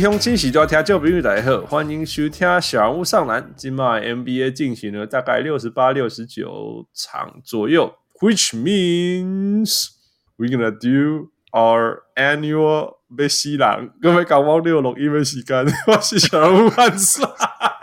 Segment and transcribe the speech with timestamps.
[0.00, 3.52] 各位乡亲喜多听众朋友大家好，欢迎收听小人物上篮。
[3.54, 7.92] 今麦 NBA 进行了大概六十八、六十九场左右
[8.22, 9.88] ，which means
[10.38, 13.90] we're gonna do our annual 被西朗。
[14.00, 17.22] 各位港网六龙因为时间， 我是小人物汉斯。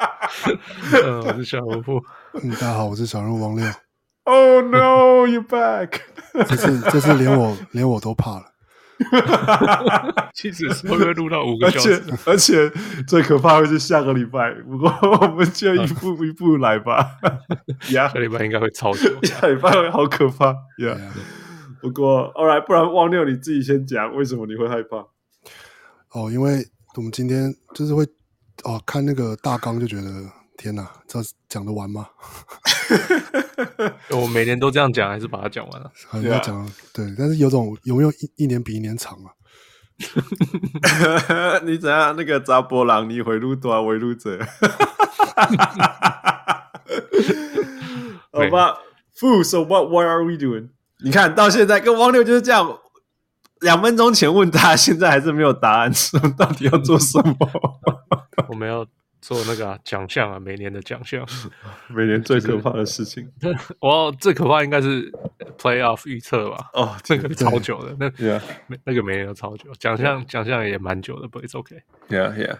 [0.93, 2.03] 呃，我是小人物。
[2.41, 3.63] 嗯，大家好，我是小人物王六。
[4.23, 5.99] Oh no, you back！
[6.33, 8.56] 这次这次连我连我都怕了。
[9.11, 10.29] 哈哈哈哈哈！
[10.33, 12.03] 其实会不会录到五个小时？
[12.25, 14.89] 而且而且最可怕的是下个礼拜，不过
[15.21, 17.11] 我们就一步一步来吧。
[17.81, 20.51] 下个礼拜应该会超久， 下礼拜会好可怕。
[20.77, 20.97] Yeah.
[20.97, 21.11] Yeah.
[21.81, 24.97] 不过，All right，不然汪六你自己先讲，为什么你会害怕？
[26.11, 28.03] 哦，因为我们今天就是会
[28.63, 30.36] 哦看那个大纲就觉得。
[30.57, 32.07] 天哪，这讲得完吗？
[34.09, 35.91] 我每年都这样讲，还是把它讲完了？
[36.07, 39.31] 好像要讲对，但是有种有没有一一年比一年长啊？
[41.63, 42.15] 你怎样？
[42.17, 44.39] 那个扎波朗，你回路多啊，回路者？
[48.31, 48.77] 好吧
[49.15, 49.43] ，Fool。
[49.43, 50.69] So what what are we doing？
[51.03, 52.79] 你看到现在跟汪六就是这样，
[53.61, 55.91] 两分钟前问他，现在还是没有答案，
[56.35, 57.35] 到底要做什么？
[58.49, 58.85] 我们要。
[59.21, 61.25] 做那个奖、啊、项啊，每年的奖项，
[61.89, 63.31] 每年最可怕的事情。
[63.79, 65.11] 我最可怕应该是
[65.57, 66.69] playoff 预测吧？
[66.73, 68.41] 哦，这个超久的，那 Yeah.
[68.85, 69.73] 那个每年都超久。
[69.75, 71.81] 奖项奖项也蛮久的，But it's OK。
[72.09, 72.59] Yeah, yeah。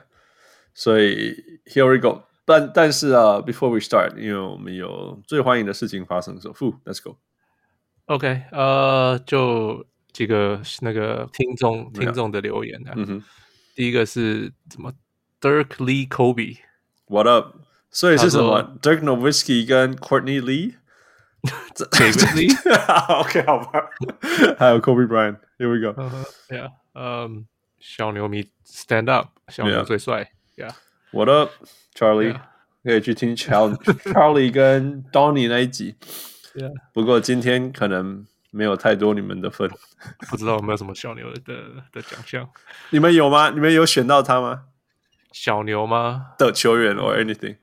[0.73, 1.35] 所以
[1.65, 2.23] Here we go。
[2.45, 6.53] 但但是啊，Before we start，因为我们有最欢迎的事情发生的时候
[6.85, 7.17] ，Let's go。
[8.05, 12.93] OK，呃，就几个那个听众听众的留言啊。
[12.95, 13.23] 嗯哼。
[13.75, 14.91] 第一个是怎么
[15.40, 17.56] ？Dirk Lee Kobe，What up？
[17.90, 18.78] 所以是什么？
[18.80, 23.90] Dirk Nowitzki 跟 Courtney Lee，David Lee？OK，好吧。
[24.58, 27.46] 还有 Kobe Bryant，Here we go。Yeah，嗯，
[27.78, 30.30] 小牛迷 Stand up，小牛最帅。
[30.56, 32.40] Yeah，What up，Charlie？
[32.82, 35.94] 可以去听 Charlie 跟 Donny 那一集。
[36.54, 39.70] Yeah，不过今天可能没有太多你们的份，
[40.28, 41.40] 不知道有没有什么小牛的
[41.92, 42.50] 的奖项？
[42.90, 43.50] 你们有吗？
[43.50, 44.64] 你们有选到他吗？
[45.39, 46.33] 小牛吗？
[46.39, 47.57] 的球员 or anything？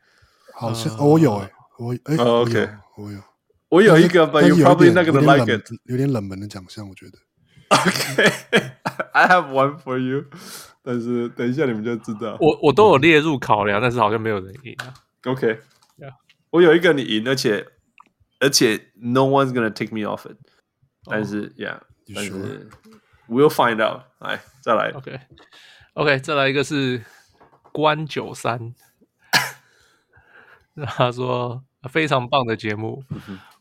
[0.54, 3.20] 好像我有哎，我哎，OK，我有，
[3.68, 7.18] 我有一个，but you probably not gonna like it，有点冷门的奖项，我觉得。
[7.70, 10.26] OK，I have one for you，
[10.84, 12.38] 但是等一下你们就知道。
[12.40, 14.76] 我我都有列入考量，但是好像没有人赢。
[15.24, 15.58] OK，、
[15.98, 16.14] yeah.
[16.50, 17.66] 我有一个你赢，而且
[18.38, 20.36] 而且 no one's gonna take me off it，
[21.10, 21.80] 但是 Yeah，
[22.14, 22.70] 但是
[23.28, 24.02] we'll find out。
[24.20, 24.90] 来，再来。
[24.90, 27.02] OK，OK，再来一个是。
[27.74, 28.72] 关九三，
[30.86, 33.02] 他说非常棒的节目。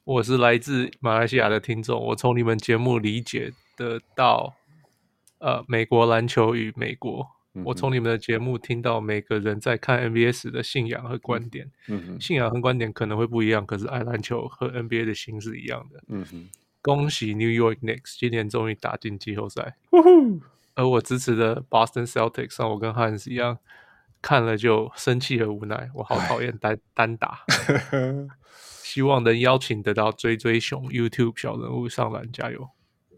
[0.03, 4.53] 我是来自马来西亚的听众，我从你们节目理解得到，
[5.39, 7.27] 呃，美国篮球与美国。
[7.65, 11.71] 我从你们的节目听到每个人在看 NBA 时的信仰和观点。
[12.19, 16.03] 信仰和观点可能会不一样，可是爱篮球和 NBA 的心是一样的。
[16.83, 19.75] 恭喜 New York Knicks 今年终于打进季后赛。
[20.75, 23.57] 而我支持的 Boston Celtics 像我跟 Hans 一样。
[24.23, 27.41] 看了就生气和无奈，我好讨厌单单打。
[28.81, 32.69] 希望能邀请得到追追熊 YouTube 小人物上篮，加油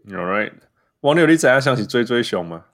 [0.08, 0.52] ！All right，
[1.00, 2.64] 王六，你怎样想起追追熊吗？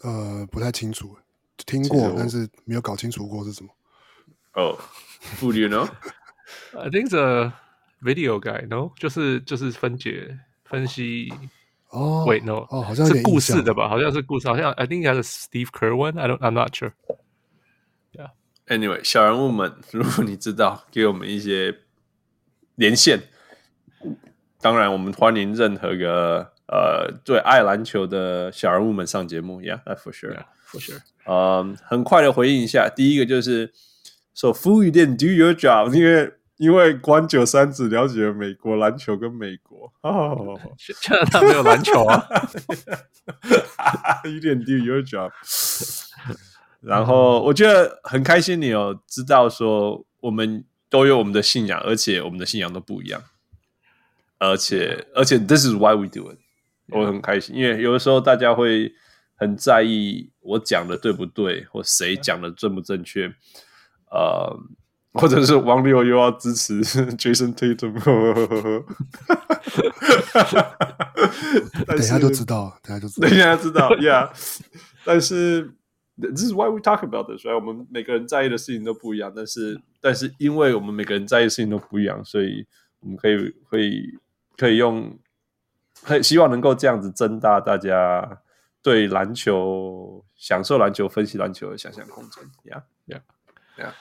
[0.00, 1.18] 呃，不太清楚，
[1.66, 3.70] 听过，但是没有搞清楚过是什么。
[4.54, 4.78] 哦
[5.40, 7.52] ，Who do you know？I think the
[8.00, 11.32] video guy，no，就是就是分解分析。
[11.92, 13.86] 哦，Wait no，哦，好像是故事的吧？
[13.86, 16.92] 好像是故事，好像 I think it was Steve Kerwin，I don't，I'm not sure。
[18.14, 21.80] Yeah，Anyway，小人物们，如果你知道，给我们一些
[22.76, 23.24] 连线。
[24.60, 29.60] 当然，我们欢迎任何个呃最爱篮球的小人物们上节目。
[29.60, 31.02] Yeah，that's for sure，for sure。
[31.26, 33.70] 嗯，很快的回应一下，第一个就是
[34.34, 36.32] 说，So，Fu didn't do your job，因为。
[36.62, 42.24] 因为关九三只了解了美国篮球跟美国，哦， 现在他没有篮球啊，
[44.32, 45.32] 有点 do your job。
[46.80, 53.20] 然后我觉得很开心，你有知道说我们都有我们的信仰，而且我们的信仰都不一样，
[54.38, 56.38] 而且而且 this is why we do it。
[56.90, 58.94] 我很开心，因为有的时候大家会
[59.34, 63.34] 很在意我讲的对不对，或谁讲的正不正确，
[64.12, 64.56] 呃。
[65.14, 66.82] 或者是王六又要支持
[67.16, 67.92] Jason Tatum，
[71.86, 74.30] 等下就知道，等下就知道， 等一下知道，Yeah。
[75.04, 75.74] 但是
[76.16, 79.30] ，This is why we talk about this，所以我们每个人在意的事情都不一样。
[79.34, 82.66] 但是，但是，因为我们每个人在意的事情都不一样，所以
[83.00, 83.36] 我们可以
[83.68, 83.90] 会
[84.56, 85.18] 可以用，
[86.02, 88.38] 很希望能够这样子增大大家
[88.80, 92.42] 对篮球、享受篮球、分析篮球的想象空间。
[92.64, 93.92] Yeah，Yeah，Yeah。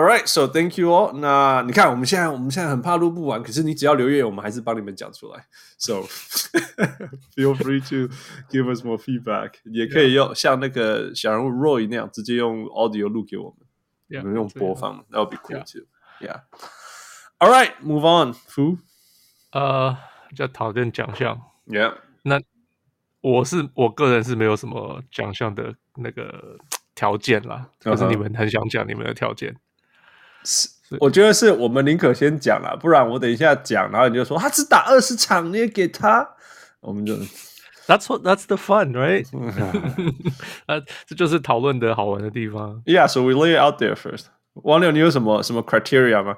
[0.00, 1.12] All right, so thank you all。
[1.18, 5.44] 那你看，我们现在我们现在很怕录不完，可是你只要留言，我们还是帮你们讲出来。
[5.76, 6.04] So
[7.34, 8.10] feel free to
[8.48, 9.56] give us more feedback。
[9.64, 15.84] 也可以用像那个小人物 Roy 那样，直接用 audio 录给我们我们用播放，that would be cool too。
[16.18, 16.44] Yeah。
[17.36, 18.32] All right, move on.
[18.32, 18.78] Fu，
[19.52, 19.98] 呃，
[20.34, 21.42] 叫讨论奖项。
[21.66, 21.96] Yeah。
[22.22, 22.40] 那
[23.20, 26.56] 我是我个人是没有什么奖项的那个
[26.94, 29.54] 条件啦，可是你们很想讲你们的条件。
[30.44, 30.68] 是，
[31.00, 36.28] 我觉得是我们宁可先讲了，不然我等一下讲，然后你就说他只打二十场，你也给他，
[36.80, 37.14] 我们就
[37.86, 39.26] That's what that's the fun, right？
[40.66, 42.80] 啊，这就是讨论的好玩的地方。
[42.86, 44.26] Yeah, so we lay it out there first。
[44.54, 46.36] 王柳，你有什么什么 criteria 吗？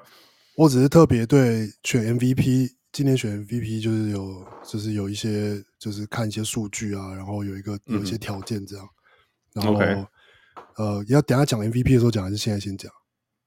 [0.57, 8.89] 我只是特别对选 MVP，今年选 MVP 就是有就是有一些就是看一些数据啊，然后有一个有一些条件这样，
[9.55, 10.07] 嗯、然后 Okay.
[10.77, 12.91] 呃，要等下讲 MVP 的时候讲，还是现在先讲？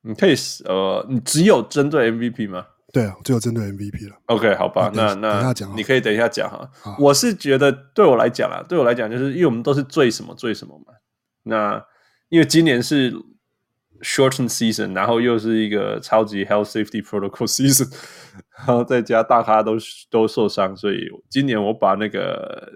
[0.07, 0.35] 你可以
[0.65, 2.67] 呃，你只有针对 MVP 吗？
[2.93, 4.15] 对啊，只有针对 MVP 了。
[4.27, 6.69] OK，好吧，那那你可以等一下讲哈。
[6.81, 10.93] 好我是觉得对我来讲啊，对我来讲，就是因为我们都是最什么最什么嘛。
[11.43, 11.83] 那
[12.29, 13.11] 因为今年是
[14.01, 17.91] shortened season，然后又是一个超级 health safety protocol season，
[18.57, 19.73] 然后再加大咖都
[20.11, 22.73] 都受伤，所以今年我把那个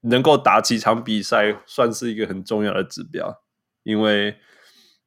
[0.00, 3.42] 能够打几场比赛算是一个很重要的指标，
[3.84, 4.36] 因为。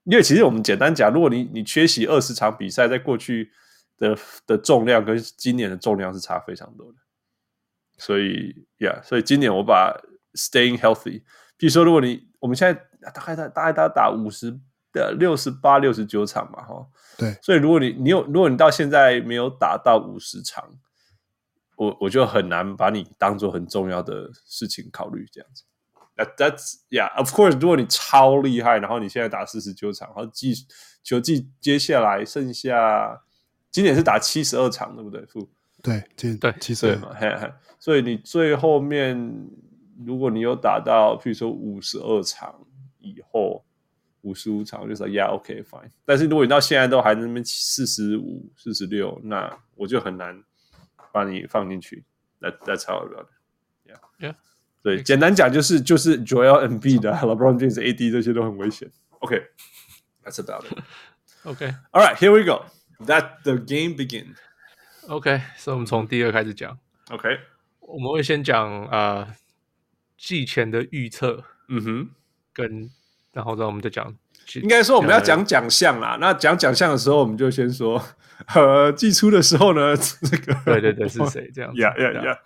[0.04, 3.52] 因为其实我们简单讲，如果你你缺席二十场比赛，在过去
[3.98, 4.18] 的
[4.48, 6.98] 的重量跟今年的重量是差非常多的，
[7.98, 9.96] 所以，Yeah，所以今年我把
[10.34, 11.22] staying healthy，
[11.56, 12.82] 比如说，如果你我们现在
[13.12, 14.60] 大概大大概大概打五十
[14.92, 16.88] 的六十八六十九场嘛，哈，
[17.18, 20.68] 对，所以如果你你有如果你到现在没有打到五十场，
[21.76, 25.64] 我我就很难把你当做很重要的事情考虑这样子。
[26.16, 27.60] That's yeah, of course.
[27.60, 30.54] 如果你超厉害，然后你现在打四十九场，然后季
[31.02, 33.20] 球季接下来剩下
[33.72, 35.26] 今年是打七十二场，对不对？
[35.26, 35.50] 负
[35.82, 37.52] 对，对七十二嘛，嘿嘿。
[37.80, 39.50] 所以你最后面，
[40.06, 42.54] 如果你有打到，譬如说五十二场
[43.00, 43.66] 以后，
[44.22, 45.90] 五十五场，我就说 Yeah, OK, fine。
[46.06, 50.44] 但是如果你到现在都还在那边四十五、四十六，那我就很难
[51.12, 52.06] 把你放进去。
[52.42, 53.90] That that's how about it.
[53.90, 54.36] Yeah, yeah.
[54.84, 58.90] 对，简单讲就是就是 Joel Embiid 的 LeBron James AD 这些都很危险。
[59.20, 60.80] OK，that's、okay, about it.
[61.44, 62.66] OK, all right, here we go.
[63.06, 64.34] That the game begin.
[65.08, 66.80] OK，所以我们从第二开始讲。
[67.10, 67.30] OK，
[67.80, 69.36] 我们会先讲啊
[70.18, 71.44] 季前的预测。
[71.68, 72.10] 嗯哼，
[72.52, 72.90] 跟
[73.32, 74.16] 然后呢，我们再讲。
[74.56, 76.18] 应该说我们要讲奖项啦。
[76.20, 78.04] 那讲奖项的时候，我们就先说，
[78.56, 82.38] 呃，季初的时候呢，这个对对对是谁这样？Yeah yeah yeah.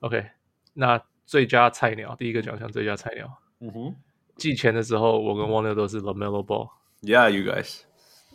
[0.00, 0.26] OK，
[0.74, 1.00] 那。
[1.30, 3.38] 最佳菜鸟，第一个奖项最佳菜鸟。
[3.60, 3.94] 嗯哼，
[4.36, 6.68] 季前的时候，我跟汪六都是 LaMelo Ball。
[7.02, 7.82] Yeah, you guys.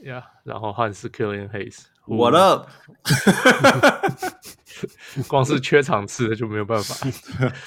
[0.02, 1.80] Yeah，然后汉斯 Killian Hayes。
[2.06, 2.70] What up？
[5.28, 7.06] 光是缺场次的就没有办法。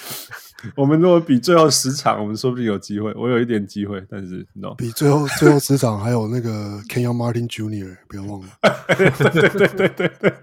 [0.74, 3.12] 我们如果比最后十场，我们说不定有机会。
[3.12, 4.72] 我有一点机会，但是 no。
[4.78, 8.48] 比最后最后十场还有那个 Kenyon Martin Jr.，不要忘了。
[8.96, 10.34] 对对对对对对。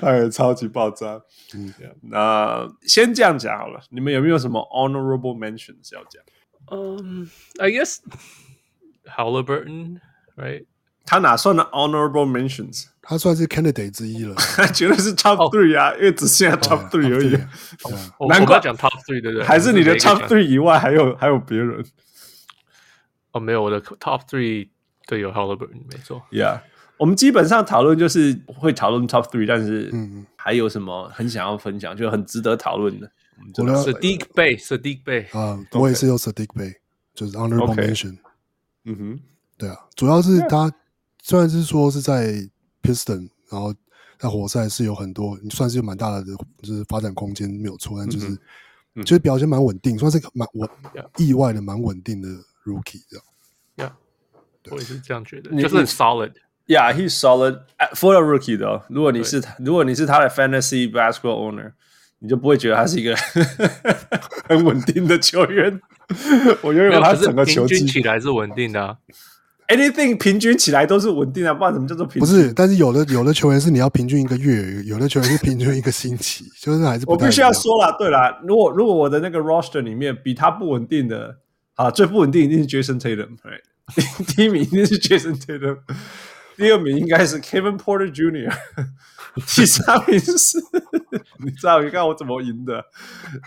[0.00, 1.20] 他也超级爆炸，
[1.54, 1.72] 嗯，
[2.02, 3.80] 那先这样讲好了。
[3.90, 6.22] 你们有没有什么 honorable mentions 要讲？
[6.70, 7.98] 嗯、um,，I guess
[9.04, 10.00] Halliburton
[10.36, 10.66] right？
[11.04, 12.86] 他哪算的 honorable mentions？
[13.02, 14.36] 他算是 candidate 之一了，
[14.72, 17.36] 绝对是 top three 啊，oh, 因为只剩下 top three 而已。
[18.28, 19.44] 难怪讲 top three，对不对？
[19.44, 21.84] 还是你的 top three 以外还有还有别人？
[23.32, 24.68] 哦，没有，我的 top three
[25.06, 26.60] 对有 Halliburton 没错，Yeah。
[27.02, 29.92] 我们基本上讨论就是会讨论 top three，但是
[30.36, 33.10] 还有什么很想要分享，就很值得讨论的。
[33.58, 36.76] 我的 Saddiq Bey，Saddiq Bey 啊，我也是有 Saddiq Bey，
[37.12, 38.18] 就是 honorable mention。
[38.84, 39.20] 嗯哼，
[39.58, 40.72] 对啊，主要是他
[41.20, 42.34] 虽然是说是在
[42.84, 43.74] Piston，然后
[44.16, 46.24] 在活塞是有很多，算是有蛮大的
[46.62, 48.28] 就是发展空间没有错，但就是
[49.04, 50.70] 其实表现蛮稳定，算是蛮稳
[51.16, 52.28] 意外的蛮稳定的
[52.64, 53.26] rookie 这样。
[53.90, 53.92] Yeah，
[54.70, 56.34] 我也是这样觉得，就是很 solid。
[56.66, 57.58] Yeah, he's solid
[57.94, 58.82] for a rookie 的。
[58.88, 61.72] 如果你是如果你是他的 fantasy basketball owner，
[62.20, 63.16] 你就不会觉得他是一个
[64.48, 65.80] 很稳定的球员。
[66.62, 68.96] 我觉得他整个球季起来是稳定的。
[69.68, 72.20] Anything 平均起来都是稳定的，不然怎么叫做平均？
[72.20, 77.12] 不是，但是有的有的球员是你要平均一个月，有的球员是平均一个星期， 就是还是不。
[77.12, 81.34] 我必须要说了，对了，如果如果我的那个 roster 里面比他不稳定的
[81.76, 83.30] 啊，最不稳定一定是 Jason Tatum，
[84.34, 85.78] 第一名一定是 Jason Tatum。
[86.56, 88.52] 第二名应该是 Kevin Porter Jr.，
[89.56, 90.58] 第三名是
[91.38, 91.80] 你知道？
[91.82, 92.84] 你看我怎么赢的？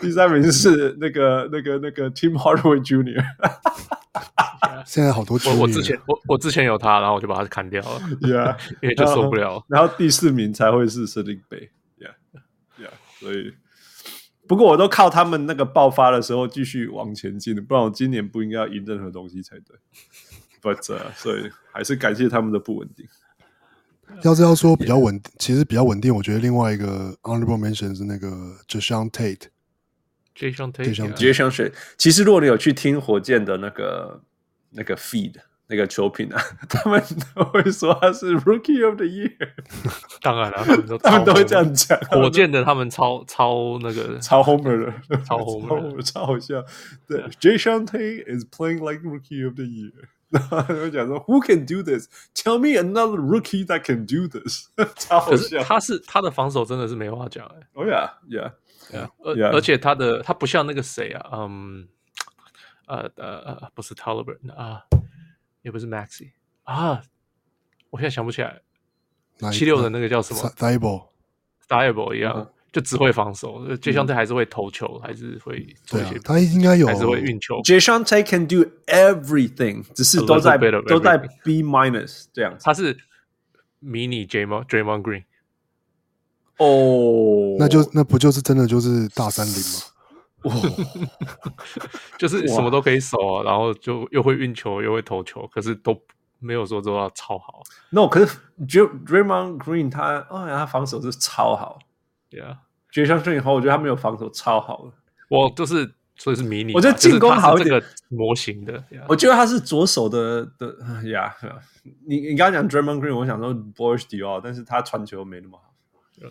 [0.01, 3.24] 第三名是那个、那个、那个 Tim Hardaway Jr.
[4.85, 8.00] 现在好多我我之前我我之前有他，然后我就把他砍掉了。
[8.21, 9.63] Yeah， 因为就受不了。
[9.67, 11.69] 然后第四名才会是 Saddiq Bey。
[12.00, 13.53] Yeah，Yeah，所以
[14.47, 19.75] 不过我都靠他们那个爆发的时候继续往前进的，不然我今年不应该要赢任何东西才对。
[20.65, 23.05] But，、uh, 所以还是感谢他们的不稳定。
[24.24, 28.27] 要是要说比较稳定，其实比较稳定，我觉得另外一个 honorable mention 是那个
[28.67, 31.74] Jae'Sean Tate，Jae'Sean Tate，Jae'Sean Tate。
[31.98, 34.24] 其实如果你有去听火箭的那个
[34.72, 35.34] 那个 feed
[35.67, 37.03] 那个球评啊，他们
[37.36, 39.50] 都会说他是 Rookie of the Year。
[40.22, 42.00] 当然了，他们都他们都会这样讲。
[42.12, 44.93] 火箭的他们超超那个超 Homer 的，
[45.24, 46.63] 超 Homer，超好笑。
[47.07, 49.91] 对，Jae'Sean Tate is playing like Rookie of the Year。
[50.29, 52.10] 然后就讲说，Who can do this?
[52.34, 54.67] Tell me another rookie that can do this。
[54.96, 55.63] 超好笑。
[55.63, 57.67] 他是他的防守真的是没话讲哎。
[57.74, 58.51] Oh yeah, yeah,
[58.91, 59.10] yeah.
[59.24, 61.88] 而而且他的他不像那个谁啊，嗯，
[62.88, 64.84] 呃呃呃，不是 Taliban 啊，
[65.62, 66.32] 也不是 Maxi
[66.63, 67.01] 啊，
[67.91, 68.62] 我现在想不起来。
[69.51, 72.50] 七六的那个叫什么？Thybulle，Thybulle 一样。
[72.75, 76.20] 就只会防守，Jae'Sean Tate 还是会投球，还是会做一些。
[76.20, 77.55] 他应该有，还是会运球。
[77.62, 82.53] Jae'Sean Tate can do everything，只是都在都在 B minus 这样。
[82.60, 82.98] 他是
[83.79, 85.24] 迷你 Draymond Draymond Green。
[86.58, 89.79] 哦，那就那不就是真的就是大三零吗？
[90.44, 90.55] 哇，
[92.20, 95.98] 就是什么都可以守啊，然后就又会运球又会投球，可是都
[96.39, 97.63] 没有说做到超好。
[97.91, 101.79] No，可是 Draymond Green 他，哦，他防守是超好。
[102.29, 102.58] 对啊。
[102.95, 104.93] 绝相顺以后，我觉得他没有防守超好的。
[105.27, 107.83] 我就是所以是迷你，我觉得进攻好一点。
[108.07, 110.73] 模型的，我觉得他是左手的的
[111.09, 111.35] 呀。
[112.07, 115.73] 你你刚刚讲 Draymond Green，我想说 Boris Diaw，但是他传球没那么好。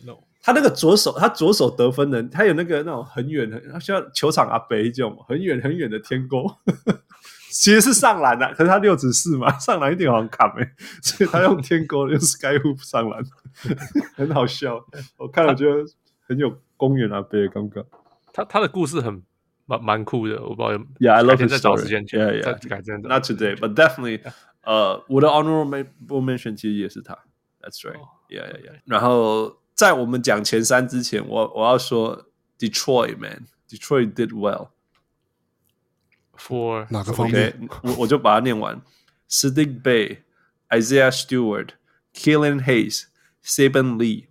[0.06, 6.46] No，他那个左手，他左手得分的，他有那个那种很远的，像球场阿北这种很远很远的天勾，
[7.52, 10.66] 其实是上篮的，可是他六指四嘛，上篮一定好像卡没，
[11.02, 13.22] 所以他用天勾用 Sky Hoop 上篮，
[14.16, 14.82] 很好笑。
[15.18, 15.84] 我看了觉得。
[16.26, 17.84] 很有公园啊，别刚刚
[18.32, 19.22] 他他的故事很
[19.66, 20.84] 蛮蛮酷的，我不知道。
[20.98, 22.18] Yeah, I love 再找时间去。
[22.18, 22.68] Yeah, yeah.
[22.68, 23.08] 改真的。
[23.08, 24.20] Not today, but definitely.
[24.62, 27.14] 呃，我的 honorable mention 其实也是他。
[27.60, 27.98] That's right.
[28.28, 28.80] Yeah, yeah, yeah.
[28.86, 32.26] 然后在我们讲前三之前，我我要说
[32.58, 34.68] Detroit man, Detroit did well.
[36.36, 37.68] For 哪个方面？
[37.82, 38.82] 我我就把它念完。
[39.28, 40.18] Saddiq Bey,
[40.68, 41.70] Isaiah Stewart,
[42.12, 43.04] Killian Hayes,
[43.42, 44.26] Saben Lee.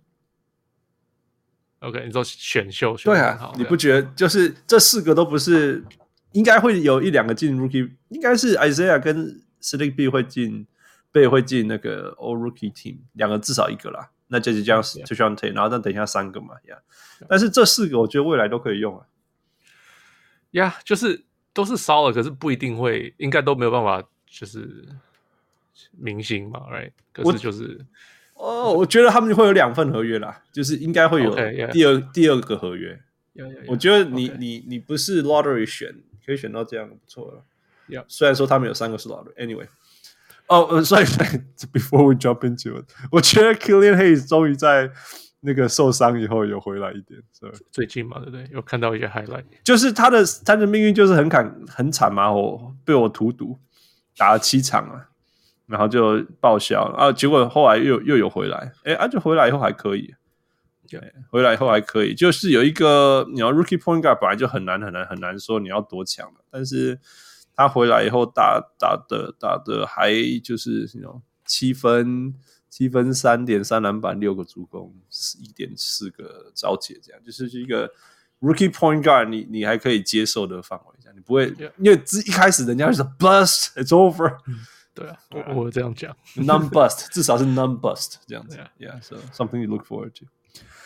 [1.84, 5.84] OK，你说选秀选对啊，你不觉得就是这四个都不是
[6.32, 10.66] 应该会有一两个进 Rookie，应该是 Isaiah 跟 Saddiq Bey 会进
[11.12, 14.10] ，Bey 会进那个 All Rookie Team，两个至少一个啦。
[14.28, 16.76] 那就是这样，Jae'Sean Tate，然后再等一下三个嘛呀。
[17.20, 17.26] Yeah.
[17.28, 19.06] 但是这四个我觉得未来都可以用啊。
[20.52, 24.86] 呀，yeah, 就是都是烧了，可是不一定会，应该都没有办法，就是
[25.92, 26.92] 明星嘛，Right？
[27.12, 27.84] 可是就是。
[28.34, 32.12] 哦，我觉得他们会有两份合约啦，就是应该会有第二 okay, yeah.
[32.12, 33.00] 第二个合约。
[33.34, 33.64] Yeah, yeah, yeah.
[33.68, 34.36] 我觉得你 Okay.
[34.38, 37.44] 你你不是 lottery 选，可以选到这样不错了。
[37.88, 38.04] Yeah.
[38.08, 39.34] 虽然说他们有三个是 lottery。
[39.36, 39.66] Anyway，
[40.46, 41.04] 哦呃，所以
[41.72, 44.90] before we jump into it，我觉得 Killian Hayes 终于在
[45.40, 47.20] 那个受伤以后有回来一点。
[47.70, 48.48] 最近嘛，对不对？
[48.52, 53.58] 有看到一些 highlight，就是他的他的命运就是很惨很惨嘛，我被我荼毒，
[54.16, 55.08] 打了七场啊。
[55.66, 60.14] 然后就报销啊，结果后来又又有回来，哎，啊，就回来以后还可以，
[60.86, 67.00] 对，回来以后还可以，就是有一个你要 rookie point guard 本来就很难很难很难说你要多强，但是
[67.56, 72.34] 他回来以后打打的打的还就是那种七分
[72.68, 74.94] 七分三点三篮板六个助攻
[75.40, 77.90] 一点四个抄截这样，就是一个
[78.42, 81.16] rookie point guard 你你还可以接受的范围，这样。
[81.16, 81.46] 你不会
[81.78, 84.36] 因为一开始人家就说 bust it's over。
[84.93, 90.25] 对啊，我我会这样讲，non-bust 至少是 non-bust 这样子，Yeah，so something you look forward to。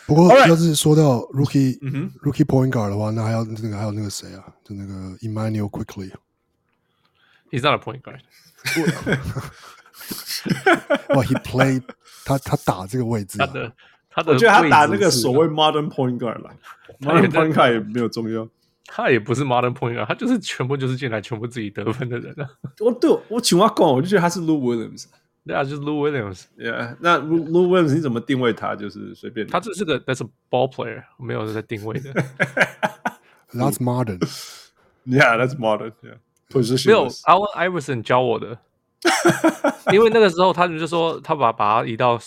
[0.06, 1.78] 不过要是说到 rookie
[2.20, 4.44] rookie point guard 的话，那还有那个还有那个谁啊？
[4.62, 8.20] 就那个 Immanuel Quickley。He's not a point guard。
[11.16, 11.82] 哇，He played
[12.24, 13.72] 他他打这个位置，他的
[14.10, 16.54] 他的，我觉得他打那个所谓 modern point guard 啦，
[17.00, 18.46] modern point guard 也没有重要。
[18.85, 22.49] 他也不是 modern point guard，他就是全部就是进来全部自己得分的人啊。
[22.79, 25.05] 我对我请我讲，我就觉得他是 Lou Williams。
[25.45, 26.43] 对啊，就是 Lou Williams。
[26.57, 28.75] Yeah，那 Lou Williams 你怎么定位他？
[28.75, 29.47] 就是随便。
[29.47, 32.13] 他这是个 That's a ball player，没有在定位的。
[33.53, 34.19] That's modern。
[35.07, 35.93] Yeah，that's modern。
[36.03, 36.19] Yeah，
[36.85, 38.59] 没有 Allen Iverson 教我的。
[39.91, 42.19] 因为那个时候他们就说他把把他移到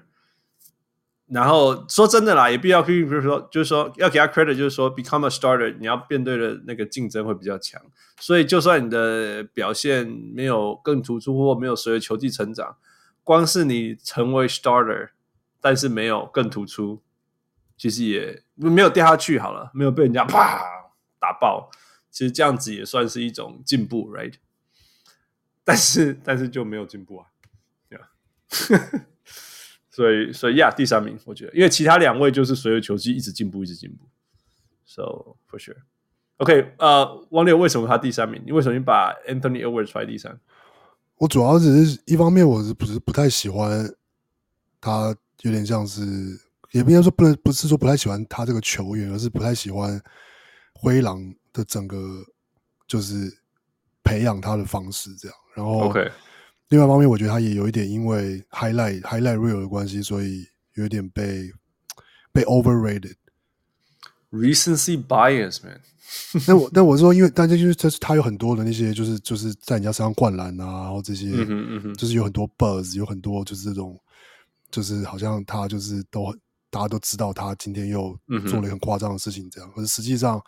[1.27, 7.81] 然后说真的啦，也必要去，比如说，就是说要给他 credit，就是说 become a starter，你要面对的那个竞争会比较强。
[8.19, 12.79] 所以就算你的表现没有更突出，或没有随着球技成长，
[13.23, 15.11] 光是你成为 starter，
[15.61, 17.03] 但是没有更突出，
[17.77, 20.59] 其实也没有掉下去好了，没有被人家啪
[21.21, 21.71] 打爆，
[22.11, 24.37] 其实这样子也算是一种进步，right？
[25.63, 27.27] 但是但是就没有进步啊，
[29.91, 34.07] 所以，所以呀，第三名，我觉得，因为其他两位就是随着球技一直进步，一直进步。
[34.87, 35.77] So for sure,
[36.37, 38.41] OK，呃，王烈为什么他第三名？
[38.47, 40.39] 你为什么你把 Anthony Edwards 排第三？
[41.17, 43.93] 我主要只是一方面，我是不是不太喜欢
[44.81, 46.01] 他，有点像是，
[46.71, 50.01] 也不应该说不能，不是说不太喜欢他这个球员，而是不太喜欢
[50.75, 52.25] 灰狼的整个
[52.87, 53.37] 就是
[54.05, 55.37] 培养他的方式这样。
[55.55, 56.09] 然后，OK。
[56.69, 61.51] 另外一方面，我觉得他也有一点因为 highlight highlight real 的关系，所以有一点被
[62.33, 63.15] 被 overrated。
[64.31, 65.81] Recency bias, man
[66.47, 73.99] 那我那我是说，因为大家就是他他有很多的那些，就是就是在人家身上灌篮啊，然后这些，嗯哼嗯哼就是有很多 buzz，有很多就是这种，
[74.71, 76.35] 就是好像他就是都
[76.71, 80.43] 大家都知道他今天又做了很夸张的事情，这样，嗯、可是实际上。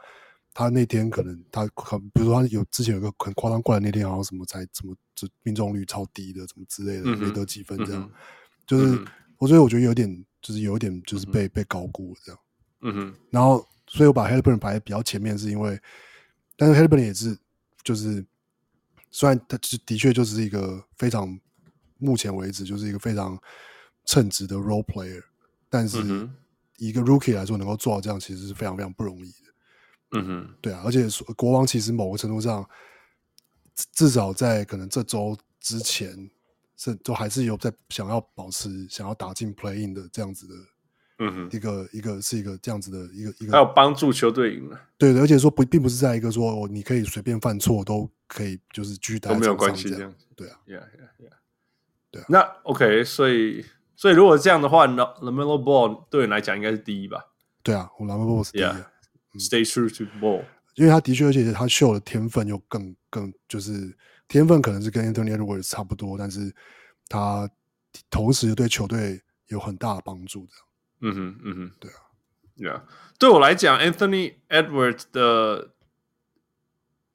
[0.53, 8.13] 他那天可能他可，比如说他有之前有个很夸张过来那天好像什么才怎么就命中率超低的，什么之类的，没得几分这样，嗯、
[8.67, 9.05] 就是
[9.39, 12.41] 我所以我觉得有点就是有点就是被、嗯、被高估这样，
[12.81, 15.81] 嗯哼，然后所以我把 Haliburton 排在比较前面是因为，
[16.57, 17.39] 但是 Haliburton 也是
[17.83, 18.25] 就是
[19.11, 21.39] 虽然他的确就是一个非常
[21.99, 23.39] 目前为止就是一个非常
[24.05, 25.23] 称职的 role player，
[25.69, 25.99] 但是
[26.79, 29.50] 一个 rookie 来说能够做到这样其实是非常非常不容易的。
[30.12, 32.68] 嗯哼，对啊，而且国王其实某个程度上，
[33.92, 36.31] 至少在可能这周之前，
[36.77, 40.55] 是都还是有在想要保持、想要打进 play in 的这样子的，
[41.20, 51.33] 嗯哼，一个一个是一个这样子的一个一个，还有帮助球队赢了，对的，而且说不，并不是在一个说你可以随便犯错都可以，就是继续打，都没有关系这样，对啊，yeah yeah yeah，
[52.11, 57.27] 对啊，那 OK，所以所以如果这样的话那 Lamelo Ball 对你来讲应该是第一吧？
[57.62, 58.62] 对啊，我 LaMelo Ball 是第一。
[58.62, 58.87] Yeah.
[59.38, 66.55] Stay true to ball，因为他的确，而且他秀的天分又更更就是天分可能是跟 Anthony Edwards 差不多，但是
[67.09, 67.49] 他
[68.11, 70.47] 同时对球队有很大的帮助。
[70.47, 70.53] 的，
[71.03, 71.97] 嗯哼，嗯哼，对啊
[72.57, 72.83] ，Yeah，
[73.19, 75.71] 对我来讲，Anthony Edwards 的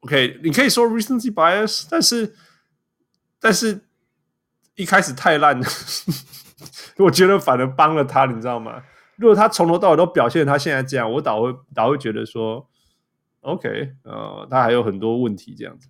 [0.02, 2.36] ，OK，你可以说 recency bias，但是
[3.40, 3.82] 但是
[4.76, 5.68] 一开始太烂了，
[6.98, 8.84] 我觉得反而帮了他，你知道吗？
[9.18, 12.68] 如果他从头到尾都表现他现在这样，我倒会倒会觉得说
[13.42, 15.88] ，OK，呃，他还有很多问题这样子。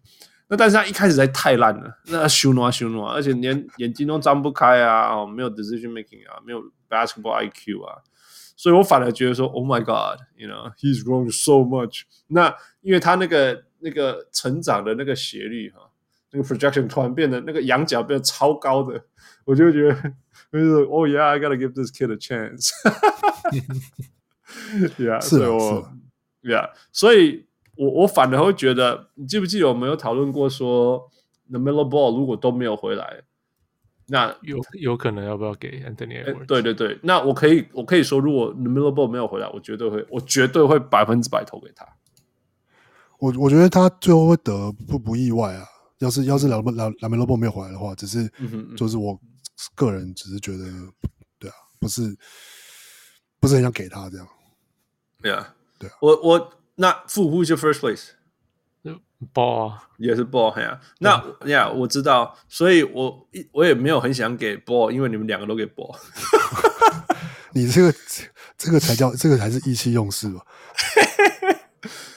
[0.47, 7.97] 那但是他一开始在太烂了，那修诺修诺，而且连眼睛都张不开啊，哦，没有 decision making 啊，没有 basketball IQ 啊，
[8.55, 12.03] 所以我反而觉得说，Oh my God，you know，he's grown so much。
[12.27, 15.89] 那因为他那个那个成长的那个斜率哈，
[16.31, 19.03] 那个 projection 突然变得那个仰角变得超高的，
[19.45, 20.13] 我就觉得。
[20.59, 22.71] 就是，Oh yeah, I gotta give this kid a chance.
[24.97, 25.91] Yeah，是我
[26.41, 31.09] ，Yeah，所以我我反而会觉得，你记不记得我们有讨论过说
[31.49, 33.21] ，The Melo Ball 如果都没有回来，
[34.07, 36.45] 那有有可能要不要给 Anthony？
[36.45, 41.85] 对对对，那我可以我可以说，如果 The Melo Ball 没有回来，我绝对会我绝对会百分之百投给他。
[43.19, 45.65] 我我觉得他最后会得不不意外啊。
[45.99, 48.31] 要是要是 LaMelo Ball 没有回来的话，只是
[48.77, 49.19] 就是我
[49.75, 50.65] 个人只是觉得，
[51.39, 52.17] 对啊，不是
[53.39, 54.27] 不是很想给他这样。
[55.21, 60.79] 对啊，对啊，我我那副 Who's your first place？Ball 也是 Ball 呀。
[60.99, 65.97] 那呀，我知道，所以我我也没有很想给 Ball，因为你们两个都给 Ball。
[67.53, 67.93] 你这个
[68.57, 70.45] 这个才叫这个才是意气用事吧？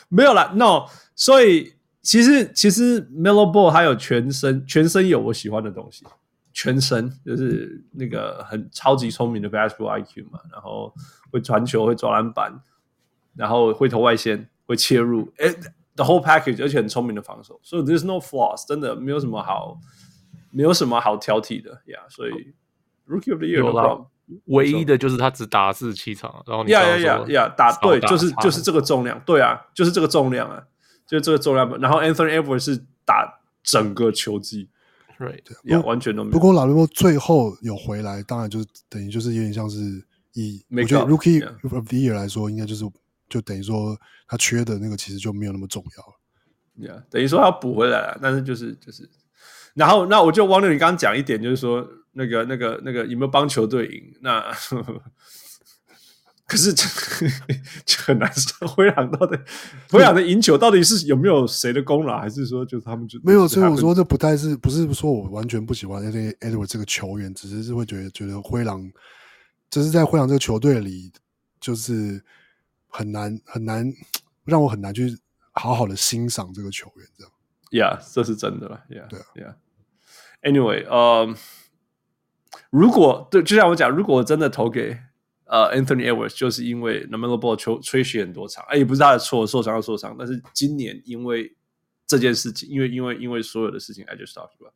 [0.09, 1.75] 没有啦，No，所以。
[2.01, 6.07] 其实其实 Melo Ball 还有全身全身有我喜欢的东西，
[6.59, 10.93] 全身就是那个很超级聪明的 basketball IQ 嘛，然后
[11.31, 12.53] 会传球，会抓篮板，
[13.37, 15.49] 然后会投外线，会切入，哎
[15.95, 19.79] ，the whole package，而且很聪明的防守，所以 there's no flaws，真的没有什么好
[20.51, 22.01] 没有什么好挑剔的呀。
[22.01, 22.33] Yeah, 所以
[23.07, 24.05] Rookie of the Year 的话，
[24.47, 30.65] 唯一的就是他只打四十七场，然后你呀呀呀呀打对，就是就是这个重量，对啊，就是这个重量啊。
[31.07, 34.69] 就这个重量，然后 Anthony Edwards 是打整个球季
[35.19, 36.33] ，right，也完全都没有。
[36.33, 39.79] 不过 LaMelo 最后有回来，当然就是等于就是有点像是
[40.33, 42.85] 以我觉得 Rookie of the Year 来说，应该就是
[43.29, 46.95] 就等于说他缺的那个其实就没有那么重要了。
[46.95, 49.09] Yeah, 等于说他要补回来了，但是就是就是，
[49.75, 54.03] 然后那我就忘了你刚刚讲一点，就是说那个那个那个有没有帮球队赢？
[54.21, 54.45] 那。
[56.49, 56.83] 可是这
[57.85, 59.39] 就很难说，灰狼到底
[59.91, 63.47] 灰狼的赢球到底是有没有谁的功劳，还是说就是他们就没有？
[63.47, 68.91] 所以我说这不太是不是说我完全不喜欢 Edwards 这个球员，只是是会觉得觉得灰狼
[69.69, 71.13] 就是在灰狼这个球队里，
[71.61, 72.19] 就是
[72.89, 73.87] 很难很难
[74.47, 75.19] 让我很难去
[75.53, 77.33] 好好的欣赏这个球员这样。
[77.71, 78.81] Yeah，这是真的了。
[78.89, 79.55] Yeah，对啊。
[80.43, 81.35] Yeah，Anyway，呃、um，
[82.71, 84.99] 如果对，就像我讲，如果我真的投给。
[85.49, 90.15] 呃、，Anthony Edwards 就是因为 LaMelo Ball 球吹嘘很多场，哎，也不是他的错，受伤就受伤。
[90.19, 91.57] 但是今年因为
[92.07, 94.75] 这件事情，因为因为因为所有的事情，I just talked about，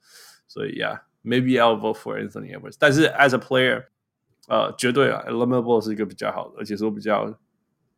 [0.48, 2.76] 所以，Yeah，maybe I'll vote for Anthony Edwards。
[2.78, 3.85] 但是 as a player，
[4.48, 7.30] 呃，绝对啊，LaMelo Ball 是一个比较好的，而且说比较，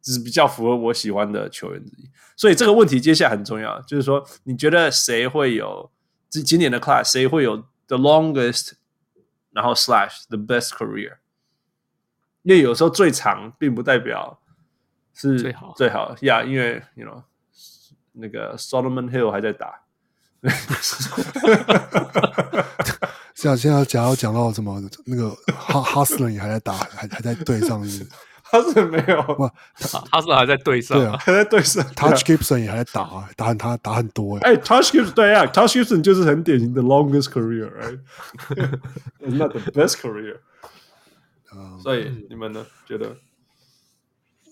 [0.02, 2.10] 就是比较符合我喜欢的球员之一。
[2.37, 5.90] 所以这个问题接下来很重要，就是说，你觉得谁会有
[6.28, 7.56] 今今年的 class，谁会有
[7.87, 8.72] the longest，
[9.52, 11.18] 然后 slash the best career？
[12.44, 14.38] 因为有时候最长并不代表
[15.14, 17.22] 是最好最好呀，yeah, 因为 you know
[18.12, 19.80] 那个 Solomon Hill 还在打，
[23.35, 28.07] 像现在假如讲到什么那个 Hustler 也还在打，还还在队上是
[28.50, 40.40] ，Hustler 没有哇，Hustler 还在队上，对啊，还在队上，Touch Gibson 也还在打，打很他打很多哎、欸、，Touch Gibson 对啊，Touch Gibson 就是很典型的 longest career，right？Not the best career。
[41.83, 42.64] 所以你们呢？
[42.87, 43.17] 觉得？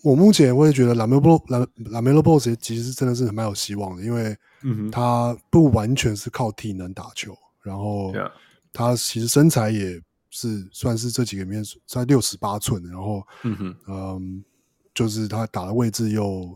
[0.03, 1.41] 我目前我也觉得 LaMelo
[1.85, 4.37] LaMelo Ball 其实真的是蛮有希望的，因为
[4.91, 8.13] 他不完全是靠体能打球，然后
[8.73, 14.45] 他其实身材也是算是这几个里面在六十八寸，然后嗯嗯，
[14.93, 16.53] 就是他打的位置又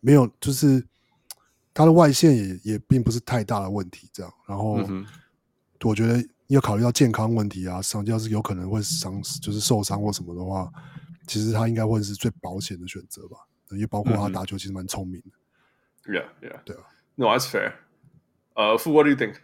[0.00, 0.86] 没有，就是
[1.72, 4.78] 他的外线也也并不是太大的问题，这样，然后
[5.82, 6.22] 我觉得。
[6.48, 10.70] 要考虑到健康问题啊，伤要是有可能会伤，就是受伤或什么的话，
[11.26, 13.38] 其实他应该会是最保险的选择吧。
[13.70, 16.12] 因为包括他打球其实蛮聪明的。
[16.12, 16.82] Yeah, yeah，对啊。
[17.16, 17.72] No, that's fair.
[18.54, 19.36] 呃，Fu，What do you think？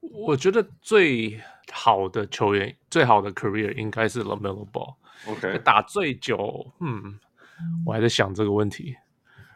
[0.00, 4.96] 我觉得最好的球员，最好的 career 应该是 LaMelo Ball。
[5.26, 7.18] OK，打最久，嗯，
[7.86, 8.96] 我还在想这个问题。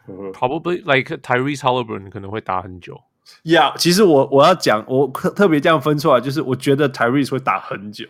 [0.07, 3.01] Probably like Tyrese Haliburton 可能会打很久。
[3.43, 8.05] 呀，yeah, 其实我我要讲，我特特别这样分出来，就是我觉得 Tyrese 会打很久，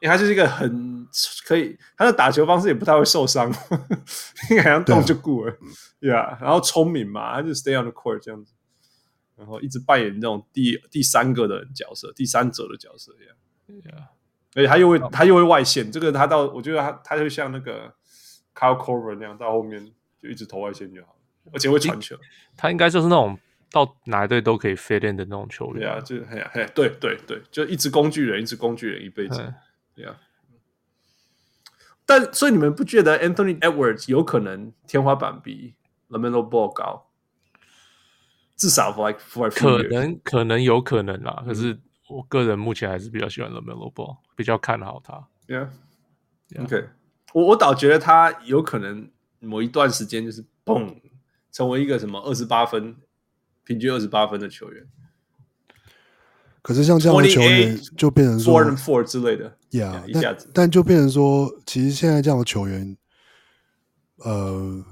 [0.00, 1.06] 因为他就是一个很
[1.46, 3.52] 可以，他的打球方式也不太会受伤，
[4.50, 5.54] 应该好像动就过了，
[6.00, 8.52] 呀，然后聪明嘛，他就 stay on the court 这样子，
[9.36, 14.08] 然后一直扮演那种第第三个的角色，第三者的角色一样，呀，
[14.54, 17.92] 而且他又会他又会外线，这个他到我觉得他他就像那个
[18.54, 19.86] Kyle Korver 那样，到后面
[20.22, 22.16] 就一直投外线就好了，而且会传球，
[22.56, 23.38] 他应该就是那种。
[23.70, 29.54] 到哪一队都可以 fit in 的那种球员，对啊，就嘿嘿，对对对，就一直工具人，一直工具人一辈子，
[29.94, 30.16] 对啊。
[32.04, 35.74] 但所以你们不觉得 Anthony Edwards 有可能天花板比
[36.08, 37.06] LaMelo Ball 高？
[38.56, 41.42] 至少 for like for 可能可能有可能啦。
[41.46, 41.78] 可是
[42.08, 45.28] 我个人目前还是比较喜欢 LaMelo Ball，比较看好他。
[45.46, 46.88] Yeah，OK，
[47.32, 51.00] 我我倒觉得他有可能某一段时间就是砰。
[51.52, 52.94] 成为一个什么二十八分，
[53.70, 54.84] 平均二十八分的球员。
[56.60, 62.96] 可是像这样的球员就变成说 four and four 之类的，Yeah，一下子，但但就变成说，其实现在这样的球员，
[64.24, 64.84] 呃，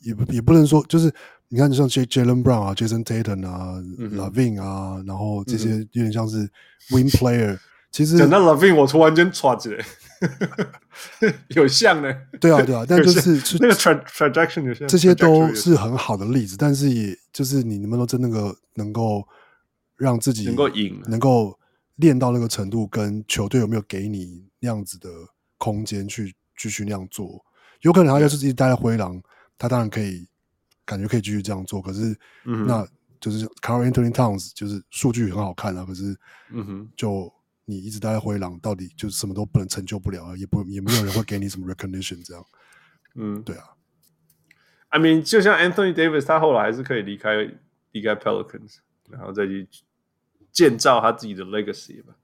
[0.00, 1.10] 也也不能说，就是
[1.48, 6.46] 你看，像 J Jaylen Brown 啊，Jason Tatum 啊，LaVine 啊，然后这些有点像是
[6.90, 7.58] Wing Player。
[7.90, 9.82] 其实讲到 LaVine，我突然间唰起来，
[11.56, 12.12] 有像呢。
[12.40, 19.26] 对啊，对啊， 但就是那个 trajectory 有像，这些都是很好的例子，但是也就是你能不能真那个能够。
[19.98, 21.58] 让自己能够赢，能够
[21.96, 25.08] 练到那个程度，跟球队有没有给你那样子的
[25.56, 27.44] 空间去继续那样做？
[27.80, 29.20] 有可能他要是自己待在灰狼，
[29.58, 30.24] 他当然可以，
[30.84, 31.82] 感觉可以继续这样做。
[31.82, 32.86] 可是，嗯、那
[33.18, 36.16] 就是 Carl Anthony Towns 就是数据很好看啊，可是，
[36.52, 37.32] 嗯哼，就
[37.68, 42.44] 你一直待在灰狼，到底就什么都不能成就不了，也不也没有人会给你什么 recognition 这样。
[43.14, 43.76] 嗯，对啊。
[44.88, 47.48] I mean，就像 Anthony Davis，他后来还是可以离开
[47.92, 48.78] 离开 Pelicans，
[49.10, 49.68] 然后再去。
[50.50, 52.16] 建造他自己的 legacy 吧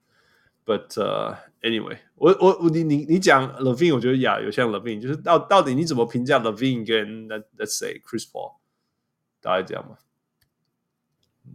[0.64, 8.56] ，but、uh, anyway，我我我你你你讲 Levine，我觉得呀有像 Levine，就是到到底你怎么评价 Levine 跟 let's say Chris Paul，
[9.40, 9.98] 大概这样嘛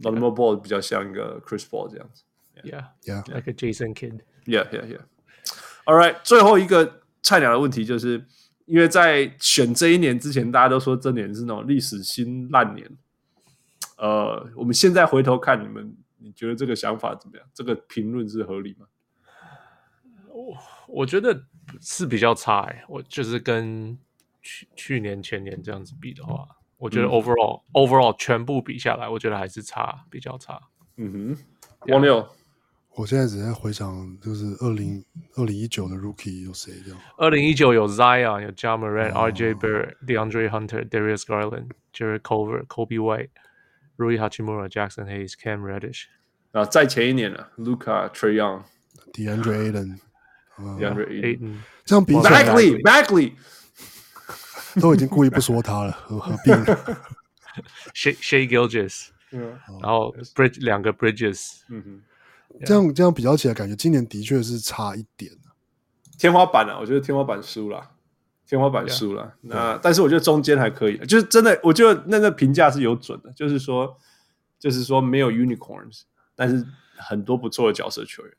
[0.00, 2.22] ？LaMelo Ball 比较像一个 Chris Paul 这样子
[2.62, 2.84] ，yeah.
[3.04, 8.24] Yeah，like a Jason Kidd，yeah yeah yeah，all right，最后一个菜鸟的问题就是，
[8.66, 12.90] 因为在选这一年之前，大家都说这年是那种历史新烂年，
[13.96, 15.96] 呃，我们现在回头看你们。
[16.22, 17.46] 你觉得这个想法怎么样？
[17.54, 18.84] 这个评论是合理吗？
[20.28, 20.54] 我
[20.86, 21.44] 我觉得
[21.80, 23.98] 是比较差哎、欸，我就是跟
[24.42, 26.46] 去去年前年这样子比的话，
[26.76, 30.60] 我觉得 overall、嗯、overall 全部比下来，我觉得还是差，比较差。
[30.98, 32.28] 嗯哼，王六，
[32.94, 35.04] 我现在只在回想，就是二零
[35.36, 37.00] 二零一九的 Rookie 有谁这样？
[37.16, 43.30] 二零一九有 Zion，有 Ja Morant、哦、RJ Barrett、DeAndre Hunter、Darius Garland、Jerry Culver、Kobe White。
[43.98, 46.04] Rui Hachimura、Jackson Hayes、Cam Reddish，
[46.52, 48.62] 啊，再前一年了，Luca、Trae Young、
[49.12, 49.98] DeAndre Ayton、
[50.56, 53.32] DeAndre Ayton，这样比 Bagley、Bagley
[54.80, 56.50] 都已经故意不说他了，何何必
[57.92, 59.08] ？Shai Shai Gilgeous，
[59.82, 62.02] 然后 Bridge 两个 Bridges，嗯哼，
[62.64, 65.30] 这样这样比较起来，感觉今年的确是差一点
[66.18, 67.90] 天花板啊，我觉得天花板输了。
[68.46, 73.96] 天花板输了，那但是我觉得中间还可以，就是真的，我觉得那个评价是有准的，就是说，
[74.58, 76.00] 就是说没有 unicorns，
[76.34, 78.32] 但是很多不错的角色球员，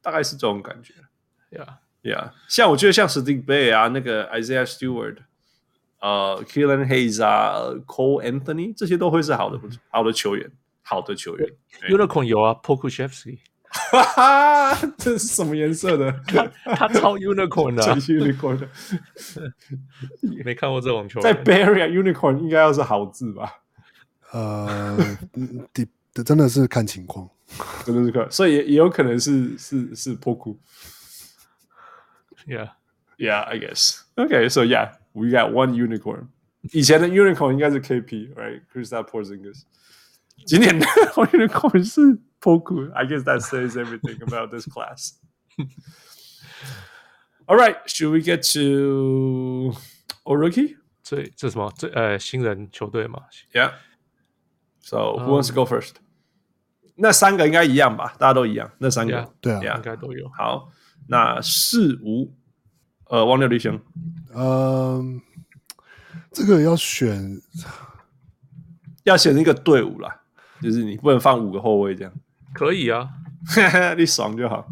[0.00, 0.94] 大概是这种感觉。
[1.50, 5.18] Yeah，Yeah，像我觉得像 Saddiq Bey 啊，那个 Isaiah Stewart，
[6.00, 9.60] 呃，Killian Hayes 啊，Cole Anthony 这些都会是好的，
[9.90, 10.50] 好的球员，
[10.92, 11.48] 好的球员。
[11.88, 13.38] Unicorn 有啊 p o k u s h e v s k y。
[13.74, 16.12] 哈哈，这是什么颜色的？
[16.26, 18.68] 他他超 unicorn 的，超 unicorn 的。
[20.44, 21.20] 没看过这种球。
[21.22, 23.50] 在 Barry unicorn 应该要是好字吧？
[24.32, 24.98] 呃，
[26.12, 27.26] 的真的是看情况，
[27.86, 30.58] 真的是看，所以也也有可能是是是 Poku。
[32.46, 32.72] Yeah,
[33.16, 34.00] yeah, I guess.
[34.16, 36.26] Okay, so yeah, we got one unicorn.
[36.72, 38.60] 以前的 unicorn 应该是 KP, right?
[38.70, 39.62] Kristaps Porzingis。
[40.45, 42.19] 今年的 unicorn 是。
[42.39, 45.13] Poku, I guess that says everything about this class.
[47.47, 49.73] All right, should we get to
[50.23, 50.77] a rookie?
[51.01, 51.73] 这这什么？
[51.75, 53.23] 这呃新人球队嘛？
[53.51, 53.71] Yeah.
[54.81, 55.95] So who wants to go first?
[56.95, 58.15] 那三个应该一样吧？
[58.19, 58.71] 大家都一样。
[58.77, 60.29] 那三个对啊，应该都有。
[60.29, 60.71] 好，
[61.07, 62.37] 那四五
[63.05, 63.81] 呃，王六立兄，
[64.35, 65.19] 嗯，
[66.31, 67.41] 这个要选
[69.05, 70.20] 要选一个队伍啦，
[70.62, 72.12] 就是你不能放五个后卫这样。
[72.54, 73.08] 可以啊，
[73.96, 74.66] 你爽就好。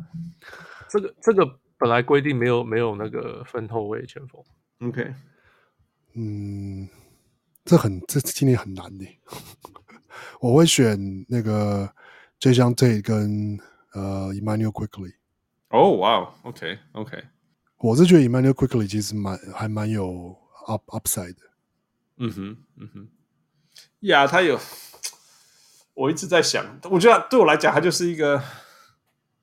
[0.89, 4.43] 这个这个本来规定没有没有那个分后卫前锋。
[4.81, 5.15] OK，
[6.15, 6.89] 嗯，
[7.65, 9.07] 这很这今年很难的。
[10.41, 11.89] 我会选那个
[12.41, 13.59] Jae'Sean Tate 跟
[13.95, 15.15] 呃 Immanuel Quickley。
[15.71, 17.23] 哦，哇，OK OK，
[17.79, 21.43] 我是觉得 Immanuel Quickley 其实蛮还蛮有 up upside 的。
[22.17, 23.09] 嗯哼，嗯哼，
[24.01, 24.59] 呀，他有。
[26.01, 28.43] 我一直在想，我觉得对我来讲，他就是一个，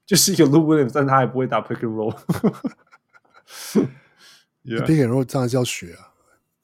[0.08, 2.18] 就是一个 Lou Williams，但他还不会打 pick and roll。
[4.66, 4.84] yeah.
[4.84, 6.14] pick and roll 当然是要学啊。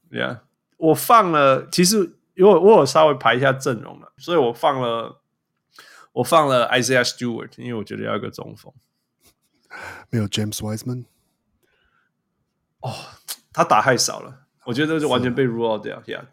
[0.09, 0.39] Yeah，
[0.77, 5.21] 我放了，其实因为我有稍微排一下阵容了，所以我放了，
[6.13, 8.73] 我放了 Isaiah Stewart，因为我觉得要一个中锋。
[10.09, 11.05] 没有 James Wiseman。
[12.79, 12.91] 哦，
[13.53, 16.01] 他打太少了，我觉得就完全被 rule out 掉。
[16.01, 16.25] Yeah，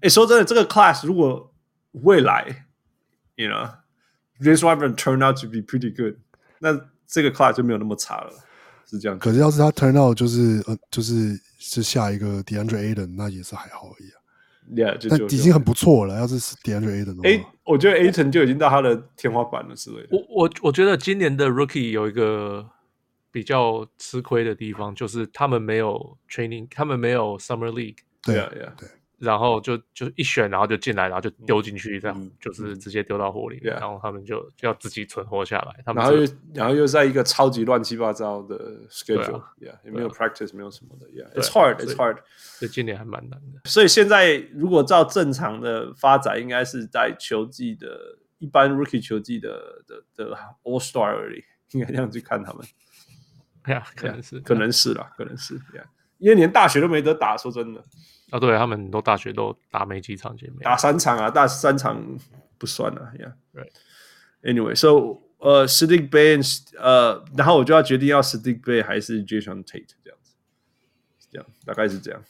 [0.00, 1.52] 哎，说真的，这个 class 如果
[1.92, 2.63] 未来。
[3.36, 3.70] You know,
[4.40, 6.16] James Wiseman turned out to be pretty good。
[6.60, 8.32] 那这个 class 就没有那么差了，
[8.86, 9.18] 是这样。
[9.18, 14.16] 可是要是他 turn out 就是呃就是是下一个 DeAndre Ayton，那也是还好而已啊。
[14.72, 16.16] ，Yeah，就但已经很不错了。
[16.16, 20.08] 要是 DeAndre 的话，我觉得 Ayton 就已经到他的天花板了之类的。
[20.12, 22.70] 我我我觉得今年的 Rookie 有一个
[23.30, 27.98] 比较吃亏的地方，就是他们没有 Training，他们没有 Summer League。
[28.22, 28.88] 对啊，对啊，对。
[29.18, 35.82] 然后就就一选，然后就进来，然后就丢进去，这样、嗯、就是直接丢到火里面，嗯、然后他们就就要自己存活下来。
[35.84, 42.18] 他们然后又然后又在一个超级乱七八糟的 schedule，也、啊 yeah, 没有 practice，、啊、没有什么的，Yeah，it's hard，it's hard。
[42.58, 43.68] 这今年还蛮难的。
[43.68, 52.66] 所以现在如果照正常的发展，应该是在球季的一般 rookie 球季的的的 All Star 而已，应该这样去看他们。
[53.68, 55.84] 呀、yeah,，可能是，可能是啦，可能是，Yeah，
[56.24, 57.84] 因为连大学都没得打，说真的。
[58.30, 62.02] 啊，对他们都大学都打没几场，打三场啊，打三场
[62.56, 63.68] 不算了，Yeah，Right。
[64.42, 70.32] Anyway，so 呃，Saddiq Bay 呃，然后我就要决定要 Saddiq Bay 还是 Jason Tate 这样子，
[71.30, 72.24] 这样大概是这样。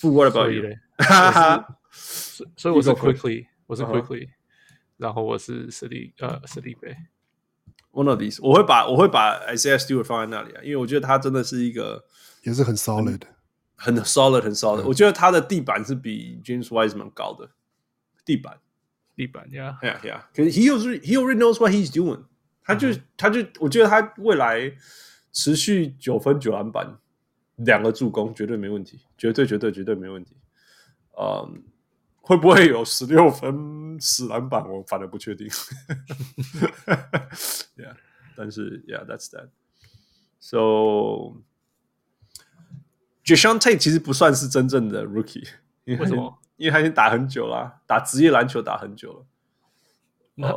[0.00, 0.64] What about you？
[0.96, 4.30] 哈哈，所以我是 Quickly，我是 Quickly，
[4.96, 6.96] 然后我是 Saddiq 呃 Saddiq Bay。
[7.92, 12.04] One of these，我会把我会把 Isaiah Stewart 放在那里啊，因为我觉得他真的是一个
[12.42, 13.22] 也是很 solid。
[13.80, 14.82] 很 solid，很 solid。
[14.82, 17.48] 我觉得他的地板是比 James Wiseman 高的
[18.24, 18.58] 地板，
[19.14, 20.22] 地板呀，Yeah Yeah。
[20.34, 22.24] 可是 he already he already knows what he's doing。
[22.64, 24.76] 他就他就我觉得他未来
[25.32, 26.98] 持续九分九篮板
[27.54, 30.36] 两个助攻绝对没问题，绝对绝对绝对没问题。
[31.16, 31.62] 嗯，
[32.20, 34.68] 会不会有十六分十篮板？
[34.68, 35.48] 我反而不确定。
[37.76, 37.94] Yeah，
[38.34, 39.50] 但是 Yeah，that's that。
[40.40, 41.42] So。
[43.28, 45.46] Jae'Sean Tate 其实不算是真正的 rookie，
[45.84, 46.38] 为什么？
[46.56, 49.26] 因为他已经打很久了，打职业篮球打很久了。
[50.36, 50.48] 那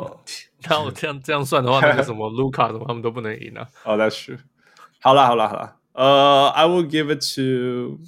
[0.70, 3.68] 那我这样这样算的话，那个什么卢卡什么他们都不能赢啊。
[3.84, 4.40] 哦、oh,，That's true。
[5.02, 8.00] 好了好了好了，呃、uh,，I will give it to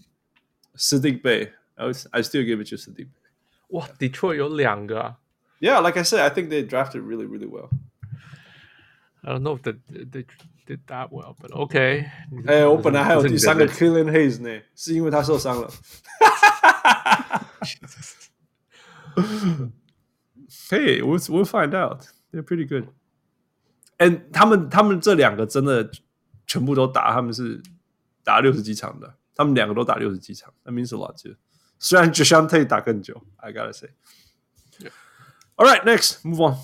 [0.78, 1.52] Saddiq Bay.。
[1.76, 3.08] I I still give it to Bey。
[3.70, 5.18] 哇，Detroit 有两个啊。
[5.60, 7.70] Yeah，like I said, I think they drafted really really well.
[9.23, 9.75] I don't know if they
[10.11, 10.25] they
[10.67, 12.05] did that well, but OK。
[12.47, 15.69] 哎，我本来还有第三个 Killian Hayes 呢，是因为他受伤了。
[20.71, 22.07] Hey, we'll we'll find out.
[22.31, 22.89] They're pretty good.
[23.99, 25.91] And 他们他们这两个真的
[26.47, 27.61] 全部都打，他们是
[28.23, 30.55] 打六十几场的，他们两个都打六十几场。
[30.65, 31.35] That means a lot too.
[31.81, 33.91] 虽然 Jae'Sean Tate 打更久，I gotta say.
[35.57, 36.57] All right, next, move on.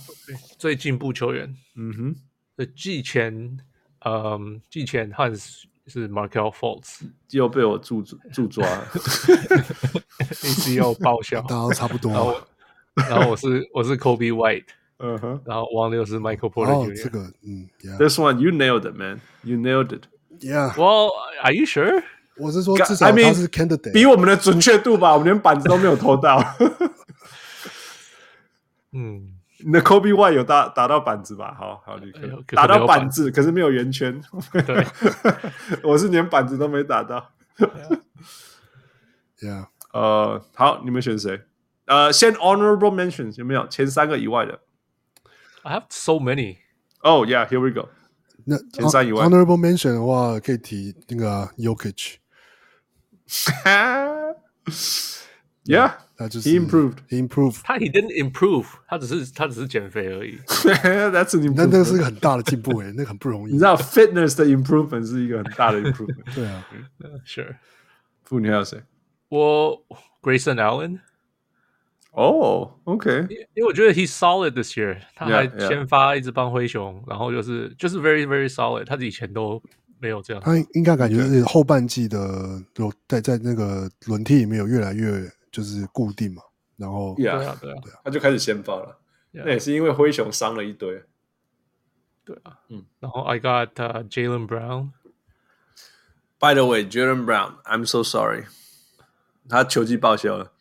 [0.56, 2.16] 最进步球员，嗯哼。
[2.65, 3.57] 季前，
[4.05, 8.87] 嗯，季前汉斯是 Markelle Fultz，又被我助助抓了
[10.29, 12.11] ，ACL 报销，大家差不多。
[12.11, 12.41] 然后，
[13.09, 14.65] 然后我是我是 Kobe White，
[14.97, 20.03] 嗯哼，然后王六是 Michael Porter Jr.、哦、这个，嗯，This one you nailed it, man, you nailed it.
[20.39, 20.73] Yeah.
[20.75, 21.09] Well,
[21.41, 22.03] are you sure?
[22.37, 26.39] 我是说至少他是 candidate，比我们的准确度吧，我们连板子都没有投到。
[28.91, 29.38] 嗯。
[29.65, 31.53] 你的 Kobe White 有打打到板子吧？
[31.53, 34.21] 好好，你可以打到板子，可是没有圆圈。
[34.65, 34.85] 对，
[35.83, 37.31] 我是连板子都没打到。
[39.39, 41.41] Yeah，呃，好，你们选谁？
[41.85, 44.59] 呃，先 Honorable Mentions 有没有前三个以外的
[45.63, 46.57] ？I have so many.
[47.01, 47.89] Oh yeah, here we go.
[48.45, 52.15] 那前三以外 Honorable Mention 的话，可以提那个 Yokich。
[55.65, 55.91] Yeah.
[56.19, 60.37] 他就是 he improved，he improved，他 he didn't improve，他只是他只是减肥而已。
[60.45, 61.53] That's an improvement。
[61.55, 63.53] 那那个是个很大的进步诶，那个很不容易。
[63.53, 66.35] 你知道 fitness 的 improvement 是一个很大的 improvement。
[66.35, 66.65] 对啊
[67.25, 67.55] ，Sure。
[68.25, 68.83] 傅，你还有谁？
[69.29, 69.81] 我
[70.21, 70.99] Grayson Allen。
[72.11, 73.25] 哦，OK。
[73.55, 79.63] 因为我觉得 he's solid this year，他还先发一直帮灰熊，然后就是就是 very very solid，他以前都
[80.01, 80.43] 没有这样。
[80.43, 85.31] 他应该感觉是后半季的有在在那个轮替里面有越来越。
[85.51, 86.41] 就是固定嘛，
[86.77, 88.99] 然后对啊对啊对啊，他就开始先发了。
[89.31, 91.03] 那也是因为灰熊伤了一堆。
[92.25, 93.73] 对啊，嗯，然后 I got
[94.09, 94.91] Jaylen Brown。
[96.39, 98.45] By the way, Jaylen Brown, I'm so sorry，
[99.49, 100.51] 他球技报销了。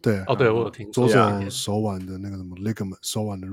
[0.00, 3.48] 对，哦，对我有听左手手腕的那个什么 ligament，手腕的，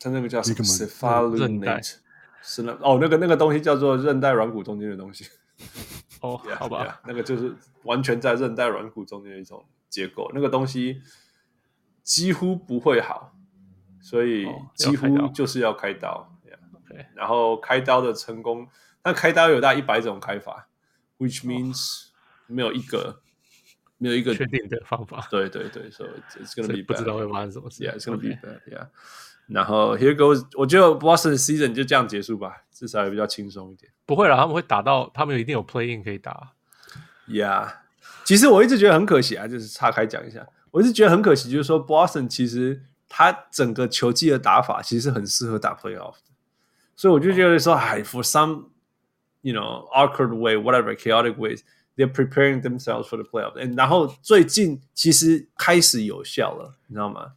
[0.00, 1.82] 他那个叫什么？Cephalonate 韧带。
[2.44, 5.26] 是那哦，那个那个东西叫做韧带软骨中间的东西。
[6.22, 7.54] 哦， 好吧，那个就是
[7.84, 11.02] 完全在韧带软骨中间的一种结构，那个东西
[12.02, 13.36] 几乎不会好，
[14.00, 16.28] 所以几乎就是要开刀。
[17.14, 18.68] 然后开刀的成功，
[19.02, 20.68] 那开刀有大概一百种开法
[21.18, 22.08] ，which means
[22.46, 23.22] 没有一个
[23.96, 25.26] 没有一个确定的方法。
[25.30, 26.10] 对对对，所以
[26.44, 27.82] it's gonna be 不知道会发生什么事。
[27.82, 28.88] Yeah，it's gonna be bad，yeah。
[29.52, 33.92] 然后 Here goes，我觉得 Boston season 就这样结束吧，至少也比较轻松一点。
[34.06, 36.52] 不会啦，他们会打到，他们有一定有 play in 可以打。
[37.28, 37.72] Yeah，
[38.24, 46.32] 其实我一直觉得很可惜啊，就是岔开讲一下，我一直觉得很可惜，就是说 Boston 其实他整个球技的打法其实很适合打 Playoff 的，
[46.96, 48.64] 所以我就觉得说，哎、oh.，for some
[49.42, 51.60] you know awkward way, whatever chaotic ways,
[51.96, 53.54] they're preparing themselves for the playoff.
[53.76, 57.32] 然后最近其实开始有效了，你知道吗？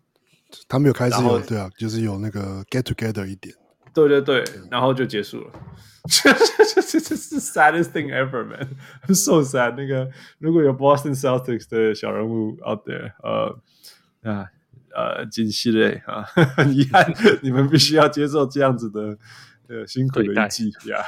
[0.68, 3.56] 他们有开始有对啊，就是有那个 get together 一点。
[3.94, 5.52] 对对对，然后就结束了。
[6.08, 8.76] 这这这是 saddest thing ever, man.
[9.08, 9.76] I'm so sad.
[9.76, 13.58] 那个如果有 Boston Celtics 的小人物 out there，呃
[14.30, 14.50] 啊
[14.94, 16.24] 呃，真是的啊，
[16.56, 19.18] 很遗憾，你们必须要接受这样子的
[19.68, 21.04] 呃辛苦的一季呀。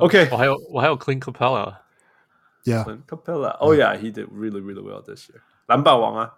[0.00, 5.40] OK，我还有我还有 Clint Capela，Yeah，Clint Capela，Oh yeah, he did really really well this year.
[5.66, 6.34] 篮板王啊。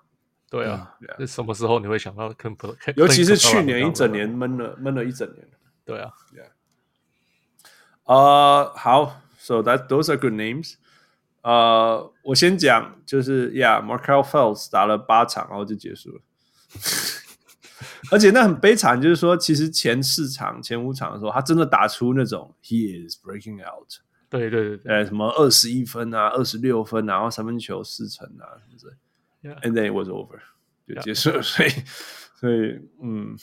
[0.51, 2.33] 对啊，那什么时候你会想到？
[2.97, 5.47] 尤其是去年一整年闷了闷了一整年。
[5.85, 6.11] 对啊，
[8.05, 10.75] 呃，好，So that those are good names。
[11.43, 16.21] 呃，我先讲，就是，Yeah，Markelle Fultz 打了八场，然后就结束了。
[18.11, 23.89] 而且那很悲惨，就是说，其实前四场、前五场的时候，他真的打出那种 He is breaking out。
[24.31, 28.97] 对对对，呃，什么二十一分啊，二十六分，然后三分球四成啊，是不是
[29.43, 30.41] ？And then it was over，
[30.87, 31.41] 就结束了。
[31.43, 31.71] 所以，
[32.37, 33.37] 所以，嗯，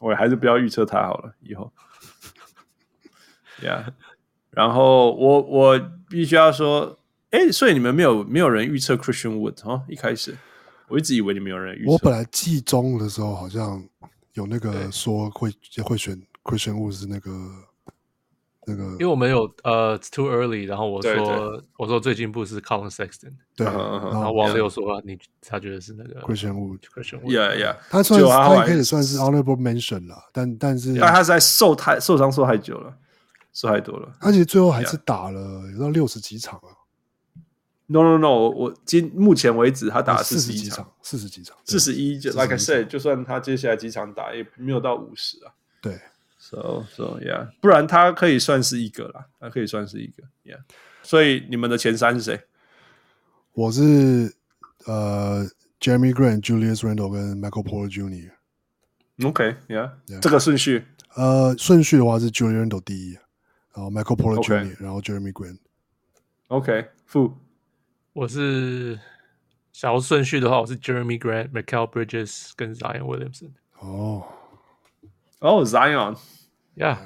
[0.00, 1.34] 我还是不要预测它好了。
[1.40, 1.72] 以后
[3.60, 3.92] ，Yeah。
[4.50, 5.78] 然后我我
[6.08, 6.98] 必须要说，
[7.30, 9.84] 哎，所以你们没有没有人预测 Christian Wood 哦？
[9.88, 10.36] 一开始
[10.88, 11.92] 我一直以为你们有人预测。
[11.92, 13.86] 我本来季中的时候好像
[14.32, 15.50] 有那个说会
[15.84, 17.30] 会选 Christian Wood 是那个。
[18.68, 21.24] 那个，因为我们有呃、uh,，too early，然后我说对。
[21.24, 32.92] 对我说最进步是 Collin Sexton，对，然后王六说、啊、你他觉得是那个 Christian Wood，Christian Wood，Yeah Yeah，他算他可以算是 honorable mention 了，但但是但他是在受太受伤受太久了，
[33.52, 36.74] 受太多了，他其实最后还是打了有到六十几场啊。
[37.86, 46.00] No No No，我今目前为止他打了四十几场，四十几场，四十一就 Like I said，就算他接下来几场打也没有到五十啊，对。
[46.48, 50.60] So so yeah，不然他可以算是一个啦，他可以算是一个，yeah。
[51.02, 52.40] 所以你们的前三是谁？
[53.52, 54.32] 我是
[54.84, 55.44] 呃
[55.80, 58.30] ，Jeremy Grant、Julius Randle 跟 Michael Porter Jr.
[59.26, 59.90] OK，yeah，
[60.20, 60.84] 这个顺序，
[61.16, 63.14] 呃，顺序的话是 Julius Randle 第一，
[63.74, 65.58] 然后 Michael Porter Jr.，然后 Jeremy Grant。
[66.46, 67.34] OK，副，
[68.12, 68.96] 我是
[69.72, 73.50] 想要顺序的话，我是 Jeremy Grant、Mikal Bridges 跟 Zion Williamson。
[73.80, 74.22] 哦，
[75.40, 76.16] 哦，Zion。
[76.76, 76.98] Yeah，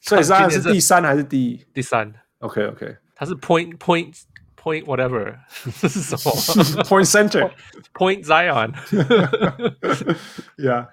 [0.00, 1.64] 所以他是第三还是第一？
[1.72, 2.12] 第三。
[2.40, 4.14] OK OK，他是 point point
[4.60, 5.34] point whatever，
[5.80, 6.30] 这 是什么？
[6.84, 7.50] Point center
[7.94, 8.74] point Zion。
[10.58, 10.88] Yeah，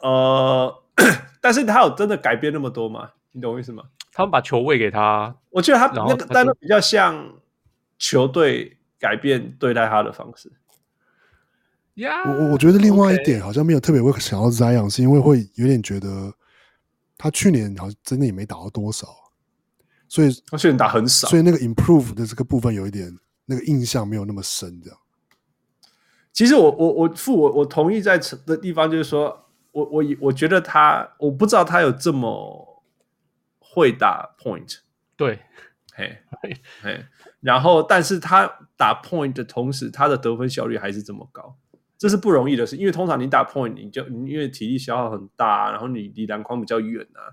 [0.00, 0.82] 呃，
[1.42, 3.10] 但是他有真的改变那么多吗？
[3.32, 3.84] 你懂我意思吗？
[4.12, 7.34] 他们把球喂给他，我觉得他那个，但那比较像
[7.98, 10.50] 球队改变对待他的方式。
[11.94, 16.32] Yeah，我我觉得另外一点好像没有特别会想要 Zion，是因为会有点觉得。
[17.22, 19.06] 他去年好像真的也没打到多少，
[20.08, 24.80] 所以他去年打很少，所以那个 improve 的这个部分有一点那个印象没有那么深。
[24.82, 24.98] 这样，
[26.32, 32.82] 其实我我我父我我同意在的地方就是说，我我我觉得他我不知道他有这么
[33.60, 34.78] 会打 point，
[35.16, 35.38] 对，
[35.94, 36.18] 嘿
[36.82, 37.06] 嘿，
[37.38, 41.56] 然后但是他打 point 的同时，他的得分效率还是这么高。
[42.02, 47.30] 这是不容易的事，因为通常你打 point，你就因为体力消耗很大，然后你离篮筐比较远啊，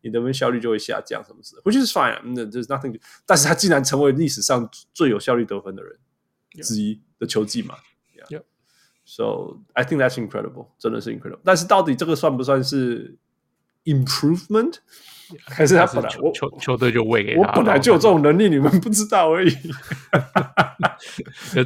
[0.00, 3.00] 你得分效率就会下降，什么事？Which is fine，那 there's nothing。
[3.26, 5.98] 但是他竟然成为历史上最有效率得分的人
[6.62, 7.74] 之一的球技嘛
[8.28, 11.40] ？Yeah，So I think that's incredible，真的是 incredible。
[11.42, 13.16] 但是到底这个算不算是
[13.86, 14.76] improvement？
[15.46, 19.50] 还是他本来球球球队就喂给他，我本来就有这种能力，你们不知道而已。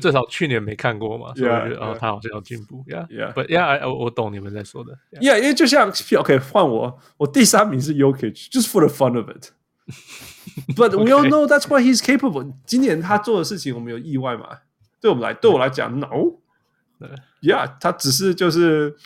[0.00, 2.84] 至少去年没看过嘛，所以我觉得哦，他好像要进步。
[2.86, 4.98] Yeah，yeah，but yeah，我我懂你们在说的。
[5.20, 9.50] Yeah，因为就像 OK，换我，我第三名是 Yokich，just for the fun of it。
[10.76, 12.52] But we all know that's what he's capable。
[12.64, 14.58] 今年他做的事情，我们有意外嘛？
[15.00, 16.38] 对我们来，对我来讲，No。
[17.42, 18.96] Yeah，他只是就是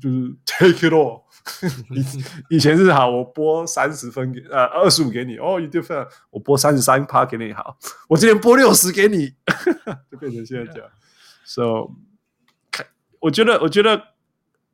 [0.00, 1.21] 就是 take it all。
[1.90, 7.76] 以以前是好，我拨三十分给呃二十五给你哦，you do fair，我拨三十三趴给你好，
[8.08, 9.34] 我今天拨六十给你，
[10.10, 10.88] 就变成现在这样。
[11.44, 11.90] So，
[13.18, 14.00] 我觉得我觉得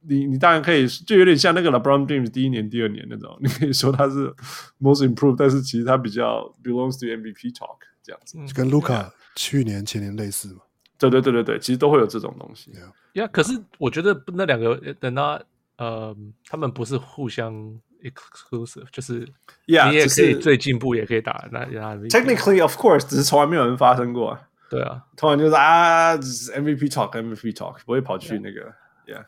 [0.02, 4.34] 你你当然可以，就有点像那个 LeBron James 第一年、第二年那种，你可以说他是
[4.80, 10.60] most improved，但是其实他比较 belongs to MVP talk 这样子，就跟 Luka 去年前年类似嘛。
[10.98, 12.72] 对对对对对，其实都会有这种东西。
[12.72, 15.40] 呀、yeah.，可是我觉得那两个等到。
[15.78, 16.14] 呃，
[16.46, 17.54] 他们不是互相
[18.02, 19.20] exclusive，就是
[19.66, 21.96] 你也可以最进步，也可以打那那。
[22.08, 24.38] Technically, of course，只是从来没有人发生过。
[24.70, 28.60] 对啊，通常就是啊，MVP talk，MVP talk，不会跑去那个
[29.06, 29.24] ，Yeah，, yeah.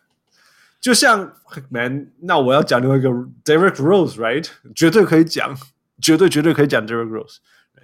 [0.81, 1.33] 就像
[1.71, 3.09] Man，那我要讲另外一个
[3.45, 5.57] Derrick Rose，Right，绝对可以讲，
[6.03, 7.37] 绝对绝对可以讲 Derrick Rose。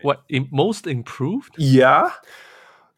[0.03, 2.11] What in most improved？Yeah，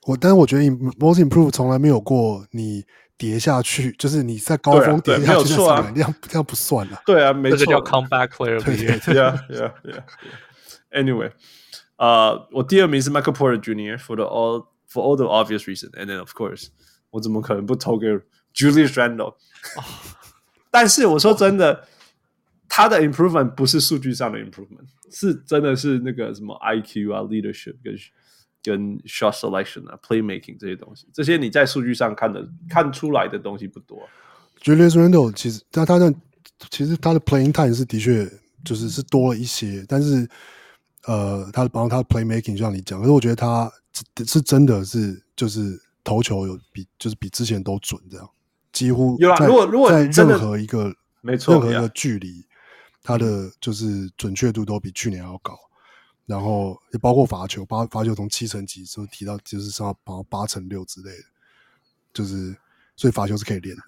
[0.07, 2.85] 我但是我觉得 most improved 从来没有过你
[3.19, 7.03] 跌下去，就是你在高峰跌下去，没有错啊，这样这样不算啊。
[7.05, 8.59] 对啊，没错，这个叫 comeback player。
[8.61, 10.03] Yeah，Yeah，Yeah。
[10.93, 11.33] Anyway。
[11.97, 13.99] 呃，uh, 我第二名是 Michael Porter Jr.
[13.99, 16.69] for the all for all the obvious reason, and then of course，
[17.11, 18.07] 我怎么可能不投给
[18.55, 19.35] Julius Randle？、
[19.75, 19.85] Oh.
[20.71, 21.89] 但是我说真的，
[22.69, 27.93] 他的 improvement 不是数据上的 improvement，是真的是那个什么 IQ 啊、leadership 跟
[28.69, 33.99] 跟 shot selection 啊、playmaking 这些东西，这些你在数据上看的看出来的东西不多。
[34.63, 36.15] Julius Randle 其实他他的
[36.71, 38.31] 其实他的 playing time 是的确
[38.65, 40.29] 就是是多了一些，但是。
[41.07, 43.71] 呃，他包括他的 playmaking，就像你讲，可是我觉得他
[44.27, 48.29] 是真的是就是投球有比就是比之前都准，这样
[48.73, 49.47] 几乎有啊。
[49.47, 50.93] 如果如果在任何一个
[51.23, 52.45] 没错，任何一个距离，
[53.03, 55.57] 他的就是准确度都比去年要高。
[56.29, 61.25] 然后也包括罚球，罚罚球从七成几就提到就是上到八成六之类的，
[62.13, 62.55] 就是
[62.97, 63.83] 所以罚球是可以练的。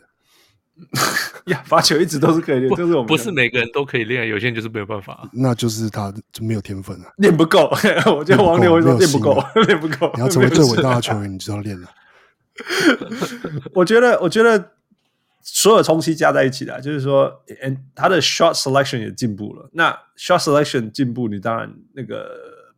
[1.53, 7.68] 呀，罚球一直都是可以练，就是我们不是每个人都可以练，有些人就是没有办法，那就是他就没有天分啊， 练不够。
[8.16, 10.11] 我觉得王刘会说练不够，练不够。
[10.14, 11.91] 你要成为最伟大的球员，你就要练了。
[13.74, 14.72] 我觉得，我觉得
[15.43, 17.32] 所有东西加在一起的，就是说，
[17.95, 19.68] 他的 shot selection 也进步了。
[19.72, 22.30] 那 shot selection 进步，你当然那个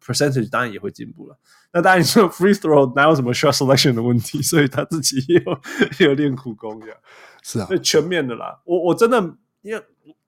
[0.05, 1.37] percentage 当然也会进步了。
[1.73, 5.61] 那当然你说 free throw 哪有什么 shot selection 的问题，所以他自己也有
[6.01, 6.97] 也有练苦功这样。
[7.43, 8.61] 是啊，全面的啦。
[8.65, 9.19] 我我真的，
[9.63, 9.83] 因为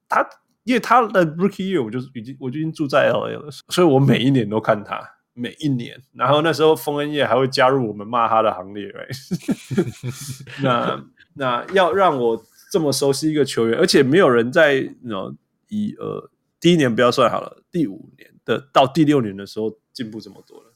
[0.09, 0.27] 他，
[0.65, 5.01] 因为他的 rookie year，我就是已经，我就已经住在 LA 了，所以我每一年都看他，
[5.35, 5.97] 每一年。
[6.13, 9.95] 然后那时候丰恩业还会加入我们骂他的行列，right？
[10.63, 11.05] 那
[11.35, 15.35] 那要让我这么熟悉一个球员，而且没有人在那
[15.69, 20.73] 一呃第一年不要算好了，第五年的到第六年的时候进步这么多了，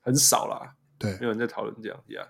[0.00, 0.74] 很少啦。
[0.98, 2.26] 对，没有人在讨论这样，yeah。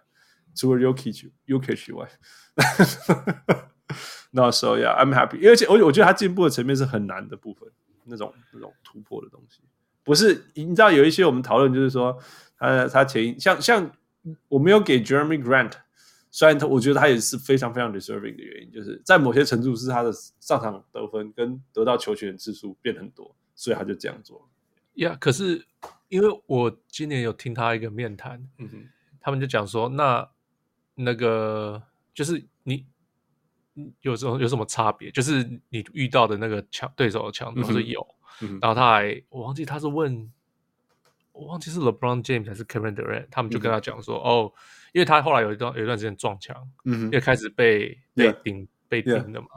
[0.55, 2.09] 除了 Yuki Yuki 以外，
[4.33, 5.49] 那时候呀，I'm happy。
[5.49, 7.69] 而且我我觉得他进步的层面是很难的部分，
[8.05, 9.61] 那种那种突破的东西，
[10.05, 12.19] 不是你知道有一些我们讨论就是说，
[12.59, 13.91] 他他前像像
[14.49, 15.73] 我没有给 Jeremy Grant，
[16.31, 24.49] 虽然他我觉得他也是非常非常 deserving 的原因，就是在某些程度是他的上场得分跟得到球权的次数变很多，所以他就这样做。
[24.95, 25.65] 呀，yeah, 可是
[26.09, 28.89] 因为我今年有听他一个面谈，嗯哼，
[29.21, 30.29] 他们就讲说那。
[31.03, 32.85] 那个就是你
[34.03, 35.11] 有什么有什么差别？
[35.11, 38.07] 就是你遇到的那个强对手的强度是有，
[38.61, 40.31] 然后他还我忘记他是问，
[41.33, 44.53] 我忘记是 LeBron James 还是 Kevin Durant，他们就跟他讲说、嗯、哦，
[44.93, 49.49] 因为他后来有一段有一段时间撞墙，嗯哼，因为开始被被钉 Yeah, 被钉的嘛.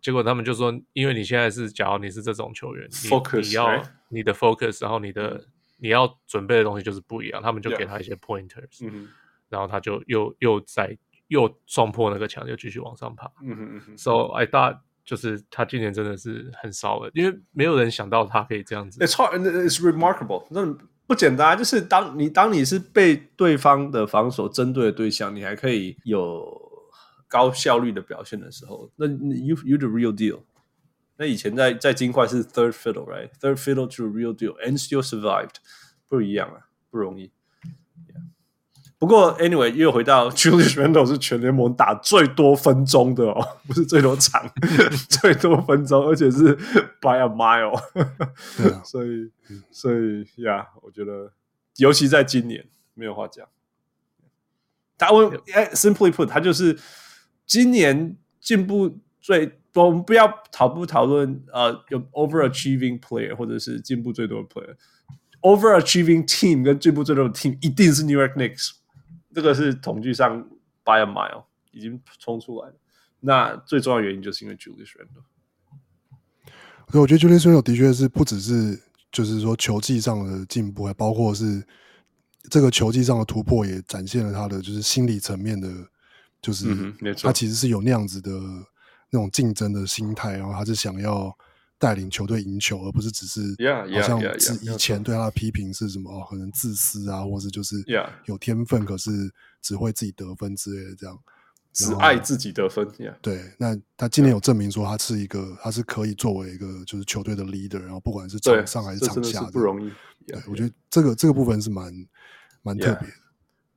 [0.00, 3.82] 结果他们就说，因为你现在是假如你是这种球员，focus 你，你要?
[4.08, 5.46] 你的 focus，然后你的、嗯、
[5.78, 9.08] 你要准备的东西就是不一样，他们就给他一些 pointers，嗯。
[9.48, 10.96] 然后他就又又在
[11.28, 13.30] 又撞破那个墙，又继续往上爬。
[13.42, 13.98] 嗯哼嗯哼。
[13.98, 18.98] So I thought 就是他今年真的是很烧了，因为没有人想到他可以这样子。
[19.04, 20.64] It's hard, it's remarkable，那
[21.06, 21.56] 不简单啊。
[21.56, 26.46] 就是当你当你是被对方的防守针对的对象，你还可以有
[27.28, 30.40] 高效率的表现的时候，那 you you the real deal。
[31.16, 35.56] 那以前在在金块是 third fiddle，right？Third fiddle to real deal，and still survived，
[36.08, 37.30] 不一样啊，不容易。
[39.02, 44.48] 不过，anyway，又回到 Julius Randle 是全联盟打最多分钟的哦，不是最多场，
[45.08, 46.54] 最多分钟，而且是
[47.00, 47.76] by a mile。
[48.84, 49.28] 所以，
[49.72, 51.32] 所以呀，我觉得，
[51.78, 53.44] 尤其在今年，没有话讲。
[54.96, 56.78] 他问，哎，simply put，他就是
[57.44, 59.86] 今年进步最多。
[59.86, 68.74] 我们不要讨不讨论，呃，有 overachieving player 或者是进步最多的 player，overachieving team 跟进步最多的 team 一定是 New York Knicks。
[69.34, 70.42] 这个是统计上
[70.84, 72.74] by a mile 已经冲出来了。
[73.20, 75.24] 那最重要的原因就是因为 Julius Randle。
[77.00, 78.80] 我觉得 Julius Randle 的确是不只是
[79.10, 81.66] 就是说球技上的进步，还包括是
[82.50, 85.68] 这个球技上的突破，也展现了他的就是心理层面的，
[86.40, 86.66] 就是
[87.22, 88.30] 他其实是有那样子的
[89.10, 91.36] 那种竞争的心态，然后他是想要。
[91.82, 93.40] 带领球队赢球，而不是只是
[93.92, 97.74] 好像是以前对他的批评是什么哦，可能自私啊，或者就是
[98.26, 99.10] 有天分，可是
[99.60, 101.18] 只会自己得分之类的这样，
[101.72, 102.86] 只爱自己得分。
[103.20, 109.90] 对，那他今年有证明说他是一个，他是可以作为一个就是球队的 leader，然后不管是场上还是场下，不容易。
[110.28, 111.92] 对，我觉得这个这个部分是蛮
[112.62, 113.14] 蛮特别的。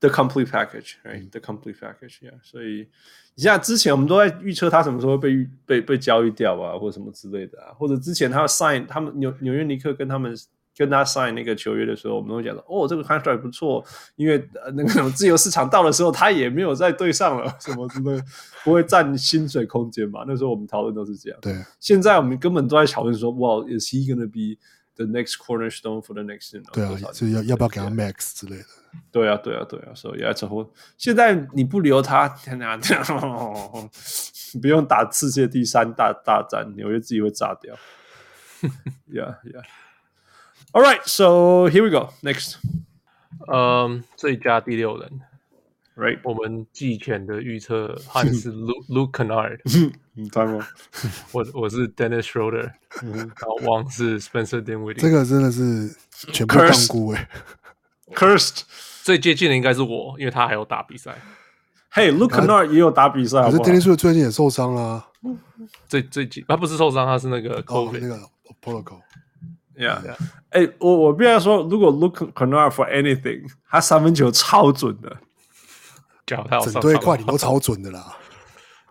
[0.08, 1.30] The complete package, right?
[1.32, 2.34] The complete package, yeah.
[2.44, 2.88] 所以
[3.34, 10.36] 你像之前我们都在预测他什么时候会被被被交易掉啊，或者什么之类的啊，或者之前他要 sign 他们纽纽约尼克跟他们
[10.78, 13.84] 跟他 sign 那个球约的时候，我们都会讲说，哦，这个 contract 不错，
[14.18, 18.22] 因为那个什么自由市场到的时候，他也没有再对上了，什么之类，
[18.64, 20.26] 不会占薪水空间嘛。
[20.28, 21.40] 那时候我们讨论都是这样。
[21.42, 24.60] 对，现在我们根本都在讨论说，哇，is he gonna be
[24.96, 26.52] the next cornerstone for the next？
[26.74, 28.66] 对啊，所以要要不要给他 max 之类的。
[29.12, 32.78] 对啊，对啊，对啊，所以要之后，现在你不留他，天哪，
[34.62, 37.76] 不用打世界第三大大战，纽约自己会炸掉。
[39.12, 39.64] yeah, yeah.
[40.72, 42.14] All right, so here we go.
[42.22, 42.56] Next，
[43.48, 45.22] 嗯，最佳第六人
[45.96, 49.60] ，Right，我们季前的预测汉是 Luke Luke Kennard，
[50.14, 50.66] 你猜吗？
[51.32, 52.72] 我我是 Dennis Schroeder，
[53.02, 55.96] 然后王是 Spencer Dinwiddie，这个真的是
[56.32, 57.30] 全部摃估哎。
[58.14, 58.62] Cursed，
[59.04, 61.16] 最接近的应该是我，因为他还有打比赛。
[61.94, 65.06] Hey，Luke Kennard 也有打比赛，可是 Dennis Schroeder 最近也受伤了。
[65.88, 68.20] 最最近他不是受伤，他是那个 COVID 那个
[68.62, 69.00] protocol。
[69.78, 70.16] Yeah，
[70.50, 75.18] 哎，我我必须说，如果 Luke Kennard for anything，他三分球超准的，
[76.26, 78.18] 整队快艇都超准的啦。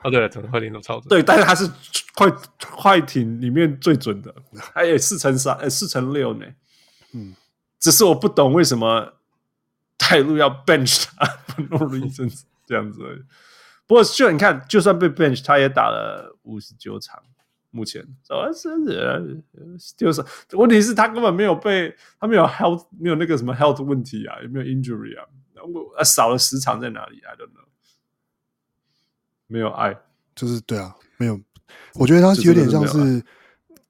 [0.03, 1.09] 哦，对了，整队快艇都超准。
[1.09, 1.71] 对，但是他是
[2.15, 2.31] 快
[2.71, 4.35] 快艇里面最准的，
[4.73, 6.47] 他也四乘三，呃，四乘六呢。
[7.13, 7.35] 嗯。
[7.81, 9.13] 只是我不懂为什么
[9.99, 12.33] 泰路要 bench 他，for no reason
[12.65, 13.23] 这样子而已。
[13.87, 17.23] 不过就你看，就算被 bench，他也打了五十九场，
[17.71, 18.03] 目前
[18.55, 25.27] 是就是问题是他根本没有被他没有 health 没有那个什么 health 问题啊，也没有 injury 啊？
[25.73, 27.67] 我少了时长在哪里？I don't know。
[29.47, 29.97] 没有爱，
[30.35, 31.41] 就是对啊，没有。
[31.95, 33.25] 我觉得他有点像是。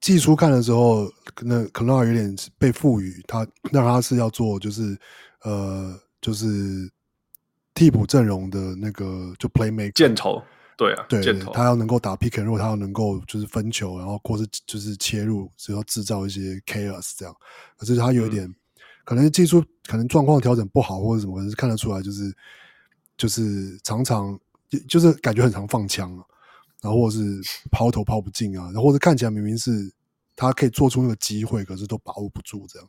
[0.01, 3.39] 季初看的时候，可能可能有点被赋予他，
[3.73, 4.95] 让他是要做，就是
[5.45, 6.47] 呃，就是
[7.73, 10.43] 替补阵容的那个就 playmaker 箭头，
[10.77, 11.23] 对啊，对，
[11.55, 17.35] 他要能够打 pick and roll，他要能够就是分球，然后或是就是切入，只要制造一些 chaos 这样。
[17.79, 18.55] 可是他有一点，嗯、
[19.07, 22.35] 可能季初可能状况调整不好或者什么，可是看得出来就是
[23.17, 24.39] 就是常常
[24.89, 26.25] 就是感觉很常放枪啊。
[26.83, 27.41] 然后或者是
[27.73, 29.91] 抛投抛不进啊，然后或者看起来明明是
[30.37, 32.87] 他可以做出那个机会，可是都把握不住这样。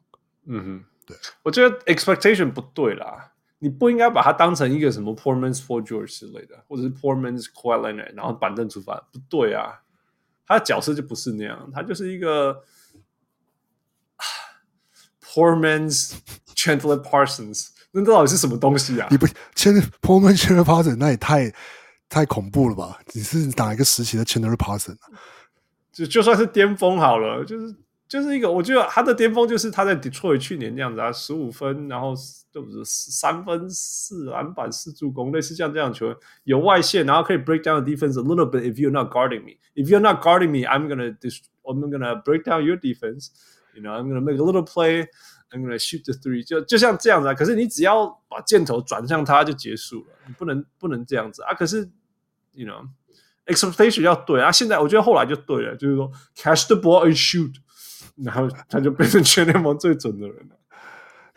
[0.48, 9.82] 嗯哼，对，我觉得 expectation 不对啦，你不应该把它当成一个什么 poor man's Paul George 之类的，或者是 poor man's Leonard，然后板凳出发，不对啊，
[10.46, 12.62] 他的角色就不是那样，他就是一个
[15.36, 16.14] poor man's
[16.56, 19.08] Chandler Parsons，那到底是什么东西啊？
[19.12, 21.54] 你不 Chandler poor man's Chandler Parsons，那也太。
[22.08, 23.00] 太恐怖了吧！
[23.14, 24.96] 你是哪一个时期的 Chandler Parsons？
[25.92, 27.76] 就就算是巅峰好了，就是
[28.08, 32.14] 就是一个，我觉得他的巅峰就是他在 Detroit 去年那样子啊，十五分，然后
[32.54, 39.58] 就是三分四篮板四助攻，类似像这样球员，有外线，然后可以 break down the defense a little bit if you're not guarding me.
[39.74, 41.18] If you're not guarding me, I'm gonna
[41.64, 43.30] I'm gonna break down your defense.
[43.76, 45.06] You know, I'm gonna make a little play.
[45.52, 47.34] I'm gonna shoot the three，就就像这样子啊。
[47.34, 51.54] 可是你只要把箭头转向他就结束了，你不能不能这样子啊。
[51.54, 51.90] 可是
[52.54, 54.52] ，you know，expectation 要对啊。
[54.52, 57.54] 现在我觉得后来就对了，就是说 catch the ball and shoot，
[58.16, 60.56] 然后他就变成全联盟最准的人了。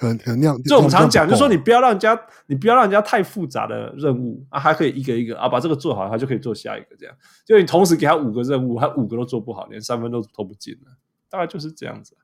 [0.01, 2.16] 很很那样，就我们常讲，就是说你不要让人家，
[2.47, 7.14] 你不要让人家太复杂的任务啊，还可以一个一个啊把这个做好，他就可以做下一个这样。
[7.45, 10.93] 就你同时给他五个任务，他五个都做不好，连三分都投不进了，
[11.28, 12.16] 大概就是这样子。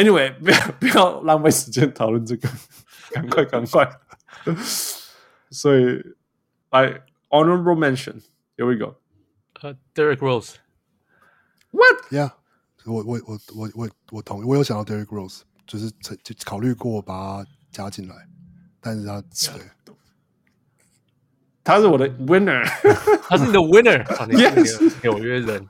[0.00, 2.48] Anyway，不要不要浪费时间讨论这个，
[3.10, 3.86] 赶快赶快。
[5.50, 6.02] 所以，
[6.70, 8.96] 来 honorable mention，here we go。
[9.60, 10.54] 呃，Derrick Rose。
[11.72, 12.32] What？Yeah，
[12.86, 15.90] 我我我我我我同意，我有想到 Derrick Rose，就是
[16.22, 18.26] 就考虑过把他加进来，
[18.80, 19.94] 但是他对，
[21.62, 22.64] 他是我的 winner，
[23.28, 25.68] 他是你的 winner，你是纽约人。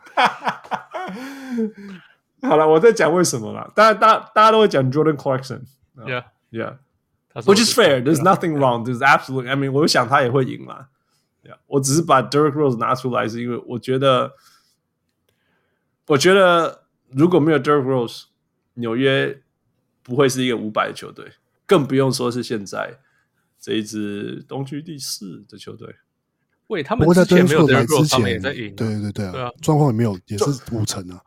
[2.49, 5.61] 好了我在讲为什么了大家大大家都会讲 jordan collection
[6.07, 6.77] yeah yeah
[7.45, 8.03] which is fair.
[8.03, 8.85] There's nothing wrong.
[8.85, 10.87] There's absolutely i mean 我想他也会赢嘛
[11.67, 14.33] 我只是把 dirk rose 拿出来是因为我觉得
[16.07, 18.25] 我觉得如果没有 dirk rose
[18.75, 19.41] 纽约
[20.03, 21.33] 不会是一个五百的球队
[21.67, 22.99] 更不用说是现在
[23.61, 25.95] 这一支东区第四的球队。
[26.69, 29.51] 为他们之前没有 dirk rose 他们也在赢对对对啊。
[29.61, 31.21] 状况也没有也是五成啊。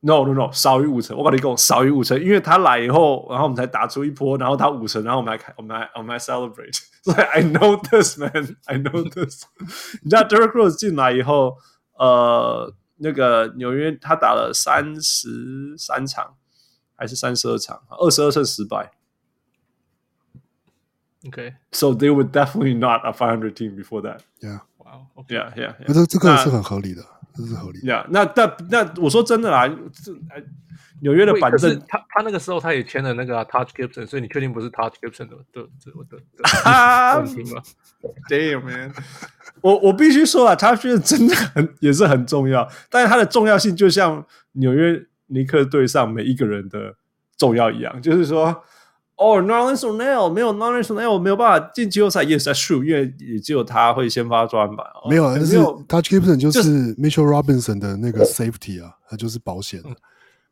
[0.00, 1.16] No no no，少于五成。
[1.16, 6.80] 我跟你讲，少于五成，因为他来以后，然后我们才打出一波，然后他五成，然后我们来开，我们来我们来 celebrate。
[7.02, 9.44] 所以 I know this man, I know this。
[10.02, 11.56] 你知道 Derrick Rose 进来以后，
[11.98, 16.36] 呃，那个纽约他打了三十三场，
[16.94, 18.92] 还是三十二场，二十二胜十败。
[21.26, 24.20] OK，so they were definitely not a five hundred team before that.
[24.40, 24.60] Yeah.
[24.78, 25.08] Wow.
[25.28, 25.74] Yeah, yeah.
[25.86, 27.02] 那这这个是很合理的，
[27.38, 27.78] 这是合理。
[27.80, 30.12] Yeah，那那那我说真的啦，这
[31.00, 36.18] 纽约的板凳，他他那个时候他也签了那个 Touch Gibson，所以你确定不是 Touch Gibson 的的的的
[37.22, 37.62] 问题吗
[38.28, 38.92] ？Damn man，
[39.62, 46.96] 我我必须说啊，Touch Gibson 真的很也是很重要，但是它的重要性就像纽约尼克队上每一个人的
[47.36, 48.64] 重要一样，就是说。
[49.18, 54.86] 哦 Nerlens Noel 没有 Nerlens Noel 没有办法进季后赛，Yes that's true，因为也只有他会先发专板。
[55.10, 55.56] 没有，但是
[55.88, 59.82] Touch Gibson 就是 Mitchell Robinson 的那个 safety 啊，他就是保险。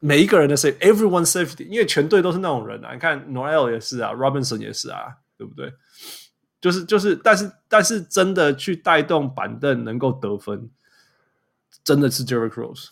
[0.00, 2.92] 每一个人的 safety，everyone safety，因为全队都是那种人啊。
[2.92, 5.72] 你看 Noel 也是啊，Robinson 也是啊，对不对？
[6.60, 10.68] 就是就是，但是但是真的去带动板凳能够得分，
[11.84, 12.88] 真的是 Derrick Rose，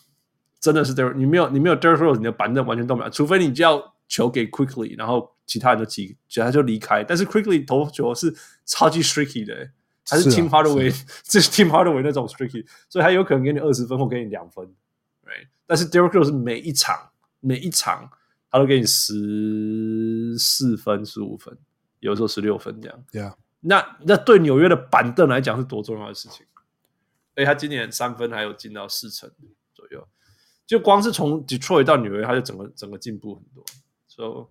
[0.61, 1.15] 真的是 Derrick。
[1.15, 5.34] 你没有你没有 Derrick Rose，你的板凳完全动不了，除非你就要球给 Quickly，然后。
[5.45, 7.03] 其他人都挤，其他就离开。
[7.03, 8.33] 但是 Quickly 投球是
[8.65, 9.69] 超级 streaky 的，
[10.07, 10.93] 还是 Tim Hardaway？
[11.23, 14.65] 这 是 Tim Hardaway 那种 streaky，所以他有可能给你二十分或给你两分。
[15.23, 15.47] Right?
[15.65, 18.09] 但是 Derrick Rose 是每一场每一场
[18.49, 21.57] 他都给你十四分、十五分，
[21.99, 23.03] 有时候十六分这样。
[23.11, 23.35] Yeah.
[23.61, 26.45] 那那对纽约的板凳来讲是多重要的事情。
[27.33, 29.29] 所以他今年三分还有进到四成
[29.73, 30.07] 左右，
[30.65, 33.65] 就光是从 Detroit 到纽约，他就整个整个进步很多。
[34.07, 34.49] So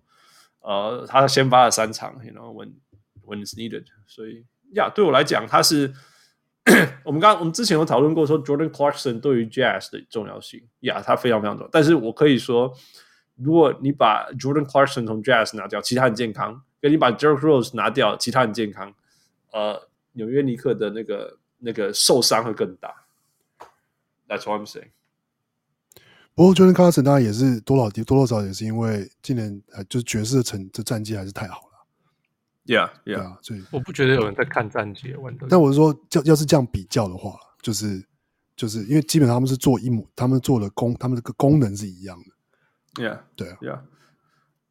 [0.65, 2.73] 呃，他先发了三场，you know when
[3.23, 5.93] when it's needed，所以呀，yeah, 对我来讲，他是
[7.03, 11.69] 我们刚我们之前有讨论过说，Jordan Clarkson 对于 Jazz 的重要性，呀、yeah，他非常非常重要。
[11.71, 12.75] 但是我可以说，
[13.35, 18.91] 如果你把 Jordan Clarkson 从 Jazz 拿掉，其他很健康；跟你把 Jerk Rose 拿掉，其他很健康。
[19.51, 23.05] 呃，纽约尼克的那个那个受伤会更大。
[24.27, 24.89] That's what I'm saying.
[26.35, 31.65] 不过，Jordan Clarkson 当然也是多少多多少少也是因为今年呃，就是爵士的成这战绩还是太好了。
[32.65, 35.15] Yeah, yeah，对啊，所以我不觉得有人在看战绩。
[35.49, 38.05] 但我是说，要要是这样比较的话，就是
[38.55, 43.03] 就是因为基本上他们是做一模，他们做的功，他们这个功能是一样的。
[43.03, 43.79] Yeah，对啊，Yeah。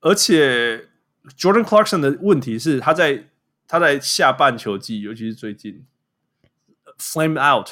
[0.00, 0.88] 而且
[1.38, 3.30] Jordan Clarkson 的问题是，他在
[3.66, 5.86] 他在下半球季，尤其是最近
[6.98, 7.70] Flame Out。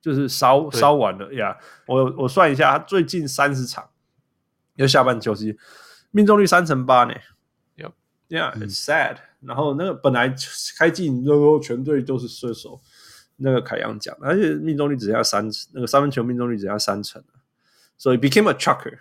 [0.00, 1.56] 就是烧烧完了呀！
[1.86, 3.90] 我我算一下，他最近三十场，
[4.76, 5.58] 要下半球季，
[6.10, 7.14] 命中率三成八呢。
[7.76, 9.18] Yeah，yeah，it's sad。
[9.40, 10.34] 然后那个本来
[10.78, 12.80] 开季那个全队都是射手，
[13.36, 17.22] 那个凯阳讲，而且命中率只剩下三，那个三分球命中率只剩下三成，
[17.98, 19.00] 所以 became a chucker。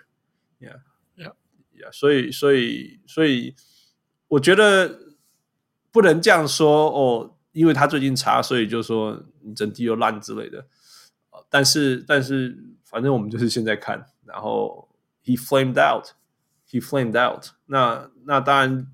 [0.60, 1.92] Yeah，yeah，yeah。
[1.94, 3.56] 所以所以所以，
[4.28, 5.00] 我觉得
[5.92, 10.68] 不能这样说哦，因为他最近差，所以就说你整体又烂之类的。
[11.50, 14.88] 但是，但是，反正我们就是现在看，然后
[15.26, 18.10] he flamed out，he flamed out 那。
[18.26, 18.88] 那那当然，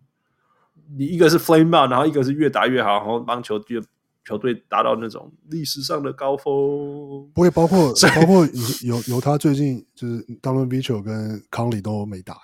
[0.95, 3.81] 你一个是 flame out，然后一个是越打越好，然后帮球队
[4.23, 7.29] 球队达到那种历史上的高峰。
[7.33, 8.47] 不会包括包括
[8.81, 12.39] 有有他最近就是 Donovan Mitchell 跟康里都没打呀。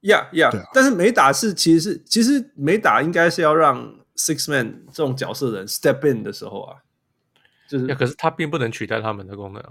[0.00, 6.78] Yeah, yeah，、啊、但是没打是其实是其实没打应该是要让 six man 这种角色的人 step in 的时候啊。
[7.68, 9.62] 就是，可是他并不能取代他们的功能。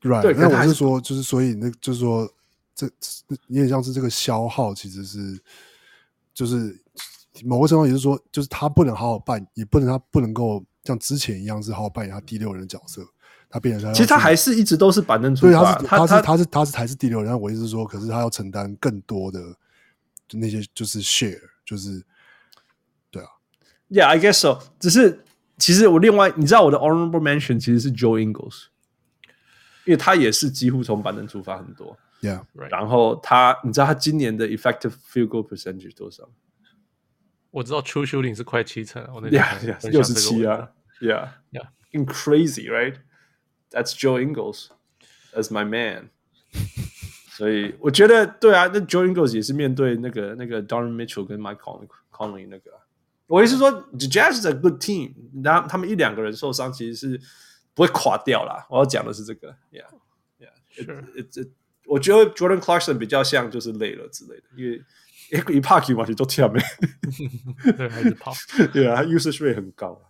[0.00, 2.32] Right，对，那我是说，就是所以，那就是说，
[2.74, 2.86] 这
[3.48, 5.36] 有点像是这个消耗，其实是，
[6.32, 6.80] 就是
[7.44, 13.04] 某个情况也是说，就是他不能好好扮，也不能他不能够像之前一样是好好扮演他第六人的角色，
[13.50, 13.92] 他变成他。
[13.92, 17.38] 其实他还是一直都是板凳出发，他是他是他是他是还是第六人。
[17.40, 19.40] 我意思是说，可是他要承担更多的
[20.28, 22.00] 就那些就是 share，就是
[23.10, 23.28] 对啊。
[23.90, 25.24] Yeah，I guess so，只是。
[25.58, 28.66] 其实我另外，你知道我的 honorable mention 其实是 Joe Ingles，
[29.84, 36.30] 因为他也是几乎从板凳出发很多，Yeah，然后他，你知道他今年的 effective field goal percentage 多少？
[37.50, 46.10] 我知道 true shooting 是快七成，我那 Yeah，六十七啊，Yeah，Yeah，in crazy，right？That's Joe Ingles，as my man。
[47.30, 51.58] 所以我觉得对啊，那 Joe Ingles 也是面对那个那个 Donovan Mitchell 跟 Mike
[52.12, 52.70] Conley 那个。
[53.28, 55.14] 我意思是说，The Jazz is a good team，
[55.44, 57.20] 然后他们一两个人受伤，其实是
[57.74, 58.66] 不会垮掉啦。
[58.70, 61.50] 我要讲的是这个，Yeah，Yeah，Sure，
[61.86, 64.82] 我觉得 Jordan Clarkson 比较像就是累了之类的，因为
[65.54, 66.58] 一怕球嘛就都跳没，
[67.76, 68.32] 对，还是 跑，
[68.72, 70.00] 对啊，他 usage rate 很高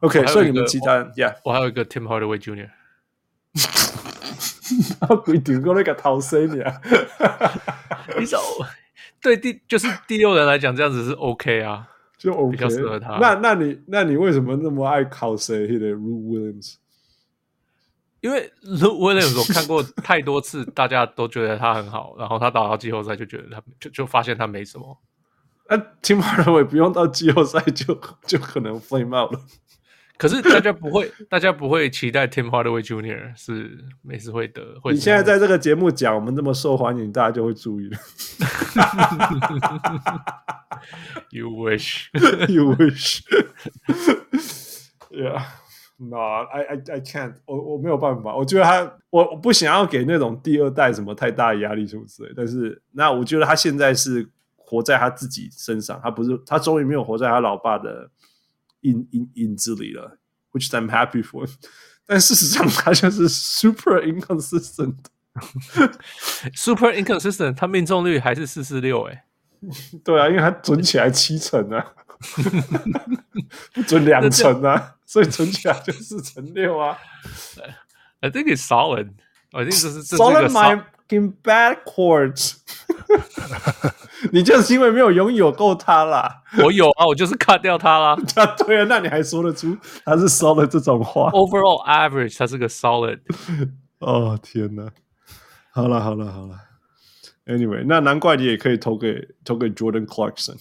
[0.00, 2.70] ，Yeah，OK，所以你们其他，Yeah，我还有一个 Tim Hardaway
[5.08, 6.80] 我规定过那个头生呀，
[8.16, 8.38] 你走。
[9.26, 13.18] 对第就是第六人来讲，这样子是 OK 啊，就 OK，比较适合他。
[13.18, 15.66] 那那你那你为什么那么爱考谁？
[15.66, 16.76] 那个 Lou Williams？
[18.20, 24.96] 因为 Rue Williams 我看过太多次，大家都觉得他很好，然后他打到季后赛就觉得他就就发现他没什么。
[25.68, 29.40] 那 Tim Hardaway 不用到季后赛就就可能 flame out 了。
[30.18, 33.36] 可是大家不会， 大家不会期待 Tim Hardaway Jr.
[33.36, 34.78] 是每次会得。
[34.80, 37.98] 会你现在在这个节目讲我们这么受欢迎，大家就会注意了。
[41.30, 42.08] You wish,
[42.48, 43.22] you wish.
[45.10, 45.42] Yeah,
[45.98, 47.34] no, I, I, I can't.
[47.46, 48.36] 我我没有办法。
[48.36, 52.32] 我觉得他，我我不想要给那种第二代什么太大的压力什么之类。
[52.36, 58.08] 但是，那我觉得他现在是活在他自己身上，他不是，他终于没有活在他老爸的。
[58.85, 60.17] 影影影子里了，
[60.51, 61.49] which I'm happy for。
[62.05, 67.55] 但事实上，他就是 super inconsistent，super inconsistent。
[67.55, 69.25] 他命中率还是四四六，哎，
[70.03, 71.93] 对啊，因为他准起来七成啊，
[73.73, 76.97] 不准两成啊，所以准起来就四成六啊。
[78.19, 79.11] I think it's solid。
[79.53, 82.56] 我这是这是 solid my in backcourt。
[84.32, 88.16] 你就是因为没有拥有够他啦，我有啊，我就是 cut 掉他啦。
[88.66, 93.20] 对啊，那你还说得出他是 solid 这种话？Overall average，他是个 solid。
[93.98, 94.90] 哦天哪！
[95.70, 96.58] 好了好了好了
[97.44, 100.56] ，Anyway，那难怪你也可以投给投给 Jordan Clarkson。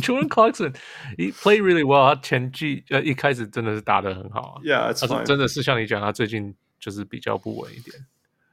[0.00, 2.14] Jordan Clarkson，he played really well。
[2.14, 4.62] 他前季呃一开始真的是打得很好啊。
[4.62, 7.96] Yeah，他真的是像你讲，他最近就是比较不稳一点。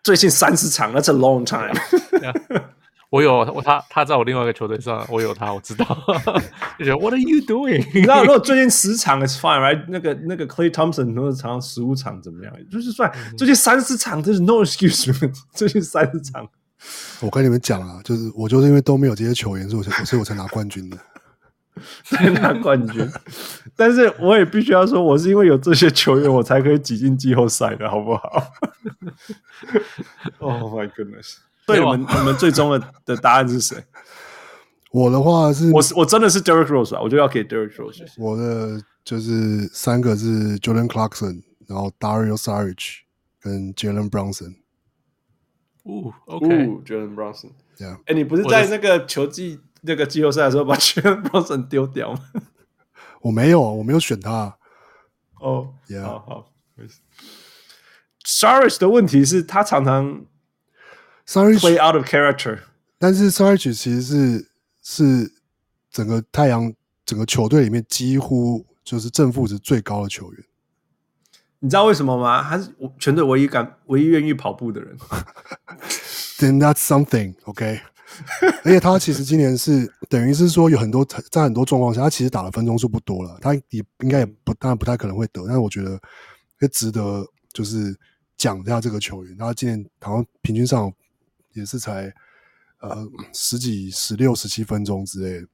[0.08, 1.74] 最近三十场，That's a long time。
[3.10, 5.86] 我有我他他在我另外一个球队上，我有他，我知道。
[6.80, 7.86] 就觉得 What are you doing？
[7.94, 9.84] 你知道如果最近十场，It's fine，right？
[9.90, 12.54] 那个那个 Clay Thompson 如果场十五场怎么样？
[12.72, 15.12] 就是算最近三十场，这是 no excuse。
[15.54, 16.48] 最近三十场，
[17.20, 20.98] 我跟你们讲啊，就是我就是因为都没有这些球员，所以我才所以我才拿冠军的。
[22.04, 23.08] 才拿冠军，
[23.76, 28.44] 但是我也必须要说，我是因为有这些球员，我才可以挤进季后赛的，好不好
[30.40, 31.38] ？Oh my goodness！
[31.66, 33.84] 对，我们你们最终的的答案是谁？
[34.92, 38.06] 我的话是，我是我真的是 Derrick Rose 啊，我就要给 Derrick Rose。
[38.18, 43.00] 我的就是三个是 Jordan Clarkson，然后 Dario Saric
[43.42, 44.56] 跟 Jalen Brunson。
[45.84, 48.00] 哦，OK，Jalen Brunson，Yeah。
[48.06, 49.60] 哎，你不是在那个球季？
[49.88, 52.20] 那个季后赛的时候把 Jalen Brunson 丢掉吗？
[53.22, 54.58] 我没有，我没有选他。
[55.40, 55.74] 哦，
[56.04, 56.54] 好好。
[58.26, 60.26] Saric 的问题是他常常
[61.26, 62.60] Saric play out of character，
[63.00, 64.50] 但是 Saric 其实是
[64.84, 65.32] 是
[65.90, 66.74] 整个太阳
[67.06, 70.44] 整个球队里面几乎就是正负值最高的球员。
[71.60, 72.44] 你知道为什么吗？
[72.44, 74.96] 他是全队唯一敢、唯一愿意跑步的人。
[76.38, 77.82] Then that's something, OK。
[78.64, 86.00] 而且他其实今年是等于是说有很多在很多状况下，他其实打的分钟数不多了，他也应该也不当然不太可能会得，但是我觉得
[86.62, 87.94] 也值得就是
[88.38, 90.92] 讲一下这个球员，他今年好像平均上
[91.54, 92.14] 也是才
[92.80, 95.48] 呃十几十六十七分钟之类的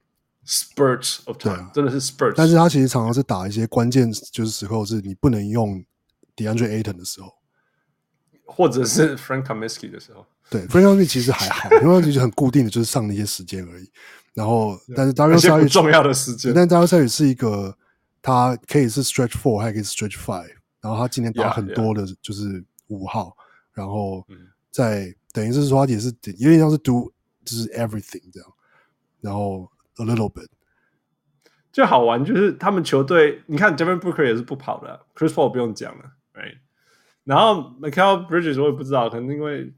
[0.46, 5.84] ，spurts of time，真的是 spurts，但是他其实常常是打一些关键就是时候是你不能用
[6.36, 7.34] DeAndre Ayton 的时候，
[8.46, 10.26] 或者是 Frank Kaminsky 的时候。
[10.54, 13.90] 对，Frank Kaminsky 其实还好，因为其实很固定的，就是上那些时间而已。
[14.36, 17.76] 然后，但是 Dario Saric 重要的时间，但 Dario Saric 是一个，
[18.22, 20.52] 他可以是 Stretch Four，还可以是 Stretch Five。
[20.80, 23.24] 然后他今年打很多的，就是五号。
[23.24, 23.78] Yeah, yeah.
[23.80, 24.28] 然后
[24.70, 27.12] 在、嗯、等于是说，他也是有点像是 Do，
[27.44, 28.48] 就是 Everything 这样。
[29.22, 30.50] 然后 A little bit
[31.72, 36.04] 就好玩，就是他们球队，你看 Devin Booker 也是不跑的，Chris Paul 不用讲了
[36.36, 36.58] ，Right？
[37.24, 39.74] 然后 Mikal Bridges 我也不知道，可能因为。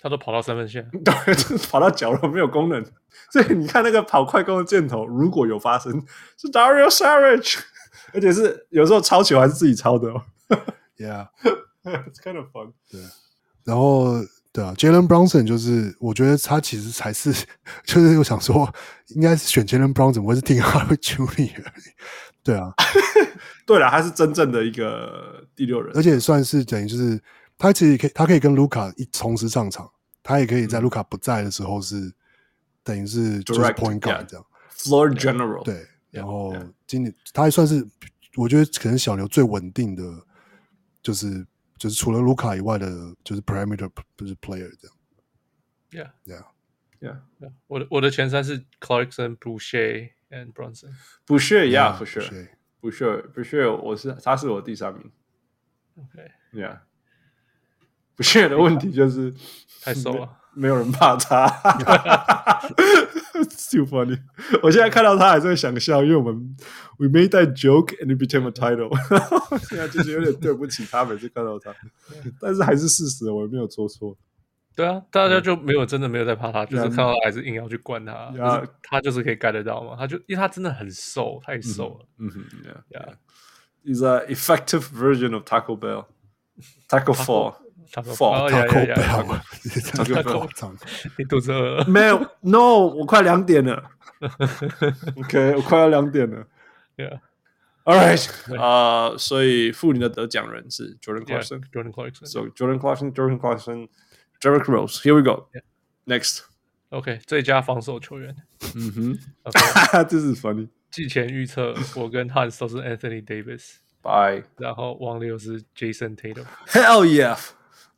[0.00, 2.84] 他都跑到三分线， 对，就是跑到角落没有功能，
[3.32, 5.92] 所以你看那个跑快攻的箭头，如果有发生，
[6.36, 7.58] 是 Dario Saric，
[8.12, 10.22] 而且是有时候抄球还是自己抄的哦。
[10.98, 12.72] Yeah，it's kind of fun。
[12.90, 13.00] 对，
[13.64, 14.14] 然后
[14.52, 17.32] 对啊，Jalen Brunson 就是我觉得他其实才是，
[17.84, 18.72] 就是我想说，
[19.08, 21.64] 应该是选 Jalen Brunson，不会是听 Hardaway Junior。
[22.44, 22.72] 对啊，
[23.66, 27.20] 对了，他是真正的一个第六人，而且算是等于就是。
[27.58, 29.90] 他其实可以，他可以跟卢卡一同时上场，
[30.22, 32.14] 他也可以在卢卡不在的时候是、嗯、
[32.82, 36.54] 等于是就是 point guard 这样 floor general 对，然后
[36.86, 37.86] 今年他还算是
[38.36, 40.02] 我觉得可能小牛最稳定的，
[41.02, 41.46] 就是
[41.78, 44.96] 就是除了卢卡以外的，就是 perimeter 不是 player 这样。
[45.92, 46.44] Yeah, yeah,
[47.00, 47.20] yeah.
[47.40, 47.52] yeah.
[47.68, 50.92] 我的我的前三是 Clarkson, Boucher and Bronson.
[51.26, 52.48] Boucher, yeah, for sure.
[52.82, 55.10] Boucher, Boucher，我是他是我第三名。
[55.96, 56.80] OK, yeah.
[58.16, 59.32] 不屑的问题就是
[59.82, 61.46] 太瘦了，没有人怕他。
[63.68, 64.18] Too funny！
[64.62, 66.56] 我现在看到他还是会想笑，因为我们
[66.98, 68.90] we made that joke and it became a title。
[69.68, 71.74] 现在就是有点对不起他，每次看到他，
[72.40, 74.16] 但是还是事实，我也没有做错。
[74.74, 82.06] 对啊，大家就没有真的没有在怕他，就是看到他还是硬要去灌他，就是他就是可以盖得到嘛，他就因为他真的很瘦，太瘦了。
[82.18, 82.42] 嗯哼
[82.90, 87.12] ，Yeah，He's an effective version of Taco Bell，Taco
[88.02, 90.76] Fall，Fall，Taco Bell，Taco Bell，
[91.18, 91.84] 你肚子饿了？
[91.86, 93.90] 没有，No，我快两点了。
[95.16, 96.46] OK，我快要两点了。
[96.96, 103.88] Yeah，All right，啊，所以妇女的得奖人是 Jordan Clarkson，Jordan Clarkson，So Jordan Clarkson，Jordan Clarkson。
[104.38, 105.48] Derrick Rose, here we go.
[106.04, 106.40] Next,
[106.90, 108.36] OK，最佳防守球员。
[108.74, 110.68] 嗯哼，OK，这是 funny。
[110.90, 113.76] 季前预测，我跟 Hans 都是 Anthony Davis。
[114.02, 114.44] Bye。
[114.58, 116.44] 然后王六是 Jason Tatum。
[116.66, 117.38] Hell yeah！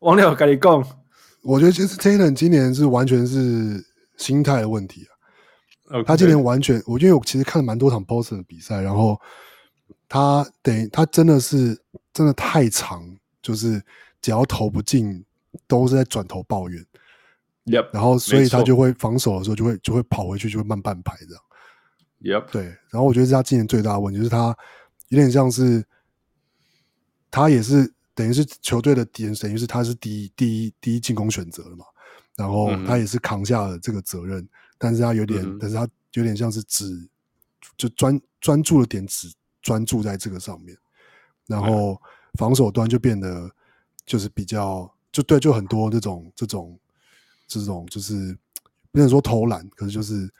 [0.00, 0.84] 王六跟你讲，
[1.42, 3.84] 我觉得 Jason Tatum 今年是完全是
[4.16, 5.06] 心态的问题
[5.88, 6.02] 啊。
[6.04, 9.20] 他今年完全，我因为我其实看了蛮多场 Boston 的比赛，然后
[10.08, 11.80] 他等于他真的是
[12.12, 13.02] 真的太长，
[13.40, 13.82] 就是
[14.20, 15.24] 只要投不进。
[15.66, 16.84] 都是在转头抱怨
[17.64, 24.54] ，Yep, 然后所以他就会防守的时候就会就会跑回去就会慢半拍这样，Yep，对，然后我觉得是他今年最大的问题就是他
[25.08, 25.82] 有点像是
[27.30, 31.84] 他也是等于是球队的点，等于是他是第一第一第一进攻选择了嘛，
[32.34, 37.08] 然后他也是扛下了这个责任，嗯、但是他有点，嗯、但是他有点像是只
[37.76, 40.76] 就专专注的点只专注在这个上面，
[41.46, 41.96] 然后
[42.34, 43.48] 防守端就变得
[44.04, 44.92] 就是比较。
[45.10, 46.78] 就对，就很多这种这种
[47.48, 48.36] 这种，就是
[48.92, 50.30] 不能说偷懒，可是就是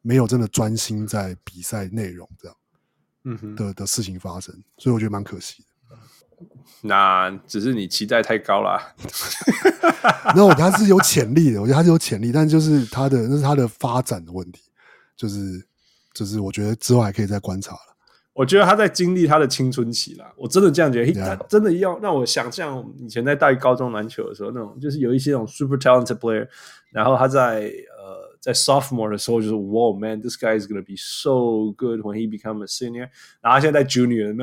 [0.00, 2.56] 没有真的专心在比赛内容这样，
[3.24, 3.54] 嗯哼。
[3.54, 5.68] 的的事情发生，所以我觉得蛮可惜的。
[6.82, 8.80] 那只是你期待太高了。
[10.34, 14.62] 那我觉得他是有潜力的，我觉得他是有潜力，但就是他的那是他的发展的问题，
[15.16, 15.64] 就是
[16.14, 17.80] 就是我觉得之后还可以再观察了。
[18.32, 21.12] 我觉得他在经历他的青春期啦，我真的这样觉得。
[21.12, 26.46] 他真的要让我想象以前在带高中篮球的时候，那种就是有一些那种 super talented player，
[26.90, 33.08] 然后他在呃在 sophomore 的时候就是 wow man，this guy is gonna be so good when he become a senior，
[33.40, 34.36] 然后他现在在 junior。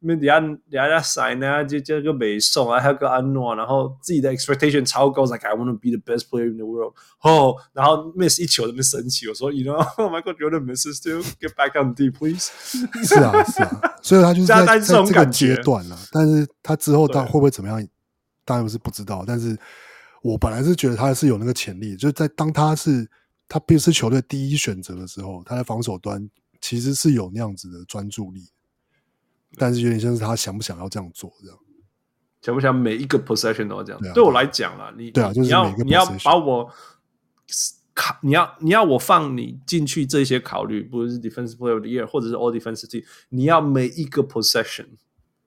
[0.00, 6.94] 那底下底下在赛呢，就就个美送啊，还有个安诺，然后自己的 expectation 超高，like I want to be the best player in the world。
[7.22, 12.50] 哦，然后 miss 一球都没生气，我说，you know，oh my god，you're the misses too，get back on the please。
[13.04, 17.84] 是啊，是啊，所以他就是在 在这个阶段了，但是他之后他会不会怎么样，
[18.44, 19.24] 当然是不知道。
[19.26, 19.58] 但是
[20.22, 23.08] 我本来是觉得他是有那个潜力，就是在当他是
[23.48, 26.30] 他并不是球队第一选择的时候，他在防守端
[26.60, 28.48] 其实是有那样子的专注力。
[29.58, 31.58] 但是有点像是他想不想要这样做这样，
[32.40, 34.00] 想不想每一个 possession 都要这样？
[34.00, 36.70] 对，啊、对我来讲啦，你对啊，就是你要你要把我
[37.94, 44.86] 考，你要你要我放你进去这些考虑，不是 defensive player of the year 或者是 all defensive team，你要每一个 possession，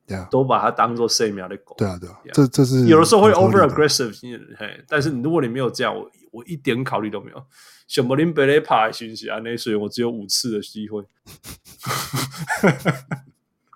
[0.05, 1.73] 对啊，都把它当做 same 的狗。
[1.77, 4.13] 对啊，对啊，这这是有的时候会 over aggressive，
[4.57, 7.41] 嘿，但是如果你没有这样，我我一点考虑都没有。
[7.87, 11.03] 小柏林贝雷帕讯息啊，那所以我只有五次的机会。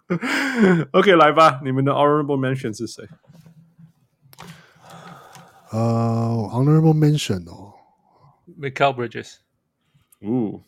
[0.93, 3.09] OK，来吧，你们的 honorable mention 是谁？
[5.71, 7.75] 呃、uh,，honorable mention 哦，
[8.59, 9.37] Mikal Bridges。
[10.21, 10.62] 哦，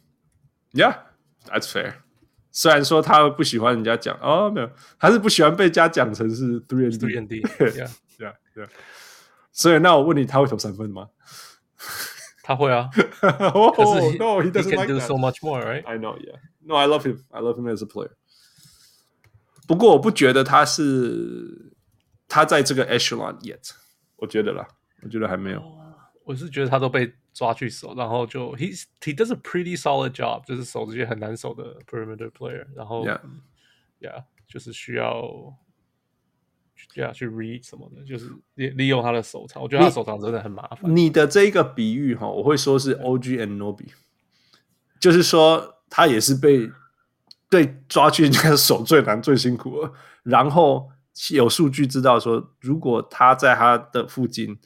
[0.73, 1.95] Yeah，that's fair。
[2.53, 8.69] 虽然说他不喜欢人家讲，哦，没有，他是不喜欢被家讲成是 three and D，three and D，Yeah，Yeah，Yeah。
[9.51, 11.09] 所以，那我问你，他会投三分吗？
[12.43, 12.91] 他会啊。
[13.55, 13.75] Oh
[14.19, 15.01] no，he doesn't like that.
[15.01, 15.85] So much more, right?
[15.85, 16.39] I know, yeah.
[16.61, 17.25] No, I love him.
[17.31, 18.13] I love him as a player.
[19.68, 21.74] 不过我不觉得他是
[22.26, 23.70] 他在这个 echelon yet，
[24.16, 24.66] 我觉得啦，
[25.04, 25.62] 我觉得还没有。
[26.24, 33.20] 我是觉得他都被抓去守，然后就 he he does a pretty solid job，就是守这些很难守的 perimeter player，然后 yeah
[34.00, 35.24] yeah 就是需要
[36.96, 40.96] yeah 去 read 什么的，就是利利用他的手长，我觉得他手长真的很麻烦。
[40.96, 43.88] 你的这一个比喻哈，我会说是 OG and Nobi，
[45.00, 46.72] 就是说他也是被。
[47.50, 49.94] 对，抓去人家手最难最辛苦了，
[50.24, 50.90] 然后
[51.32, 54.60] 有数据知道说，如果他在他的附近，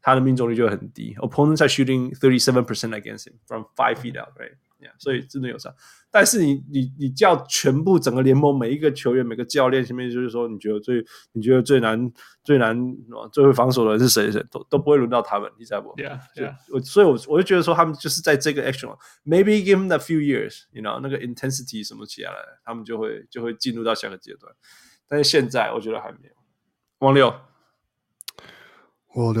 [0.00, 1.14] 他的命中率就很低。
[1.16, 4.54] Opponents are shooting thirty seven percent against him from five feet out, right?
[4.80, 5.74] Yeah, 所以真的有差。
[6.10, 12.10] 但是你你你叫全部整个联盟每一个球员每个教练前面就是说，你觉得最你觉得最难
[12.42, 12.96] 最难
[13.30, 14.32] 最会防守的人是谁？
[14.32, 16.54] 谁都都不会轮到他们，你知道不？Yeah, yeah.
[16.72, 24.50] 我所以我，我我就觉得说他们就是在这个 action，maybe give them a few years，you know，那个 intensity 什么起来了，他们就会就会进入到下个阶段。
[25.06, 26.34] 但是现在我觉得还没有。
[27.00, 27.34] 王六，
[29.14, 29.40] 我的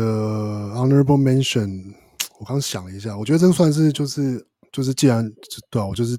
[0.74, 1.94] honorable mention，
[2.38, 4.47] 我刚想了一下，我觉得这算是就是。
[4.72, 5.30] 就是既然
[5.70, 6.18] 对啊，我就是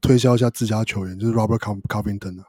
[0.00, 2.44] 推销一下自家球员，就是 Robert Covington 啊。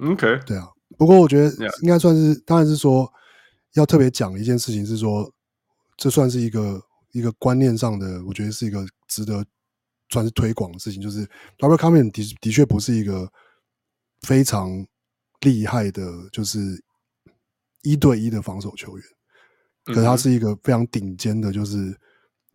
[0.00, 0.68] OK，对啊。
[0.96, 1.50] 不过我觉得
[1.82, 3.10] 应该算是，当然是说
[3.74, 5.30] 要特别讲一件事情是说，
[5.96, 6.80] 这算是一个
[7.12, 9.44] 一个观念上的，我觉得是一个值得
[10.10, 11.00] 算是推广的事情。
[11.00, 11.26] 就是
[11.58, 13.30] Robert Covington 的的确不是一个
[14.22, 14.86] 非常
[15.40, 16.02] 厉害的，
[16.32, 16.82] 就是
[17.82, 19.06] 一对一的防守球员，
[19.84, 21.96] 可是他是一个非常顶尖的，就是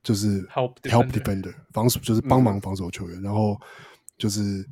[0.04, 3.22] 就是 help help defender 防守，就是帮忙防守球员。
[3.22, 3.60] 然后
[4.18, 4.68] 就是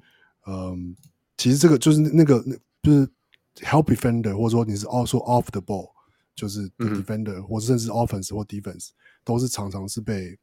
[0.46, 0.96] 嗯，
[1.38, 3.08] 其实这个就是那个那就是
[3.66, 5.90] help defender，或者说你是 also off the ball。
[6.34, 8.92] 就是 defender，、嗯、或者甚至 offense 或 defense，
[9.24, 10.36] 都是常常是被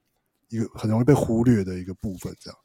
[0.48, 2.32] 一个很容易被忽略的一个部分。
[2.38, 2.58] 这样，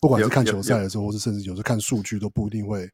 [0.00, 2.90] 不管是看球赛的时候，或是甚至有时候看数据，都不一定会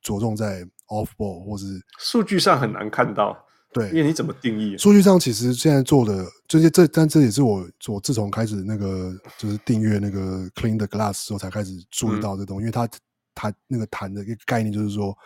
[0.00, 1.64] 着重在 off ball 或是
[1.98, 3.36] 数据上很难看到。
[3.80, 4.76] 对，因为你怎么定义？
[4.78, 12.88] 数据上其实现在做的这些，这但这也是我我自从开始那个就是订阅那个 Clean the Glass 之后才开始注意到这东西，嗯、因为它
[13.34, 15.16] 谈那个谈的一个概念就是说。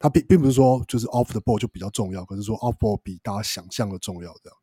[0.00, 4.56] 它并并不是说就是 off the ball 就比较重要，可是说 off ball 比大家想象的重要这样。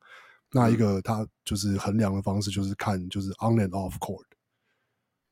[0.54, 4.24] 那一个它就是衡量的方式就是看就是 on and off court。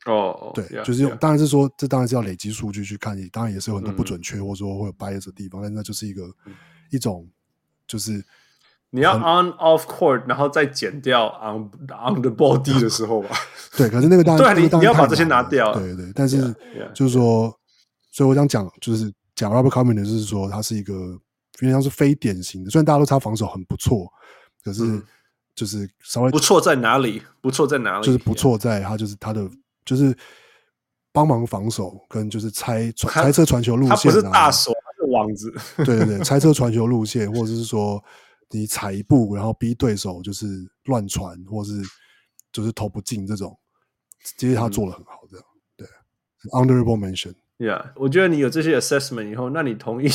[0.05, 6.53] 哦，对，yeah, 就是用当然是说这当然是要累积数据去看，当然也是有很多不准确、嗯、或者说会有 bias 的地方，但那就是一个、嗯、
[6.91, 7.25] 一种
[7.87, 8.23] 就是
[8.89, 13.29] 你要 on off court，然后再减掉 on on the ball 低的时候吧。
[13.77, 15.73] 对，可是那个当然对，你你要把这些拿掉。
[15.73, 16.53] 对对，但是
[16.93, 17.55] 就是说，yeah, yeah.
[18.11, 19.13] 所以我想讲就是。
[19.35, 20.93] 讲 Robert Covington 就是说他是一个，
[21.59, 22.69] 因为他是非典型的。
[22.69, 24.07] 虽然大家都说他防守很不错，
[24.63, 25.01] 可是
[25.55, 27.19] 就是稍微不错在哪里？
[27.41, 28.05] 不错在哪里？
[28.05, 29.49] 就是不错在他就是他的
[29.83, 30.15] 就是
[31.11, 33.95] 帮忙防守跟就是猜猜测传球路线、啊。
[33.95, 34.71] 他不是大手，
[35.07, 35.53] 网子。
[35.85, 38.03] 对对对，猜测传球路线，或者是说
[38.49, 40.45] 你踩一步，然后逼对手就是
[40.85, 41.81] 乱传，或是
[42.51, 43.57] 就是投不进这种，
[44.37, 45.45] 其实他做的很好，这样
[45.75, 45.87] 对。
[46.51, 47.33] Honorable mention。
[47.59, 50.09] Yeah，我觉得你有这些 assessment 以后，那你同意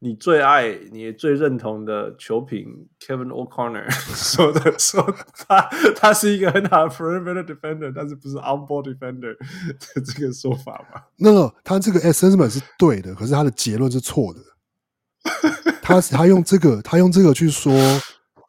[0.00, 5.00] 你最爱、你最认同的球评 Kevin O'Connor 说的，说
[5.46, 5.62] 他
[5.96, 11.00] 他是一个很好的 perimeter defender，但是不是 on ball defender 的这个说法吗？
[11.16, 14.40] 那个他这个 assessment 是对的，可是他的结论是错的。
[15.80, 17.72] 他他用这个他用这个去说，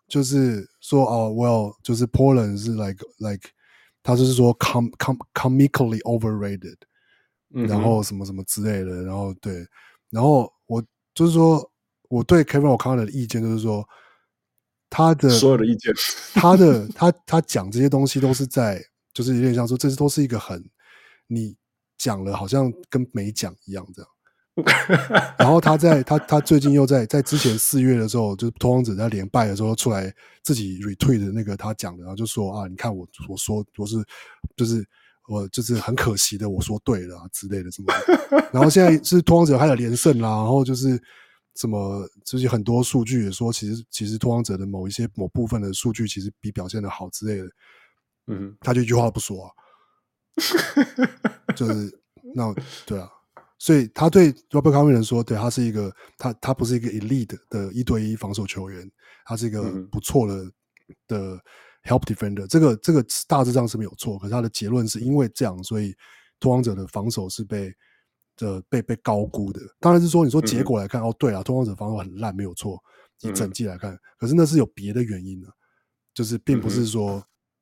[0.07, 3.49] 就是说哦、oh,，Well，就是 Portland 是 like like，
[4.01, 6.77] 他就是说 com com comically overrated。
[7.53, 9.65] 然后什么什么之类的，然后对，
[10.09, 10.81] 然后我
[11.13, 11.69] 就是说，
[12.09, 13.85] 我对 Kevin O'Connor 的意见就是说，
[14.89, 15.93] 他的所有的意见，
[16.33, 18.81] 他的他他讲这些东西都是在，
[19.13, 20.63] 就是有点像说，这都是一个很
[21.27, 21.55] 你
[21.97, 24.11] 讲了好像跟没讲一样这样。
[25.37, 33.95] 然后他在他他最近又在在之前四月的时候，就是拓荒者在连败的时候出来自己 retweet 的那个他讲的，然后就说啊，你看我我说我是
[34.55, 34.87] 就是。
[35.27, 37.93] 我就是很可惜的，我说对了、啊、之类的什么，
[38.51, 41.01] 然后现在是拓荒者还有连胜啦，然后就是
[41.55, 47.49] 什么，就是很多数据也说，其实其实拓荒者的某一些某部分的数据其实比表现的好之类的，
[48.27, 49.51] 嗯，他就一句话不说啊，
[51.55, 51.99] 就是
[52.35, 52.53] 那
[52.85, 53.09] 对啊，
[53.57, 58.91] 所以他对 Robert Covington 说，对他是一个他他不是一个 elite 的一对一防守球员，
[59.25, 60.53] 他是一个不错的、嗯、
[61.07, 61.39] 的。
[61.83, 65.95] Help defender 这个这个大致上是没有错，可是他的结论是因为这样，所以
[66.39, 67.73] 拓荒者的防守是被
[68.37, 69.59] 的被被高估的。
[69.79, 72.79] 当然是说，你说结果来看，嗯、哦，对啊，拓荒者防守很烂，没有错。
[73.21, 75.47] 以整季来看，嗯、可是那是有别的原因的，
[76.13, 77.17] 就是并不是说、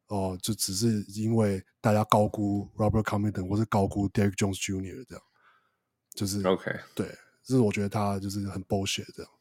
[0.07, 5.05] 嗯、哦，就只是因为大家高估 Robert Covington 或是高估 Derrick Jones Jr.
[5.07, 5.23] 这样，
[6.13, 7.07] 就是 OK，对，
[7.43, 9.31] 这是我觉得他就是很 bullshit 这样。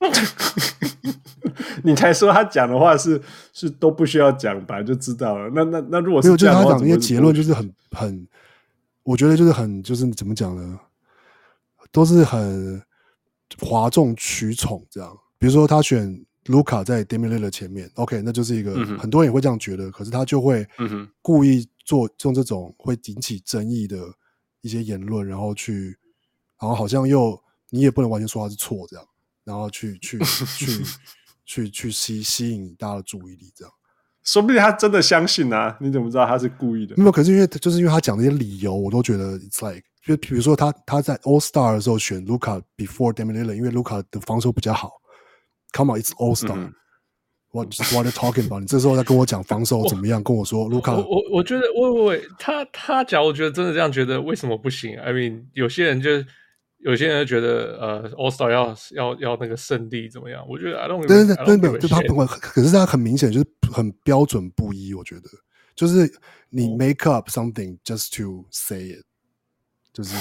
[1.84, 3.20] 你才说他讲的话是
[3.52, 5.50] 是都不需要讲，本来就知道了。
[5.54, 8.26] 那那那如果是没有，就是他讲的一些结论就是很很，
[9.02, 10.78] 我觉得就是很就是怎么讲呢？
[11.90, 12.82] 都是很
[13.60, 15.16] 哗众取宠这样。
[15.38, 20.66] 比如说他选卢卡在 Damian Lillard 前面，OK，那就是一个、嗯、很多人也会这样觉得，可是他就会
[21.22, 23.96] 故意做用这种会引起争议的
[24.60, 25.96] 一些言论，然后去，
[26.60, 29.06] 然后好像又你也不能完全说他是错这样。
[29.48, 30.18] 然后去去
[30.58, 30.82] 去
[31.46, 33.72] 去去吸吸引大家的注意力，这样，
[34.22, 35.74] 说不定他真的相信啊？
[35.80, 36.94] 你怎么知道他是故意的？
[36.98, 44.90] 没有，可是因为就是因为他讲那些理由，我都觉得 it's like，就比如说他他在 All Star 的时候选卢卡 before Damian Lillard，因为卢卡的防守比较好。
[45.72, 48.60] Come on，it's All Star，what、嗯、 what are you talking about？
[48.60, 50.22] 你这时候在跟我讲防守怎么样？
[50.22, 56.10] 跟我说卢卡，我我我觉得，喂喂喂，他他讲，我觉得真的这样觉得，为什么不行？I mean，有些人就。
[56.78, 60.44] 有些人觉得，呃，All Star 要要要那个胜利怎么样？
[60.48, 64.94] 我觉得，I don't，对对对，没有，就他不管，可是他很明显就是很标准不一。
[64.94, 65.28] 我觉得，
[65.74, 66.10] 就是
[66.50, 69.04] 你 make up something just to say it，
[69.92, 70.14] 就是。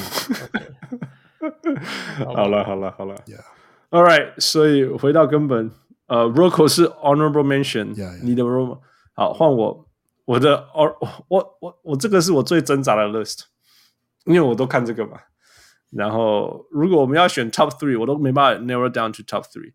[2.26, 5.70] 好了好了好了，Yeah，All right，所以回到根本，
[6.08, 8.24] 呃，Rocco 是 honorable mention，yeah, yeah.
[8.24, 8.80] 你的 Rocco
[9.14, 9.88] 好换我，
[10.26, 10.92] 我的哦，
[11.28, 13.42] 我我我这个是我最挣扎的 list，
[14.26, 15.20] 因为我都看这个嘛。
[15.90, 19.74] 然后如果我们要选 top three，我都没办法 narrow down to top three，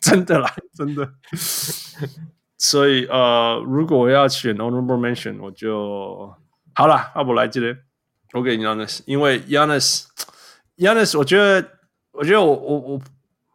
[0.00, 1.08] 真的啦，真的。
[2.58, 6.34] 所以呃，如果我要选 honorable mention，我就
[6.74, 7.76] 好了，那我来这里，
[8.32, 11.68] 我给 Giannis，因为 Giannis，Giannis，我觉得，
[12.12, 13.00] 我觉得我我我。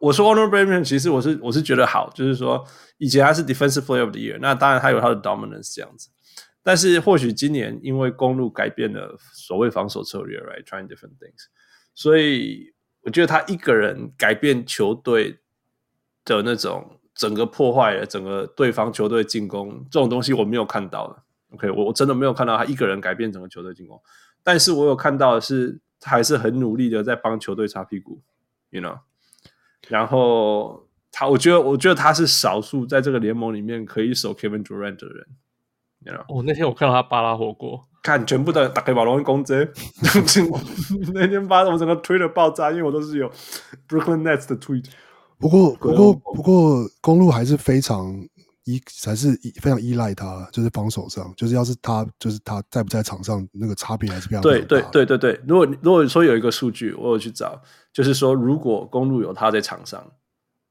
[0.02, 2.66] 我说 honorable mention，其实我是我是觉得好，就是说
[2.98, 6.08] 以前他是 defensive player of the year，那当然他有他的 dominance 这样子，
[6.62, 11.46] 但是或许今年因为公路改变了所谓防守策略，right，trying different things，
[11.94, 12.72] 所以
[13.02, 15.38] 我觉得他一个人改变球队
[16.24, 21.22] 的那种整个破坏了，整个对方球队进攻这种东西我没有看到的
[21.54, 24.00] ，OK，我我真的没有看到他一个人改变整个球队进攻，
[24.42, 28.20] 但是我有看到的是他还是很努力的在帮球队擦屁股
[28.70, 28.98] ，you know。
[29.88, 35.26] 然后他，我觉得，我觉得他是少数在这个联盟里面可以守 Kevin Durant 的人。
[36.04, 36.24] 你知道？
[36.28, 39.54] 哦，那天我看到他巴拉火锅，看全部的打开马龙攻击。
[41.14, 43.30] 那天发我整个 Twitter 爆炸，因为我都是有
[43.88, 44.86] Brooklyn Nets 的 tweet。
[45.38, 48.14] 不过，不过，不过，公路还是非常
[48.64, 54.50] 依，还是非常依赖他，就是防守上，就是要是他，就是他在不在场上，那个差别还是非常大。
[54.50, 55.40] 对，对，对，对，对。
[55.46, 57.60] 如果如果说有一个数据，我有去找。
[57.92, 60.02] 就是说，如果公路有他在场上，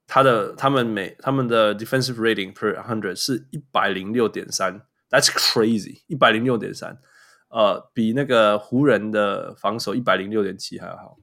[0.07, 6.98] 他的他们每他们的 defensive rating per hundred 是一百零六点三 ，That's crazy，一百零六点三，
[7.48, 11.16] 呃，比那个湖人的防守一百零六点七还要好。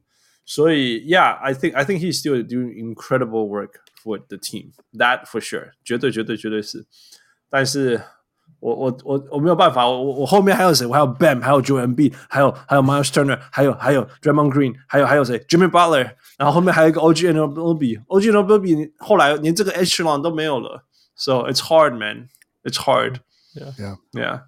[0.45, 6.85] 所以，Yeah，I think I think he's still doing incredible work for the team，that for sure，绝对绝对绝对是，
[7.49, 8.01] 但是。
[8.59, 10.87] 我我我我没有办法，我我后面还有谁？
[10.87, 15.37] 我还有 Bam，还有 Joel Embiid，还有还有 Miles Turner，还有还有 Draymond Green，还有还有谁？
[15.49, 20.85] Jimmy Butler，然后后面还有一个 OG Anunoby，OG Anunoby 后来连这个 Echelon 都没有了，
[21.17, 22.29] So it's hard, man,
[22.63, 23.17] it's hard.
[23.57, 24.41] Yeah, yeah, yeah.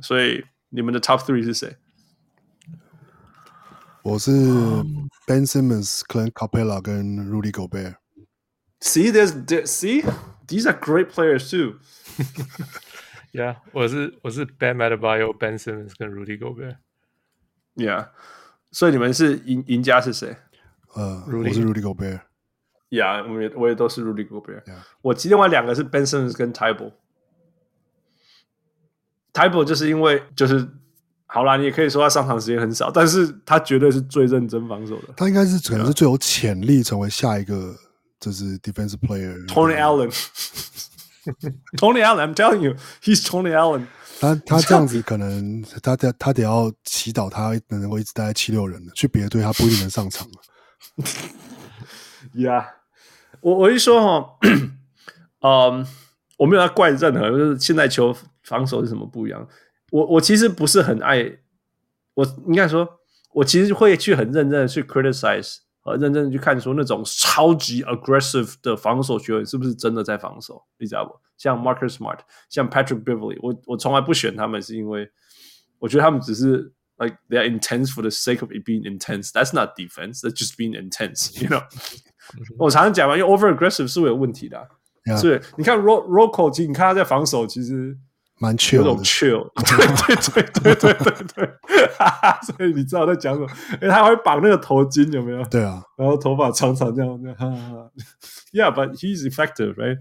[0.00, 1.76] 所以你们的 Top Three 是谁？
[4.02, 4.30] 我是
[5.26, 9.32] Ben Simmons、Clint Capela 跟 Rudy Gobert。See, there's
[9.66, 10.02] see,
[10.46, 11.78] these are great players too.
[13.32, 18.08] Yeah，我是我是 Bam Adebayo、Ben Simmons 跟 Rudy Gobert。Yeah，
[18.72, 20.34] 所以你们是赢赢家是谁？
[20.94, 24.78] 呃，Rudy，我是 Rudy Gobert。Yeah，我也我也都是 Rudy Gobert。Yeah.
[25.02, 26.94] 我另外两个是 Ben Simmons 跟 Thybulle。
[29.35, 30.65] Thybulle 就是因为就是
[31.27, 35.13] 好啦，你也可以说他上场时间很少，但是他绝对是最认真防守的。
[35.17, 37.75] 他应该是可能是最有潜力成为下一个
[38.19, 39.45] 就是 defensive player。
[39.47, 40.09] Tony Allen。
[41.77, 43.87] Tony Allen，I'm telling you，he's Tony Allen。
[44.19, 51.03] 他他这样子可能他得他得要祈祷他能够一直待在七六人了，去别的队他不一定能上场了。
[52.33, 52.65] Yeah，
[53.41, 54.37] 我我一说哈，
[55.41, 55.85] 嗯，
[56.37, 58.15] 我没有要怪任何，就是现在球
[58.45, 59.47] 防守是什么不一样。
[59.91, 61.37] 我我其实不是很爱，
[62.13, 62.87] 我应该说，
[63.33, 65.57] 我其实会去很认真的去 criticize。
[65.83, 70.59] 呃，认真的去看说那种超级 aggressive 的防守球员是不是真的在防守？
[70.79, 71.13] 你知道不？
[71.37, 72.17] 像 Marcus Smart，
[72.49, 75.07] 像 Patrick Beverly，我我从来不选他们，是因为
[75.77, 79.29] 我觉得他们只是 like they are intense for the sake of it being intense.
[79.29, 80.21] That's not defense.
[80.21, 81.39] That's just being intense.
[81.39, 81.63] You know？
[82.57, 84.67] 我常常讲嘛，因为 over aggressive 是会有问题的.
[85.21, 87.95] 所以你看 Rocco，其实你看他在防守，其实。
[88.37, 91.53] 蛮 chill，有种 chill，对对对对对对对，
[92.45, 93.47] 所以你知道在讲什么？
[93.79, 95.43] 哎，他会绑那个头巾，有没有？
[95.45, 97.91] 对啊，然后头发长长这样这样，哈哈。
[98.51, 99.99] Yeah，but he's effective，right？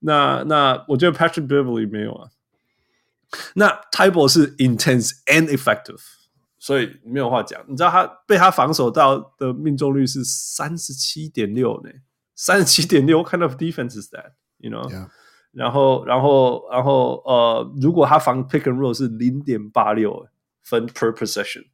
[0.00, 2.30] 那那我觉得 Patrick Beverly 没有啊。
[3.54, 6.00] 那 Thybulle 是 intense and effective，
[6.58, 7.62] 所以没有话讲。
[7.68, 11.90] 你知道他被他防守到的命中率是三十七点六呢？
[12.34, 15.08] 三十七点六，What kind of defense is that？You know？、Yeah.
[15.52, 20.28] 然后，然后，然后，呃，如果他防 pick and roll 是零点八六
[20.62, 21.66] 分 per possession，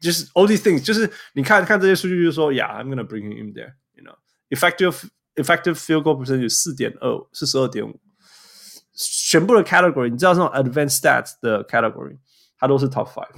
[0.00, 5.04] 就是 all these things，就是你看看这些数据，就说，Yeah，I'm gonna bring him there，you know，effective
[5.34, 8.00] effective field goal percentage 四点二，四十二点五，
[8.94, 12.16] 全部的 category，你知道这种 advanced stats 的 category，
[12.56, 13.28] 他都是 top five，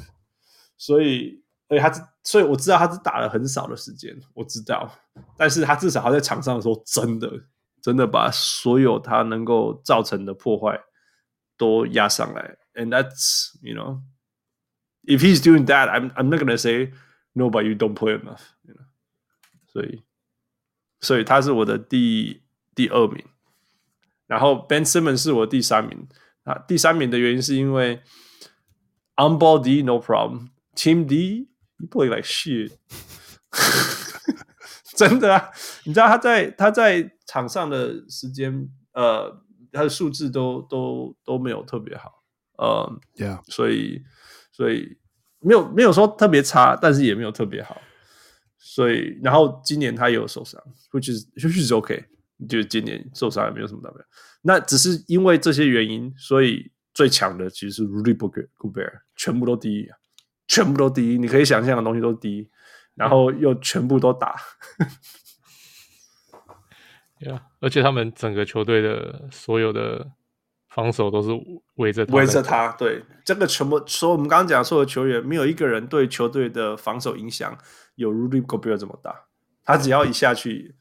[0.78, 1.90] 所以，所以他，
[2.23, 4.89] 所以我知道他是打了很少的时间，我知道，
[5.36, 7.28] 但是他至少他在场上的时候真的。
[7.83, 10.81] 真的把所有他能够造成的破坏
[11.59, 14.01] 都压上来，and that's you know
[15.05, 16.93] if he's doing that, I'm I'm not gonna say
[17.33, 18.85] no, but you don't play enough, you know.
[19.67, 20.03] 所以，
[21.01, 22.43] 所以他是我的第
[22.75, 23.25] 第二名，
[24.27, 26.07] 然后 Ben Simmons 是我第三名
[26.45, 26.59] 啊。
[26.69, 28.01] 第三名的原因是因为
[29.17, 31.49] On ball D no problem, Team D
[31.79, 32.73] you play like shit.
[34.94, 35.51] 真的啊！
[35.85, 39.43] 你知道他在他在场上的时间，呃，
[39.73, 42.23] 他的数字都都都没有特别好，
[42.59, 44.02] 呃，Yeah，所以
[44.52, 44.98] 所以
[45.40, 47.81] 没有没有说特别差，但是也没有特别好，
[48.59, 50.60] 所以然后今年他也有受伤
[50.90, 52.05] ，which is which is OK，
[52.47, 54.05] 就今年受伤也没有什么大不了。
[54.43, 59.89] 那只是因为这些原因，所以最强的其实是 Rudy Gobert，全部都第一，
[60.47, 62.51] 全部都第一，你可以想象的东西都第一。
[62.94, 64.36] 然后又全部都打，
[67.19, 70.06] 对啊，而且他们整个球队的所有的
[70.69, 71.31] 防守都是
[71.77, 72.73] 围着围着他。
[72.73, 77.56] 对，这个全部说我们刚刚讲所有球员，没有一个人对球队的防守影响
[77.94, 79.14] 有 Rudy Gobert 这么大。
[79.64, 80.74] 他只要一下去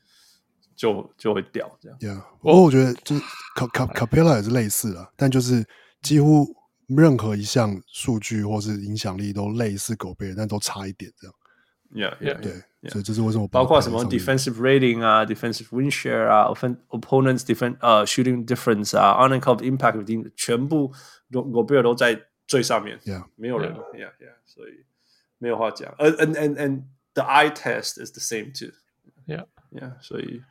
[0.76, 1.98] 就就会掉这样。
[2.00, 3.22] Yeah，我觉得就是
[3.56, 5.64] 卡卡卡佩拉也是类似的，但就是
[6.02, 6.48] 几乎
[6.88, 11.36] 任何一项数据或是影响力都类似 Gobert，但都差一点这样。
[11.95, 16.49] Yeah, yeah, 对，所以这是为什么包括什么 defensive rating 啊，defensive win share 啊，
[16.91, 20.93] opponents defense 呃 shooting difference 啊，on and off impact 全部
[21.31, 24.85] 都 Gobert 都在最上面，Yeah，没有人，Yeah, yeah，所以
[25.39, 25.95] 没有话讲。
[25.99, 26.83] 呃，and and and
[27.15, 30.43] the eye test is the same too，Yeah, yeah，所以，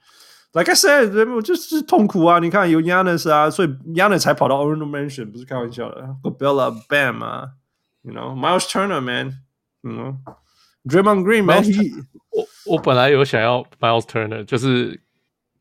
[0.54, 2.40] like I said，就是痛苦啊。
[2.40, 6.02] 你看有 Giannis 啊，所以 Giannis 才跑到 honorable mention，不是开玩笑的。
[6.24, 7.52] Gobert 啊，Bam 啊，
[8.04, 10.16] you know，Miles Turner man，you know。
[10.85, 11.55] Draymond Green 吗？
[12.31, 15.01] 我我本来有想要 Miles Turner，就是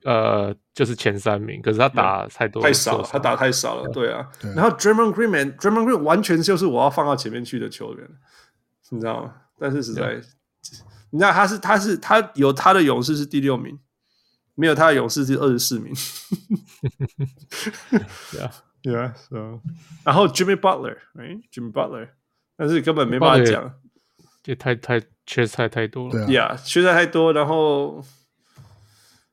[0.03, 4.29] 呃，就是前三名，可是他打太多，太少了，他打太少了，对啊。
[4.55, 8.07] 然后 Draymond Green 嘛，Draymond Green 完全就是我要放到前面去的球员，
[8.89, 9.33] 你知道吗？
[9.59, 10.21] 但是实在，
[11.09, 13.77] 你知道他是他是他有他的勇士是第六名，
[14.55, 15.93] 没有他的勇士是二十四名。
[18.31, 18.51] Yeah,
[18.83, 19.59] yeah, so
[20.05, 22.09] 然后 Jimmy Butler，right？Jimmy Butler，
[22.55, 23.73] 但是根本没办法讲。
[24.49, 28.03] 也太太缺菜太多了，对啊，缺菜太多，然后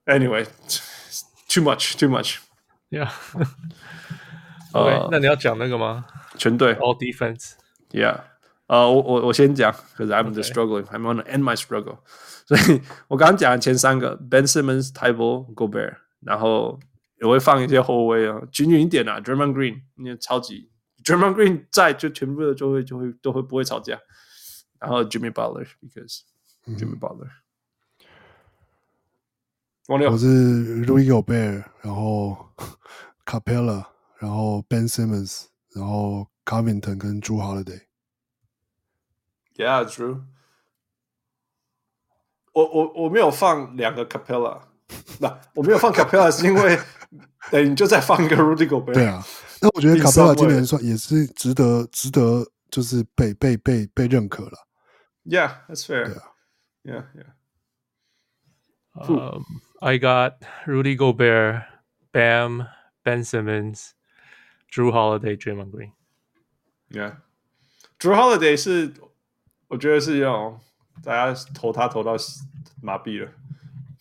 [0.05, 3.11] ，anyway，too much，too much，yeah，
[4.75, 6.05] 呃，那你要讲那个吗？
[6.37, 8.21] 全队，all defense，yeah，
[8.67, 12.01] 呃，我我我先讲，cause I'm the struggling，I'm gonna end my struggle，
[12.45, 16.79] 所以我刚刚讲的前三个，Ben Simmons，Thybulle Gobert，然后
[17.23, 20.71] 也会放一些后卫啊，均匀一点啊，Draymond Green，你超级
[21.03, 23.99] ，Draymond Green 在就全部的就会就会都会不会吵架。
[24.79, 26.23] 然后 Jimmy Butler，because
[26.67, 27.31] Jimmy Butler，
[29.89, 32.51] 我是 Rudy Gobert，然后
[33.25, 33.87] Capella，
[34.19, 37.83] 然后 Ben Simmons，然后 Covington 跟 Drew Holiday。
[39.57, 40.23] Yeah, Drew。
[42.53, 44.61] 我我我没有放两个 Capella，
[45.21, 46.79] 那我没有放 Capella 是因为，
[47.51, 48.95] 等你就再放一个 Rudy Gobert。
[48.95, 49.23] 对啊，
[49.61, 54.66] 那我觉得 Capela 今年算也是值得值得，就是被被被被认可了。
[55.26, 56.22] Yeah, that's fair.
[56.84, 57.34] Yeah, yeah.
[58.96, 61.64] Um, I got Rudy Gobert,
[62.12, 62.68] Bam,
[63.04, 63.94] Ben Simmons,
[64.72, 65.94] Jrue Holiday, Draymond Green.
[66.90, 67.18] Yeah,
[68.00, 68.94] Jrue Holiday 是
[69.68, 70.60] 我觉得是要
[71.04, 72.18] 大家投他投到
[72.82, 73.32] 麻痹了，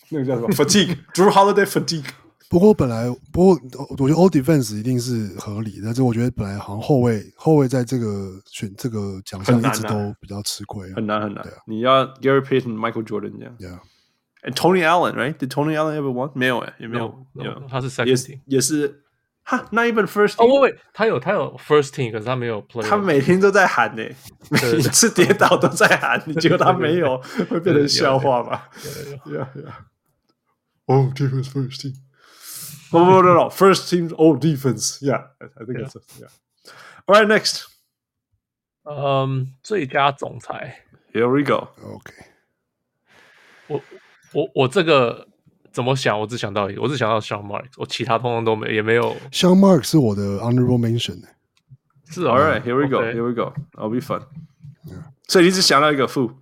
[0.09, 2.11] 那个叫什么 fatigue？Jrue Holiday fatigue。
[2.48, 3.60] 不过本来，不过
[3.98, 11.44] 我觉得 all defense 一定是合理的，但是我觉得本来好像后卫后卫在这个选这个奖项一直都比较吃亏，很难很难。
[11.66, 16.32] 你要 Gary Payton、Michael Jordan 这样，Yeah，and Tony Allen，right？Did Tony Allen ever won？
[16.36, 19.04] 没有哎，也没有，有他是 second team，也是
[19.42, 20.36] 哈，not even first。
[20.38, 22.84] 哦，喂喂，他有他有 first team，可是他没有 play。
[22.84, 24.04] 他每天都在喊呢，
[24.52, 27.20] 每一次跌倒都在喊，你觉得他没有
[27.50, 28.70] 会变成笑话吧
[29.26, 31.96] ？Yeah，yeah，Oh defense first team。
[32.93, 33.51] No, no, no, no.
[33.51, 34.99] First team all defense.
[35.01, 36.27] Yeah, I think it's yeah.
[37.07, 37.67] All right, next.
[38.83, 40.85] Um, 最佳总裁。
[41.13, 41.69] Here we go.
[41.83, 42.13] OK。
[43.69, 43.81] 我
[44.33, 45.29] 我我这个
[45.73, 46.19] 怎么想？
[46.19, 49.15] 我只想到一个，我只想到 Sean Marks，我其他通通都没也没有。
[49.31, 51.23] Sean Marks 是我的 honorable mention。
[52.11, 53.03] 是 All right, here we go.
[53.03, 53.53] Here we go.
[53.75, 54.27] I'll be fun.
[55.29, 56.33] 所以你只想到一个负？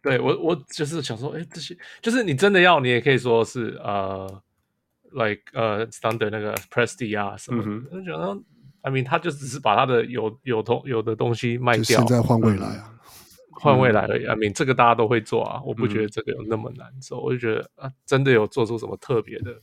[0.00, 4.42] 对我我就是想说，哎，这些就是你真的要，你也可以说是呃。
[5.13, 8.37] Like 呃、uh,，Thunder 那个 Presti 啊什么的，我觉得
[8.81, 12.93] ，I mean，他就只是把他的有有东有的东西卖掉，现在换未来啊，
[13.51, 14.25] 换未来而已。
[14.25, 19.53] I mean，这个大家都会做啊，我不觉得这个有那么难做，我就觉得啊，真的有做出什么特别的，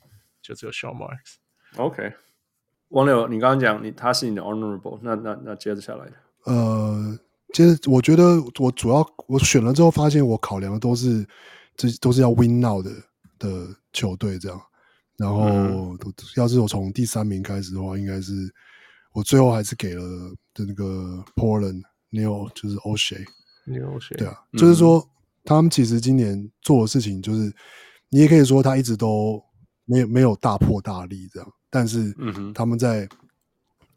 [0.41, 1.37] 就只有 Sean Marks。
[1.77, 2.13] OK，
[2.89, 6.13] 王柳，你刚刚讲你他是你的 honorable，那那那接着下来的，
[6.45, 7.19] 呃，
[7.53, 11.27] 接着我觉得我主要我选了之后发现我考量的都是
[11.77, 12.91] 这都是要 win now 的
[13.39, 14.61] 的球队这样。
[15.21, 15.99] 然后，嗯、
[16.37, 18.33] 要是我从第三名开始的话，应该是
[19.13, 20.03] 我最后还是给了
[20.55, 25.07] 的那个 Portland Neil，就是 Olshey，Neil Olshey，对啊，嗯、就是说
[25.45, 27.53] 他们其实今年做的事情，就是
[28.09, 29.43] 你也可以说他一直都
[29.85, 32.17] 没有没有大破大立这样，但是
[32.55, 33.07] 他们在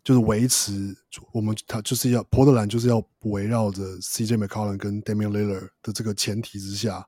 [0.04, 0.94] 就是维持
[1.32, 7.08] 我们他就是要波特兰就是要围绕着 CJ McCollum 跟 Damian Lillard 的这个前提之下，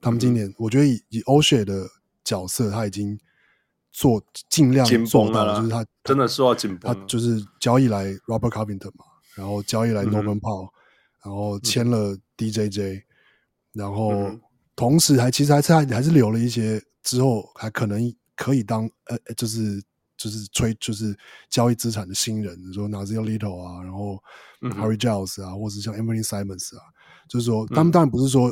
[0.00, 1.88] 他们今年、嗯、我觉得以以 Oshae 的
[2.22, 3.18] 角色他已经
[3.92, 9.04] 做尽量做到了，就是他真的说要紧绷，他就是交易来 Robert Covington 嘛，
[9.34, 10.72] 然后交易来 Norman Powell，、嗯、
[11.26, 13.02] 然后签了 DJJ，、嗯、
[13.74, 14.30] 然后
[14.74, 18.00] 同时还其实还是还还是留了一些之后还可能
[18.34, 19.82] 可以当呃就是
[20.16, 21.14] 就是吹就是
[21.50, 24.18] 交易资产的新人，比如说 Nassir Little 啊，然后
[24.62, 26.82] Harry Giles 啊，嗯、或者像 Anthony Simons 啊，
[27.28, 28.50] 就是说他们当然不是说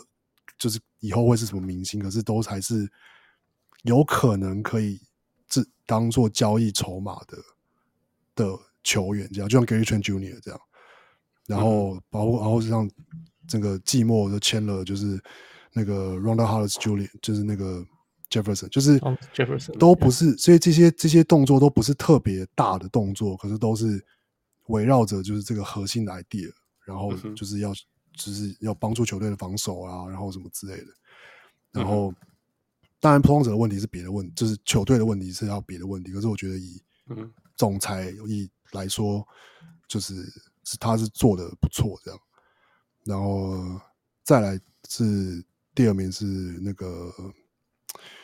[0.58, 2.86] 就是以后会是什么明星，可是都还是
[3.84, 5.00] 有可能可以。
[5.50, 7.36] 是当做交易筹码的
[8.34, 10.40] 的球员，这样就像 Gary Trent Jr.
[10.40, 10.60] 这样，
[11.46, 12.88] 然后包括然后像
[13.48, 15.20] 整个季末都签了，就是
[15.72, 17.10] 那个 Rondae Hollis Jr.
[17.20, 17.84] 就是那个
[18.30, 18.98] Jefferson，就是
[19.34, 24.02] Jefferson 都不是，所以这些这些动作都不是特别大的动作，可是都是
[24.68, 26.50] 围绕着就是这个核心的 idea，
[26.84, 27.74] 然后就是要
[28.14, 30.92] 就是要帮助球队的防守啊，然后什么之类的，
[31.72, 32.14] 然后。
[33.00, 36.12] 当然，普通者的问题是别的问题，就是球队的问题是要别的问题。
[36.12, 36.80] 可是我觉得以
[37.56, 39.26] 总裁以来说，
[39.88, 40.14] 就是
[40.64, 42.20] 是他是做的不错这样。
[43.04, 43.80] 然后
[44.22, 45.42] 再来是
[45.74, 46.26] 第二名是
[46.60, 47.10] 那个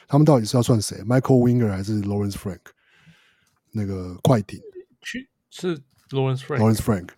[0.07, 2.61] 他们到底是要算谁？Michael Winger 还是 Lawrence Frank？
[3.73, 4.61] 那个快艇
[5.01, 5.79] 去是
[6.11, 6.59] Lawrence Frank。
[6.59, 7.09] Lawrence Frank，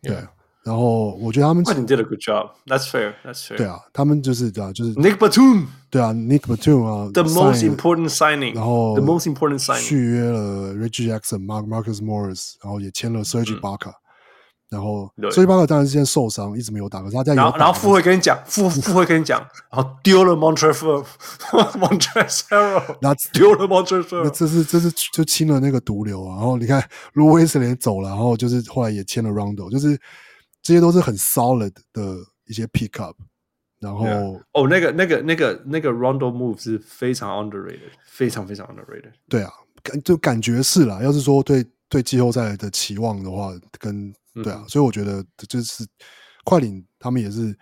[0.00, 0.26] 对。
[0.66, 2.50] 然后我觉得他们 did a good job.
[2.66, 3.14] That's fair.
[3.24, 3.56] That's fair.
[3.56, 5.66] 对啊，他们就是对啊，就是 Nick Batum。
[5.88, 8.52] 对啊，Nick Batum 啊，the most important signing。
[8.52, 13.92] 然后 the most important signing 续约了 Reggie Jackson、Mark Marcus Morris，然后也签了 Serge Ibaka。
[14.68, 19.38] 然后 Serge Ibaka 当然之前受伤，一直没有打，可是他在然后然后副会跟你讲，副副会跟你讲，
[19.70, 21.04] 然后丢了 Montrezl
[23.00, 26.34] 然后丢了 Montrezl，那这是这是就清了那个毒瘤啊。
[26.34, 26.82] 然后你看
[27.14, 29.96] Lou Williams 也走了，然后就是后来也签了 Rondo，就是。
[30.62, 32.16] 这些都是很 solid 的
[32.46, 33.16] 一些 pick up，
[33.78, 39.12] 然后哦，oh, 那个那个那个那个 Rondo move 是非常 underrated，非常非常 underrated。
[39.28, 39.52] 对啊，
[39.82, 41.02] 感就感觉是啦。
[41.02, 45.86] 要是说对对季后赛的期望的话，跟对啊，嗯、所以我觉得就是
[46.44, 47.56] 快艇他们也是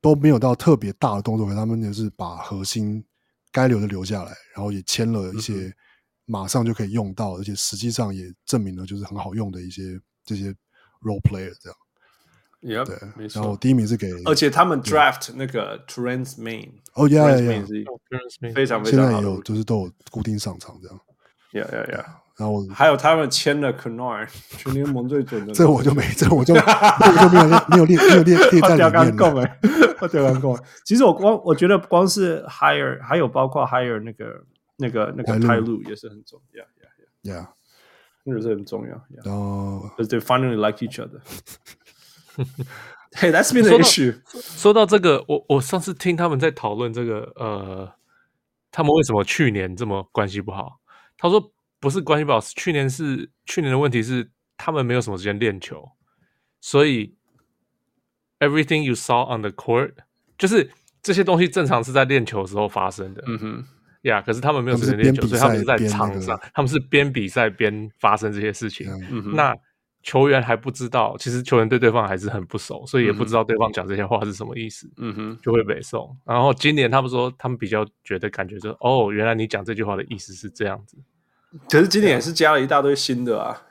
[0.00, 3.04] 都没有到特别大的动作，可他们也是把核心
[3.52, 5.72] 该留的留下来，然后也签了一些
[6.24, 10.50] 马上就可以用到，嗯、而且实际上也证明了就是很好用的一些这些
[11.02, 11.78] role player 这样。
[12.60, 13.40] Yep, 对，没错。
[13.40, 17.66] 然后第一名是给，而且他们 draft 那个 Terance Mann，哦，yeah yeah yeah，
[18.52, 21.00] 非常非常现在也有就是都有固定上场这样
[21.52, 22.04] ，yeah yeah yeah。
[22.36, 25.52] 然后还有他们签了 Kennard，全联盟最准的。
[25.52, 29.58] 这我就没，这我就 我就没有练，没有列，没有列列在里面了。
[30.00, 30.58] 我掉刚够。
[30.84, 34.44] 其实我光我觉得光是 hire，还有包括 hire 那个
[34.76, 37.46] 那个那个 Ty Lue 也是很重要，yeah yeah yeah，
[38.22, 39.00] 那个是很重要。
[39.24, 41.20] 然后，because they finally like each other。
[43.10, 44.20] Hey, that's been the issue.
[44.32, 47.90] 说到这个，我我上次听他们在讨论这个，呃，
[48.70, 50.78] 他们为什么去年这么关系不好？
[51.16, 55.82] 他说不是关系不好，是去年是去年的问题是他们没有什么时间练球，
[56.60, 57.16] 所以
[58.40, 59.94] everything you saw on the court
[60.36, 60.70] 就是
[61.02, 63.24] 这些东西正常是在练球的时候发生的。
[63.26, 63.64] 嗯哼，
[64.02, 68.86] 呀，可是他们没有时间练球，所以他们是在场上，他们是边比赛边发生这些事情。
[69.10, 69.54] 嗯哼，那。
[70.08, 74.90] 球员还不知道，其实球员对对方还是很不熟，所以也不知道对方讲这些话是什么意思。
[74.96, 76.16] 嗯哼，就会被送。
[76.24, 80.96] 然后今年他们说，他们比较觉得感觉就是，哦，原来你讲这句话的意思是这样子。
[81.68, 83.62] 可是今年也是加了一大堆新的啊。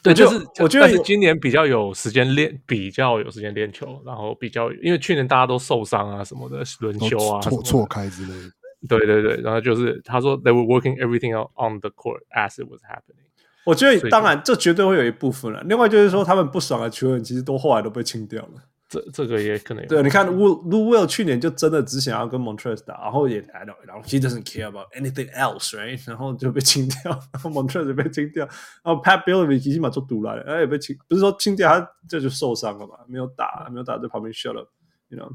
[0.00, 8.50] 对，就是我觉得是今年比较有时间练，比较有时间练球，然后比较因为去年大家都受伤啊什么的，轮休啊，错错开之类的。
[8.86, 13.23] 对对对，然后就是他说，they were working everything out on the court as it was happening。
[13.64, 15.62] 我觉得当然，这绝对会有一部分了。
[15.62, 18.62] 另外就是说，他们不爽的球员其实都后来都被清掉了。
[18.88, 20.02] 这这个也可能对。
[20.02, 25.98] 你看，Lou Will 去年就真的只想要跟 Montrezl 打，然后也 I don't know he doesn't care about anything else，right？
[26.06, 28.46] 然后就被清掉，然后 Montrezl 被清掉，
[28.84, 32.94] 然后 Pat Beverley 起码做堵来了，哎也被清，不是说清掉他这就受伤了嘛？
[33.08, 35.30] 没有打，没有打在旁边 shut up，you know？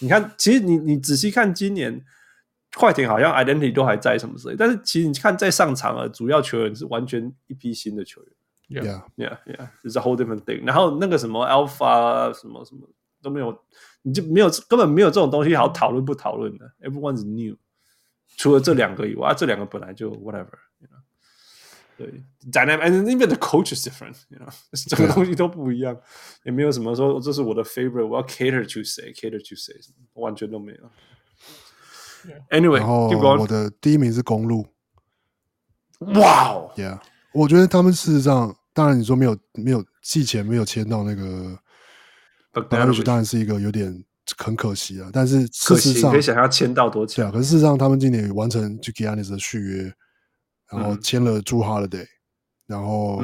[0.00, 2.04] 你看，其实你你仔细看今年。
[2.76, 8.32] 快艇好像 identity 都还在什么之类，但是其实你看在上场啊主要球员是完全一批新的球员。
[8.72, 9.68] Yeah, yeah, yeah.
[9.82, 10.64] It's a whole different thing.
[10.64, 12.88] 然后那个什么 Alpha 什么什么
[13.20, 13.60] 都没有，
[14.02, 16.72] 你就没有根本没有这种东西好讨论不讨论的。
[16.80, 17.56] Everyone's new，
[18.36, 20.54] 除了这两个以外，啊、这两个本来就 whatever。
[20.78, 21.02] You know?
[21.98, 24.22] 对，dynamic，and even the coach is different。
[24.28, 24.88] You know?
[24.88, 25.98] 整个东西都不一样，
[26.44, 29.74] 也没有什么说这是我的 favorite，我要 cater to 谁，cater to 谁，
[30.12, 30.90] 完全都没有。
[32.50, 34.66] Anyway，然后我的第一名是公路。
[36.14, 36.98] 哇哦，Yeah，
[37.32, 41.58] 我觉得他们事实上，当然你说没有没有季前没有签到那个
[42.52, 44.04] Bogdanovic 当然是一个有点
[44.38, 45.10] 很可惜啊。
[45.12, 47.16] 但是事实上，可以想要签到多久？
[47.16, 49.92] 对啊，可是事实上他们今年完成 Giannis 的续约，
[50.72, 52.06] 然后签了 Jrue Holiday，
[52.66, 53.22] 然后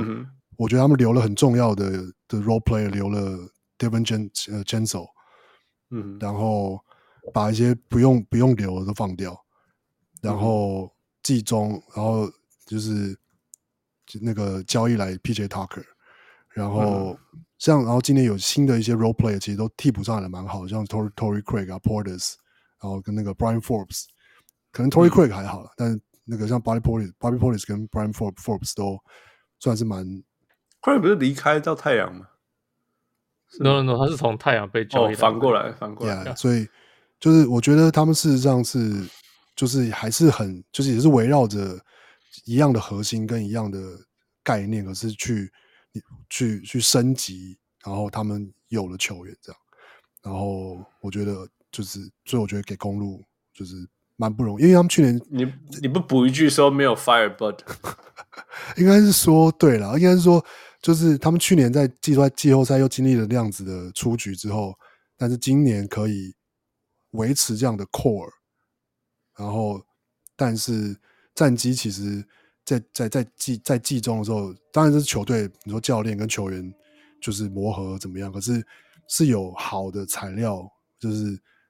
[0.59, 1.91] 我觉得他们留了很重要的
[2.29, 3.39] 的 role player，留了
[3.79, 5.07] DiVincenzo 呃 Gensel
[5.91, 6.79] 嗯，然后
[7.33, 9.37] 把一些不用不用留的都放掉，
[10.23, 10.91] 然后
[11.23, 12.31] 季中，然后
[12.65, 13.19] 就是
[14.21, 15.85] 那个交易来 PJ Tucker，
[16.51, 17.19] 然后
[17.59, 22.35] 像然后今年有新的一些 role player，其实都替补上来的蛮好，像 Torrey Torrey Craig 啊 Porters，
[22.81, 24.05] 然后跟那个 Brian Forbes，
[24.73, 28.99] 可能 Torrey Craig 还好了，但那个像 Bobby Portis Bobby Portis 跟 Brian Forbes Forbes 都
[29.59, 30.05] 算是蛮。
[30.83, 32.29] Craig 不是离开到太阳吗
[33.59, 36.25] ？No, no, no，他是从太阳被交易反过来，反过来。
[36.25, 36.69] Yeah, 所以
[37.19, 39.05] 就是我觉得他们事实上是，
[39.55, 41.79] 就是还是很，就是也是围绕着
[42.45, 43.79] 一样的核心跟一样的
[44.43, 45.51] 概念，可是去
[46.29, 49.61] 去去升级，然后他们有了球员这样。
[50.23, 53.23] 然后我觉得就是，所以我觉得给公路
[53.55, 53.75] 就是
[54.17, 55.47] 蛮不容易，因为他们去年你
[55.81, 57.61] 你不补一句说没有 Firebird，
[58.77, 60.45] 应该是说对了，应该是说。
[60.83, 64.73] 就是他们去年在季赛季后赛又经历了那样子的出局之后，
[65.17, 66.33] 但是今年可以
[67.17, 68.31] 维持这样的 core，
[69.37, 69.85] 然后
[70.37, 70.97] 但是
[71.35, 72.25] 战绩其实
[72.65, 76.75] 在，在在在季在季中的时候，当然是球队你说教练跟球员
[77.21, 78.65] 就是磨合怎么样，可是
[79.09, 80.67] 是有好的材料，
[80.99, 81.25] 就是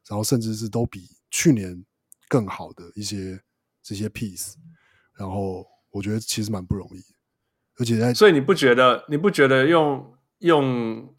[0.09, 1.85] 然后甚至是都比去年
[2.29, 3.41] 更好的一些
[3.83, 4.55] 这些 piece，
[5.19, 7.03] 然后我觉得其实蛮不容易。
[7.79, 9.05] 而且在，所以你不觉得？
[9.09, 11.15] 你不觉得用用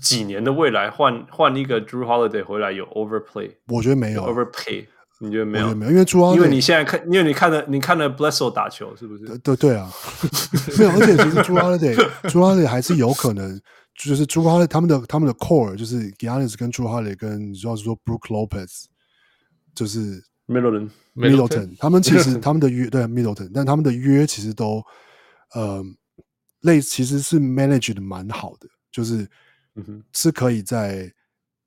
[0.00, 3.50] 几年的未来换换一个 Jrue Holiday 回来有 overplay？
[3.66, 4.86] 我觉得没有 overpay，
[5.18, 5.74] 你觉得没有？
[5.74, 9.38] 没有，因为 Jrue Holiday，因为你现在看，因为你看了你看了 Bledsoe 打球，是不是？
[9.38, 9.90] 对对啊，
[10.78, 10.90] 没有。
[10.90, 13.60] 而且其实 Jrue Holiday，Jrue Holiday 还是有可能，
[13.94, 18.84] 就是 Jrue Holiday 他们的他们的 core 就是 Giannis 跟 Jrue Holiday 跟主要是说 Brook Lopez，
[19.74, 24.82] 就是 Middleton Middleton，他们其实他们的约对 Middleton，但他们的约其实都。
[25.52, 25.82] 呃，
[26.60, 29.28] 类其实是 manage 的蛮好的，就是，
[29.74, 31.12] 嗯哼，是可以在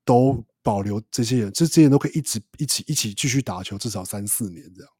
[0.04, 4.92] 都保留这些人，这些人都可以一直一起一起继续打球，至少三四年这样。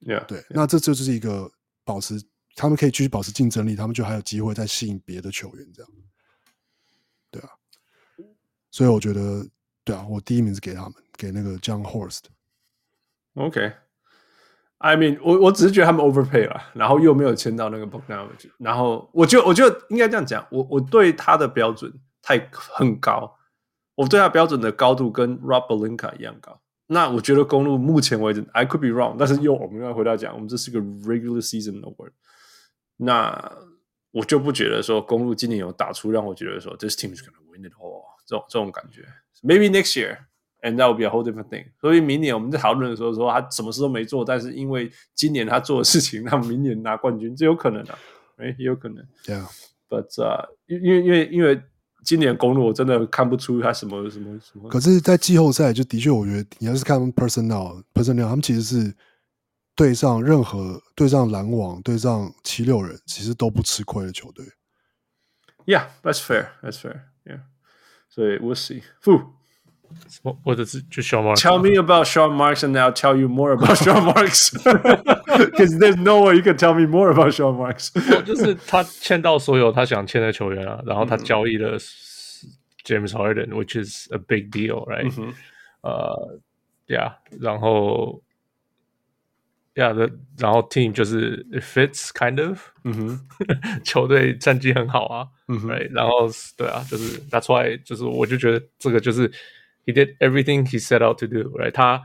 [0.00, 0.46] Yeah, 对，yeah.
[0.50, 1.50] 那这这就是一个
[1.84, 2.20] 保持，
[2.54, 5.92] 他们可以继续保持竞争力，他们就还有机会再吸引别的球员这样。
[7.30, 7.48] 对啊，
[8.70, 9.46] 所以我觉得，
[9.84, 12.24] 对啊，我第一名是给他们，给那个 John Horst。
[13.34, 13.72] OK。
[14.78, 21.92] I mean，我我只是觉得他们 overpay 了，然后又没有签到那个 Bogdanovic，然后我就我觉得应该这样讲，我我对他的标准
[22.22, 23.36] 太很高，
[23.96, 26.60] 我对他标准的高度跟 Rob Belinka 一样高。
[26.86, 32.12] 那我觉得公路目前为止，I could be wrong，但是又我们要回到讲，我们这是个 regular season award，
[32.96, 33.52] 那
[34.12, 39.04] 我就不觉得说公路今年有打出让我觉得说 this team is gonna win it all 这种这种感觉。
[39.42, 40.18] Maybe next year。
[40.64, 41.72] And that will be a whole different thing。
[41.80, 47.98] 所以明年我们在讨论的时候说他什么事都没做，但是因为今年他做的事情让明年拿冠军，这有可能啊，
[48.36, 49.04] 哎，也有可能。
[49.24, 49.44] Yeah.
[49.88, 51.60] But 啊，因因为因为因为
[52.04, 54.68] 今年公路我真的看不出他什么什么什么。
[54.68, 58.94] 可是，在季后赛就的确，我觉得你要是看 personnel personnel，他们其实是
[59.74, 64.44] 对上任何对上篮网、对上七六人，其实都不吃亏的球队。
[65.64, 66.48] Yeah, that's fair.
[66.62, 67.02] That's fair.
[67.24, 67.42] Yeah.
[68.08, 68.82] 所以 we'll see.
[69.00, 69.34] 负。
[70.43, 74.51] 或者是就 Sean Marks。Tell me about Sean Marks and I'll tell you more about Sean Marks.
[74.51, 77.91] Because there's no way you can tell me more about Sean Marks.
[78.23, 81.77] 就是他签到所有他想签的球员啊，然后他交易了
[82.83, 85.11] James Harden，which is a big deal, right？
[85.81, 86.39] 呃，
[86.87, 88.21] Yeah，然后
[89.75, 99.31] Yeah，然后 Team 就是 it fits kind of，嗯哼，球队战绩很好啊，嗯哼，然后对啊，就是 That's why，就是我就觉得这个就是。
[99.85, 101.71] He did everything he set out to do, right？
[101.71, 102.03] 他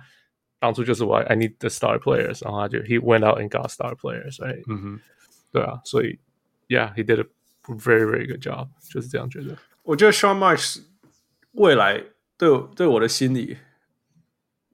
[0.60, 4.62] 当初就是我，I need the star players，然后他就 he went out and got star players，right？
[4.68, 5.00] 嗯哼，
[5.50, 6.20] 对啊，所以
[6.68, 7.26] yeah，he did a
[7.64, 9.56] very very good job，就是这样觉得。
[9.82, 10.84] 我觉得 Sean Marks
[11.52, 12.04] 未来
[12.38, 13.56] 对我对我的心里，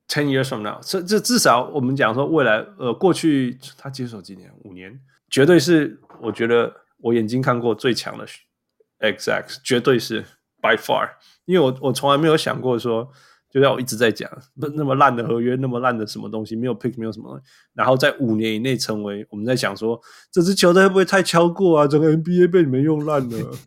[0.07, 4.53] ten years from now，这这至少我们讲说未来，呃，过去他接手几年？
[4.65, 8.27] 五年，绝对是我觉得我眼睛看过最强的
[9.01, 10.23] execs，绝对是
[10.64, 11.10] By far。
[11.46, 13.08] 因为我我从来没有想过说，
[13.52, 20.00] 就像我一直在讲，那那么烂的合约，那么烂的什么东西，没有 pick，没有什么东西，然后在五年以内成为我们在想说，
[20.32, 21.86] 这支球队会不会太超过啊？
[21.86, 23.38] 整个 NBA 被你们用烂了。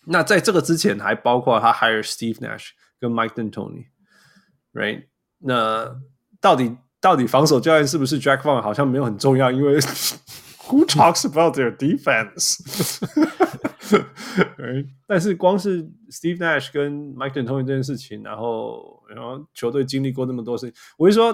[0.05, 2.69] 那在这个之前，还包括他 hire Steve Nash
[2.99, 5.05] 跟 Mike D'Antoni，right？
[5.39, 5.99] 那
[6.39, 8.61] 到底到底防守教练是不是 Jack Van？
[8.61, 9.79] 好像没有很重要，因为。
[10.67, 12.61] Who talks about their defense？
[15.07, 21.33] 但是光是 Steve Nash 跟 Mike D'Antoni 这件事情，然后然后球队经历过那么多事情，我就说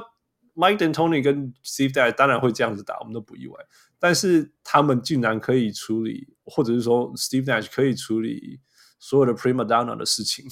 [0.55, 3.55] Mike D'Antoni 跟 Steve Nash 当然会这样子打，我们都不意外。
[3.99, 8.59] 但是他们竟然可以处理，或者是说 Steve Nash 可以处理
[8.99, 10.45] 所有的 Prima Donna 的事情。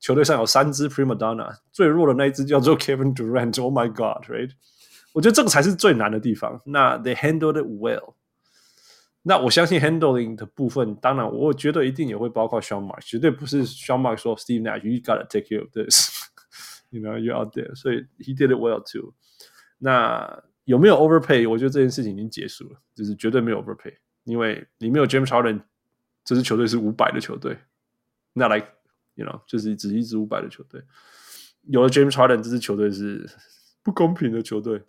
[0.00, 3.62] 球队上有三支 Prima Donna，最弱的那一支叫做 Kevin Durant。
[3.62, 4.50] Oh my God，right？
[5.12, 6.60] 我觉得这个才是最难的地方。
[6.64, 8.14] 那 they handled it well。
[9.22, 17.18] 那我相信 handling 的部分，当然我觉得一定也会包括 Sean Mark，绝对不是 Sean Mark 说 Steve Nash，you gotta take care of this，you know
[17.18, 17.74] you out there。
[17.74, 19.12] 所以 he did it well too。
[19.78, 21.48] 那有没有 overpay？
[21.48, 23.94] 我觉得这件事情已经结束了，就是绝对没有 overpay，
[24.24, 25.62] 因为里面有 James Harden，
[26.24, 27.58] 这支球队是五百的球队。
[28.32, 28.56] 那来
[29.16, 30.82] ，you know，就是只是一支五百的球队。
[31.64, 33.28] 有了 James Harden，这支球队是
[33.82, 34.82] 不公平的球队。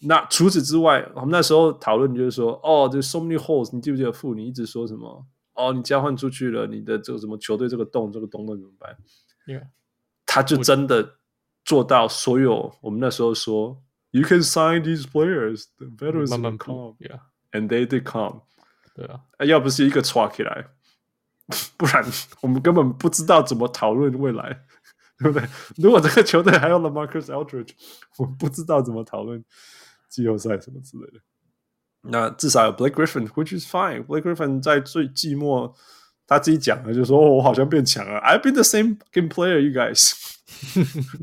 [0.00, 4.34] 那除此之外，我们那时候讨论就是说，哦，这 so many holes，你记不记得傅？
[4.34, 5.26] 你一直说什么？
[5.54, 8.96] 哦，你交换出去了，你的这个什么球队这个洞，这个洞洞怎么办
[9.46, 9.66] ？Yeah.
[10.24, 11.16] 他就真的
[11.64, 18.42] 做到所有我们那时候说，You can sign these players，the veterans 慢慢 come，yeah，and they did come。
[18.94, 20.68] 对啊，要不是一个抓起来，
[21.76, 22.04] 不然
[22.40, 24.64] 我们根本不知道怎么讨论未来，
[25.18, 25.48] 对不对？
[25.76, 27.70] 如果这个球队还有 LaMarcus Aldridge，
[28.18, 29.44] 我不知道怎么讨论。
[30.08, 31.20] 季后赛什么之类的，
[32.10, 34.04] 那至少有 Blake Griffin，which is fine。
[34.04, 35.74] Blake Griffin 在最寂寞，
[36.26, 38.18] 他自己讲的，就说、哦、我好像变强了。
[38.20, 40.12] I've been the same game player, you guys。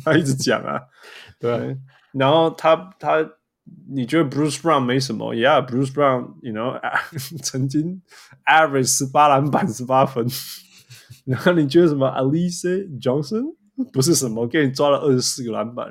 [0.03, 0.79] 他一直讲啊，
[1.39, 1.77] 对。
[2.13, 3.27] 然后他他，
[3.89, 6.79] 你觉得 Bruce Brown 没什么？Yeah，Bruce Brown，you know，
[7.41, 8.01] 曾经
[8.45, 10.27] average 十八篮板、十八分。
[11.25, 13.55] 然后你觉得什么？Alice Johnson
[13.91, 15.87] 不是什么，给你抓了二十四个篮板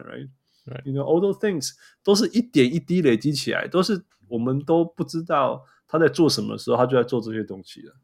[0.67, 1.71] ，right？You know, all those things
[2.03, 7.95] 都是一点一滴累积起来，都是我们都不知道他在做什么时候，他就在做这些东西了。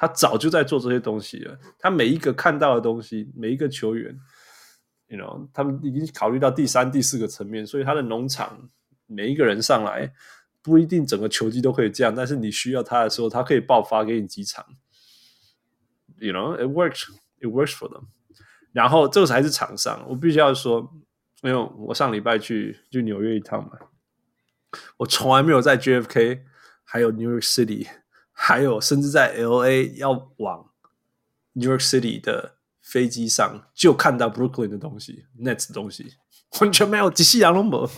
[0.00, 1.58] 他早就在做这些东西了。
[1.76, 4.16] 他每一个看到的东西，每一个球员
[5.08, 8.70] ，You know，他们已经考虑到第三、第四个层面，所以他的农场
[9.06, 10.12] 每一个人上来
[10.62, 14.64] 不一定整个球季都可以这样，但是你需要他的时候，他可以爆发给你几场。
[16.18, 17.08] You know, it works,
[17.40, 18.04] it works for them。
[18.70, 20.92] 然后这个才是场上，我必须要说。
[21.40, 23.70] 没有，我上礼拜去去纽约一趟嘛，
[24.96, 26.40] 我从来没有在 JFK，
[26.82, 27.86] 还有 New York City，
[28.32, 30.68] 还有甚至在 LA 要往
[31.52, 36.14] New York City 的飞机上就看到 Brooklyn 的东西，Net 的东西，
[36.60, 37.90] 完全没有，几夕阳都没有，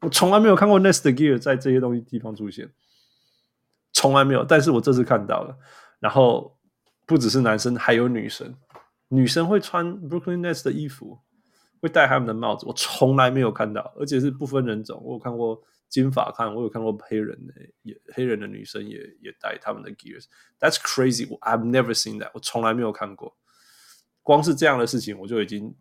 [0.00, 2.68] 我从来没有看过 Net 的 gear 在这些东西地方出现，
[3.92, 5.56] 从来没有，但是我这次看到了，
[6.00, 6.58] 然后
[7.06, 8.52] 不只是男生，还有女生，
[9.08, 11.20] 女生会穿 Brooklyn Net 的衣服。
[11.84, 14.98] 会戴他们的帽子，我从来没有看到，而且是不分人种。
[15.04, 17.52] 我有看过金发，看我有看过黑人的，
[17.82, 20.24] 也黑人的女生也也戴他们的 gears。
[20.58, 21.28] That's crazy.
[21.40, 22.30] I've never seen that.
[22.32, 23.36] 我从来没有看过。
[24.22, 25.74] 光是这样的事情，我就已经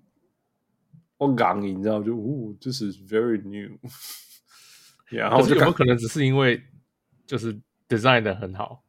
[1.17, 3.79] 我刚，你知道，就哦，这是 very new。
[5.07, 6.61] 然后有没有可能只是因为
[7.25, 7.57] 就是
[7.87, 8.83] design 的很好，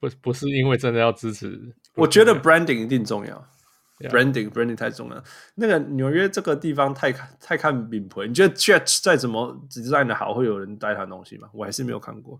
[0.00, 1.76] 不不是因为真的要支持？
[1.94, 3.48] 我觉得 branding 一定重要。
[3.98, 4.10] Yeah.
[4.10, 5.24] Branding branding 太重要。
[5.54, 8.26] 那个纽约这个地方太看太看名牌。
[8.26, 11.48] 你觉得 Jets 再怎么 design 的好，会有人带他东西吗？
[11.54, 12.38] 我还是没有看过。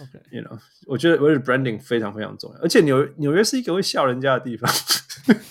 [0.00, 0.56] OK，you know，
[0.86, 2.60] 我觉得我觉得 branding 非常非常重要。
[2.60, 4.72] 而且纽纽约是一个会笑人家的地方，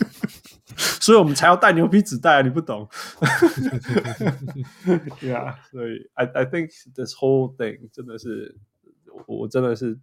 [1.02, 2.42] 所以我们才要带牛皮纸袋啊！
[2.42, 2.88] 你不懂。
[5.22, 8.56] Yeah， 所以 I I think this whole thing 真的是
[9.28, 10.00] 我我真的是。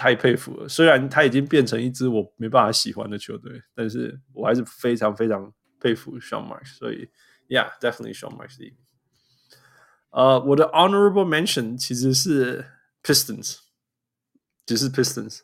[0.00, 6.74] 太佩服了，虽然他已经变成一支我没办法喜欢的球队，但是我还是非常非常佩服 Sean Marks。
[6.78, 7.06] 所以
[7.50, 8.56] ，Yeah，definitely Sean Marks。
[10.08, 12.64] 呃，我的 honorable mention 其实是
[13.02, 13.58] Pistons，
[14.64, 15.40] 只是 Pistons。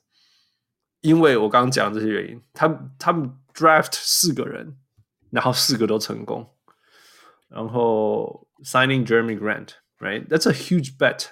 [1.03, 2.67] 因为我刚刚讲这些原因，他
[2.99, 4.79] 他们 draft 四个人，
[5.31, 6.51] 然后四个都成功，
[7.49, 11.27] 然后 signing Jeremy Grant，right？That's a huge bet。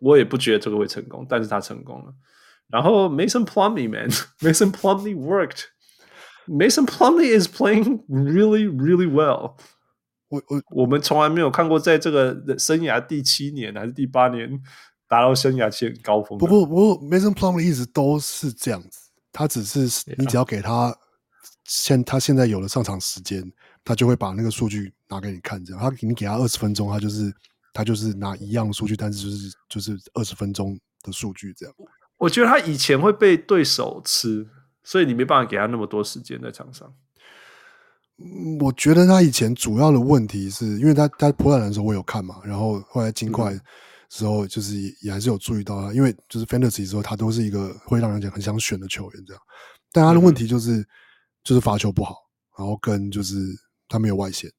[0.00, 2.14] 我也不觉得这个会成功，但是他成功了。
[2.68, 5.64] 然后 Mason Plumley man，Mason Plumley worked。
[6.48, 9.56] Mason Plumley is playing really really well。
[10.28, 14.60] 我我我们从来没有看过，在这个生涯第七年还是第八年
[15.08, 16.38] 达到生涯期高峰。
[16.38, 18.98] 不过不过，Mason Plumley 一直都是这样子，
[19.32, 19.80] 他只是
[20.18, 20.96] 你只要给他
[21.64, 23.42] 现他现在有了上场时间，
[23.84, 25.64] 他就会把那个数据拿给你看。
[25.64, 27.32] 这样，他你给他二十分钟，他就是
[27.76, 31.74] 他就是拿一样数据，但是就是就是二十分钟的数据这样。
[32.16, 34.48] 我觉得他以前会被对手吃，
[34.82, 36.90] 所以你没办法给他那么多时间在场上。
[38.58, 43.52] 我觉得他以前主要的问题是因为他他破烂的时候我有看嘛，然后后来金块
[44.08, 49.42] 时候就是也也还是有注意到他，因为就是 Fantasy 的时候他都是一个会让人家很想选的球员这样，
[49.92, 50.86] 但他的问题就是、嗯、
[51.44, 52.16] 就是罚球不好，
[52.56, 53.36] 然后跟就是
[53.86, 54.50] 他没有外线，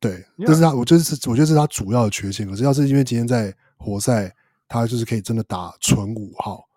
[0.00, 2.48] 对，这是他我觉得是我觉得是他主要的缺陷。
[2.48, 4.32] 可是要是因为今天在活塞，
[4.68, 6.68] 他就是可以真的打纯五号，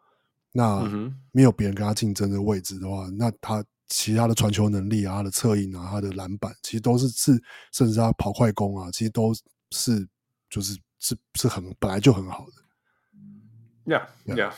[0.52, 0.84] 那
[1.32, 3.64] 没有别人跟他竞争的位置的话，那他。
[3.94, 7.44] 其他的传球能力啊，他的策应啊，他的篮板，其实都是是，
[7.74, 9.34] 甚至他跑快攻啊，其实都
[9.72, 10.08] 是
[10.50, 13.94] 就是是是很本来就很好的。
[13.94, 14.54] Yeah, yeah.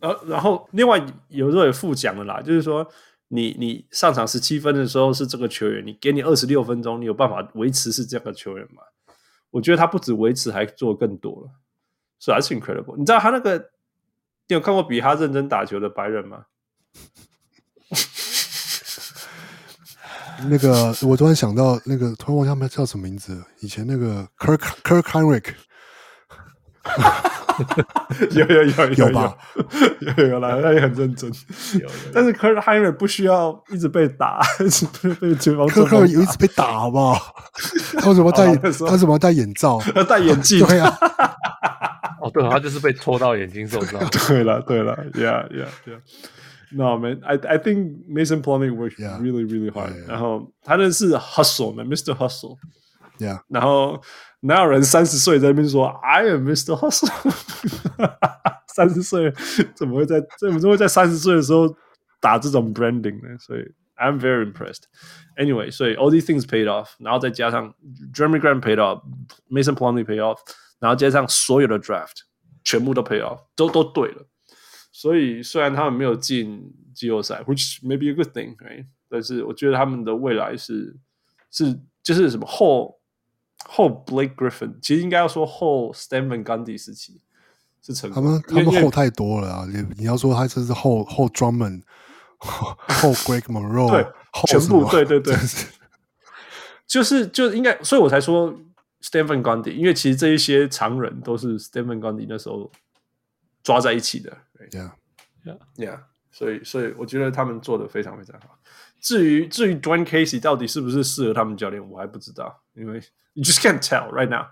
[0.00, 2.84] 然后然后另外有时候也附讲了啦，就是说
[3.32, 8.82] 你你上场十七分的时候是这个球员，你给你二十六分钟，你有办法维持是这样的球员吗？
[9.50, 11.50] 我觉得他不止维持，还做更多了，
[12.18, 12.96] 所以还是 incredible。
[12.96, 13.56] 你知道他那个，
[14.48, 16.46] 你有看过比他认真打球的白人吗？
[20.48, 23.44] 那个，我突然想到，那个突然忘记他们叫什么名字。
[23.60, 25.54] 以前那个 Kirk Kirk Hinrich，
[28.30, 29.36] 有有有有有吧？
[30.16, 31.30] 有有啦，他也很认真。
[32.12, 35.66] 但是 Kurt Hinrich 不需要一直被打，一直被被对方。
[35.68, 37.34] Kirk Hinrich 有一直被打，好不好？
[37.98, 38.56] 他为什么戴？
[38.56, 39.78] 他为什么戴眼罩？
[39.94, 40.64] 他戴眼镜？
[40.66, 40.96] 对啊。
[42.20, 43.98] 哦，对，他就是被戳到眼睛受伤。
[44.28, 46.00] 对了，对了，Yeah Yeah Yeah。
[46.72, 49.90] No man, I I think Mason Plumlee worked really really hard.
[49.90, 50.08] Yeah, yeah.
[50.08, 52.14] 然后他那是 hustle 嘛，Mr.
[52.14, 52.58] Hustle。
[53.18, 53.40] Yeah。
[53.48, 54.00] 然后
[54.40, 56.74] 哪有人三十岁在那边说 I am Mr.
[56.76, 57.10] Hustle？
[58.68, 59.32] 三十岁
[59.74, 61.74] 怎么会在怎么会在三十岁的时候
[62.20, 63.38] 打这种 branding 呢？
[63.38, 63.60] 所以
[63.96, 64.84] I'm very impressed.
[65.36, 67.74] Anyway，所以 all these things paid off，然后再加上
[68.14, 70.38] Jeremy Grant paid off，Mason Plumlee paid off，
[70.78, 72.20] 然后加上所有的 draft
[72.64, 74.26] 全部都 paid off，都都对了。
[74.92, 78.86] 所以虽然他们没有进季后赛，which may be a good thing，right?
[79.08, 80.96] 但是我觉得他们的未来是
[81.50, 82.99] 是就是什么后
[83.68, 87.20] 后 Blake Griffin，其实应该要说后 Stephen Gundy 时期
[87.82, 88.22] 是成功。
[88.22, 89.66] 他们他们后太多了啊！
[89.72, 91.82] 你你要说他这是后后 Drummond
[92.38, 94.06] 后 Greg Monroe，对，
[94.46, 95.34] 全部对对对，
[96.86, 98.52] 就是就应该，所以我才说
[99.02, 102.70] Stephen Gundy，因为其实这一些常人都是 Stephen Gundy 那时候
[103.62, 104.36] 抓在一起的。
[104.70, 104.90] Yeah,
[105.44, 106.00] yeah, yeah.
[106.32, 108.58] 所以，所以我觉得他们做的非常非常好。
[109.00, 113.02] 至于至于 Dwane Casey 到底是不是适合他们教练，我还不知道，因为
[113.34, 114.46] you just can't tell right now，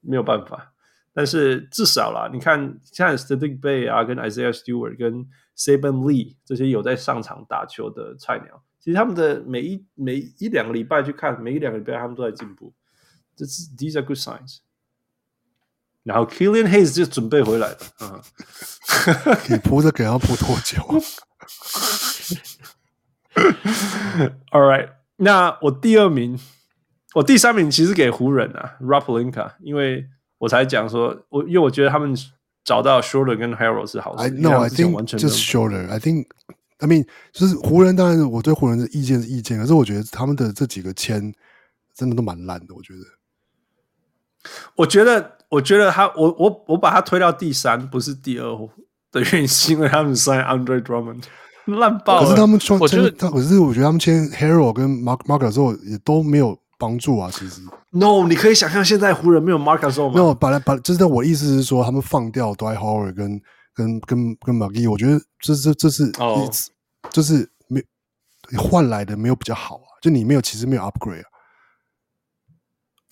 [0.00, 0.72] 没有办法。
[1.14, 5.26] 但是至少啦，你看像 Saddiq Bey 啊，跟 Isaiah Stewart、跟
[5.56, 12.72] Saban Lee 这些有在上场打球的菜鸟，其实他们的每一每一两个礼拜去看，每一两个礼拜他们都在进步。
[13.36, 14.58] 这是 These are good signs。
[16.02, 18.20] 然后 Killian Hayes 就准备回来了，嗯，
[19.48, 20.82] 你铺着给他铺多久
[24.50, 26.36] ？All right，那我第二名，
[27.14, 30.06] 我第三名其实给湖人啊，Rob Pelinka，因为
[30.38, 32.14] 我才讲说，我因为我觉得他们
[32.64, 34.28] 找到 Schroeder 跟 Harrell 是好的。
[34.30, 35.88] No，I think just Schroeder。
[35.88, 41.34] I think，I mean，就是湖人，当然我对湖人的意见是意见，可是我觉得他们的这几个签
[41.94, 43.00] 真的都蛮烂的，我觉得。
[44.76, 45.38] 我觉得。
[45.52, 48.58] 我觉得他，我我我把他推到第三，不是第二
[49.10, 51.24] 的原因，是因为他们签 Andre Drummond
[51.78, 52.24] 烂爆了。
[52.24, 57.30] 可是他们签，我觉得他，可是我觉得他们签 Harrell 跟 Mark Mark 之后也都没有帮助啊。
[57.30, 57.60] 其实
[57.90, 63.40] ，No，你可以想象现在湖人没有 Marc Gasol 吗？No，本来本就是我意思是说，他们放掉 Dwight Howard 跟
[63.72, 66.50] 跟跟跟 McGee，我觉得这这这是哦，oh.
[67.12, 67.80] 就是没
[68.58, 71.28] 换来的没有比较好啊，就你没有其实没有 upgrade 啊。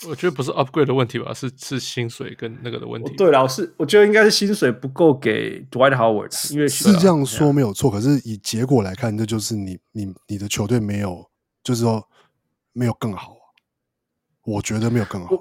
[0.09, 3.15] 我觉得不是 upgrade 的问题吧，是是薪水跟那个的问题。
[3.17, 7.91] 对了，是我觉得应该是薪水不够给 Dwight Howard，因为是这样说没有错。
[7.91, 11.31] 可是以结果来看，这就是你你你的球队没有，
[11.63, 12.03] 就是说
[12.73, 13.37] 没有更好。
[14.51, 15.35] 我觉得没有更好。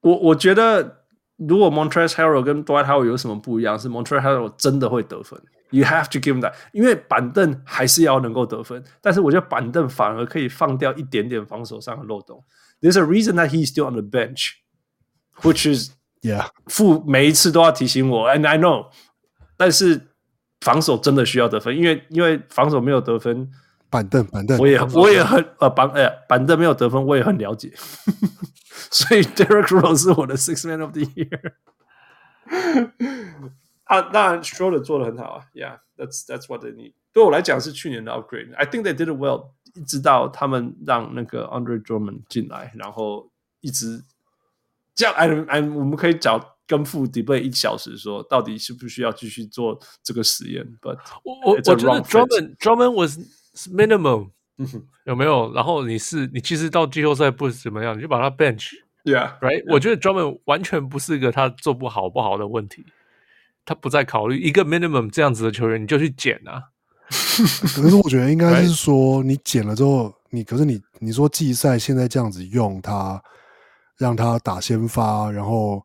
[0.00, 1.04] 我我，觉得
[1.36, 5.40] 如果 Montrezl Harrell 跟 Dwight Howard 有什么不一样，是 Montrezl Harrell 真的会得分。
[5.70, 12.44] You have to give him that，因为板凳还是要能够得分，但是我觉得板凳反而可以放掉一点点防守上的漏洞。
[12.82, 14.50] There's a reason that he's still on the bench,
[15.40, 18.90] which is yeah，负每一次都要提醒我，and I know，
[19.56, 20.08] 但是
[20.60, 23.50] 防守真的需要得分，因为因为防守没有得分，
[23.92, 27.70] 板凳板凳，我也我也很呃板呃板凳没有得分，我也很了解，
[28.90, 31.52] 所以 Derrick Rose 是我的 Six Man of the Year。
[33.84, 36.94] 啊，当然 Schroeder 做的很好啊，Yeah，that's that's what they need。
[37.12, 38.54] 对我来讲是去年的 upgrade。
[38.56, 44.02] I think they did it well，一直到他们让那个 Andre Drummond 进来，然后一直
[44.94, 45.14] 这样。
[45.14, 53.18] I I 我们可以找跟副 debate 一小时，说到底需不需要继续做这个实验？But 我我我觉得 Drummond Drummond was
[53.70, 54.30] minimum，
[55.04, 55.52] 有没有？
[55.54, 59.64] 然后你是你其实到季后赛不怎么样，你就把他 bench，Yeah，right？
[59.68, 62.84] 我觉得 Drummond 完全不是一个他做不好不好的问题。
[63.64, 66.64] 他不再考虑一个 minimum 这样子的球员，你就去捡啊。
[67.76, 73.22] 可是我觉得应该是说，你捡了之后，你可是你你说季赛现在这样子用他，
[73.98, 75.80] 让他打先发，然后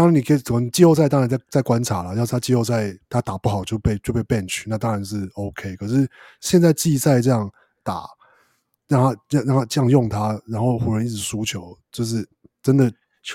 [0.00, 5.76] 当然你可以从季后赛当然在在观察了，要是他季后赛他打不好就被就被 bench，那当然是 OK。
[5.76, 6.08] 可是
[6.40, 7.50] 现在季赛这样
[7.82, 8.04] 打，
[8.88, 12.26] 让他让让他这样用他，然后湖人一直输球，就是
[12.62, 12.90] 真的。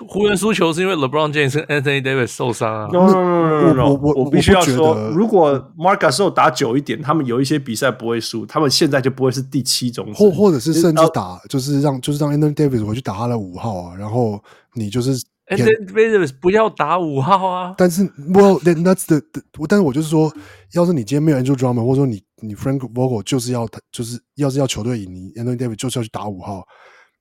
[0.07, 2.89] 湖人输球是因为 LeBron James 跟 Anthony Davis 受伤啊。
[2.91, 10.11] No no no no no，我我我必须要说，如果 Marc Gasol 打久一点，他们有一些比赛不会输，他们现在就不会是第七种。
[10.15, 14.43] 或或者是甚至打，就是让就是让 Anthony Davis 回去打他的五号啊，然后
[14.73, 17.75] 你就是 Davis 不要打五号啊。
[17.77, 19.21] 但是 Well that's the，
[19.67, 20.33] 但是我就是说，
[20.73, 26.65] 要是你今天没有 Andrew Drummond，或者说你你 Frank Vogel 就是要他就是要是要球队赢，你 Anthony Davis 就是要去打五号，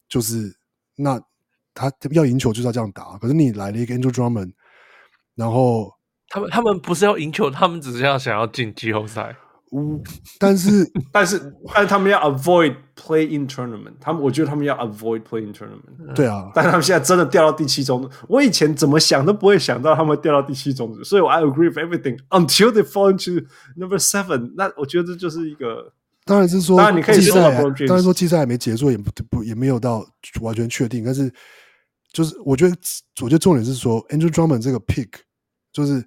[0.09, 0.55] 就是
[0.97, 1.21] 那。
[1.77, 4.53] 他要赢球就是要这样打，可是你来了一个 Andrew Drummond，
[5.35, 5.91] 然后
[6.29, 9.35] 他们他们不是要赢球，他们只是要想要进季后赛。
[9.75, 10.01] 嗯，
[10.39, 16.15] 但是但是但是他们要 avoid play in tournament，他们我觉得他们要 avoid play in tournament。
[16.15, 23.45] 对啊，但他们现在真的掉到第七种，我以前怎么想都不会想到他们会掉到第七种，所以我 I agree with everything until they fall into
[23.77, 24.53] number seven。
[24.57, 25.93] 那我觉得这就是一个。
[26.25, 27.35] 当然是说，当然你可以说，
[27.87, 30.07] 当然说季赛还没结束，也不不也没有到
[30.41, 31.33] 完全确定，但是。
[32.13, 32.77] 就是我觉得，
[33.23, 35.09] 我觉得重点是说，Andrew Drummond 这个 pick，
[35.73, 36.01] 就是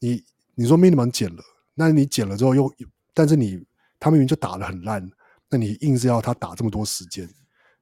[0.00, 0.24] 你
[0.54, 1.42] 你说 minimum 减了，
[1.76, 2.68] 那你剪了之后又，
[3.14, 3.62] 但是你
[4.00, 5.08] 他明明就打的很烂，
[5.48, 7.28] 那你硬是要他打这么多时间，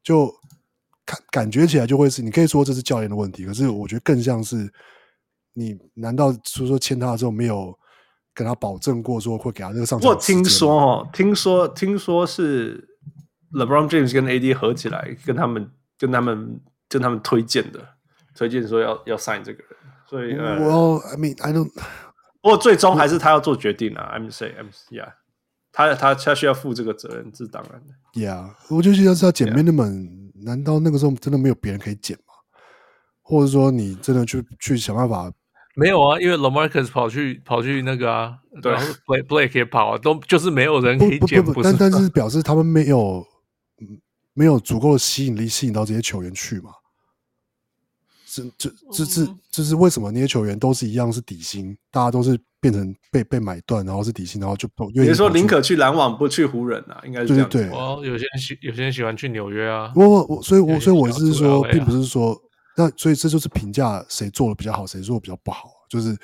[0.03, 0.31] 就
[1.07, 4.71] 看感觉起来就会是，你可以说这是教练的问题，可是我觉得更像是
[5.55, 7.73] 你难道说说签他之后没有
[8.35, 10.11] 跟他保证过说会给他那个上场？
[10.11, 12.87] 我听说哦，听说听说是
[13.53, 16.61] LeBron James 跟 AD 合起来跟他们跟他们。
[16.87, 17.81] 跟他们推荐的，
[18.37, 19.77] 推荐说要要 sign 这个人，
[20.09, 21.73] 所以呃，Well, I mean, I don't。
[22.45, 24.12] 不过最终还是他要做决定啊。
[24.15, 25.15] I'm saying, I'm yeah，
[25.73, 28.21] 他他他需要负这个责任，是当然的。
[28.21, 32.35] Yeah，我就觉得是要捡 minimum，难道那个时候真的没有别人可以捡吗？
[33.23, 35.33] 或者说你真的去去想办法？
[35.75, 41.43] 没有啊，因为 LaMarcus 跑去跑去那个啊，对然后 Blake Blake 也跑，都就是没有人可以捡。
[41.43, 43.27] 不不不，但但是表示他们没有
[44.35, 46.73] 没有足够的吸引力吸引到这些球员去嘛？
[48.35, 57.48] 这这这是这是为什么那些球员都是一样是底薪，大家都是变成被被买断，然后是底薪，然后就比如说宁可去篮网不去湖人啊，应该是这样。
[57.48, 59.93] 对对对，哦，有些人喜有些人喜欢去纽约啊。
[59.94, 62.36] 我我所以我所以我是说，并不是说
[62.77, 66.16] 那所以这就是评价谁做的比较好，谁做的比较不好，就是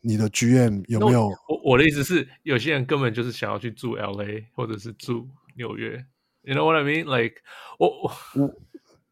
[0.00, 1.28] 你的 GM 有没有？
[1.48, 6.04] 我我的意思是，有些人根本就是想要去住 LA 或者是住纽约
[6.42, 7.04] ，You know what I mean?
[7.04, 7.36] Like
[7.78, 8.12] 我我
[8.42, 8.54] 我。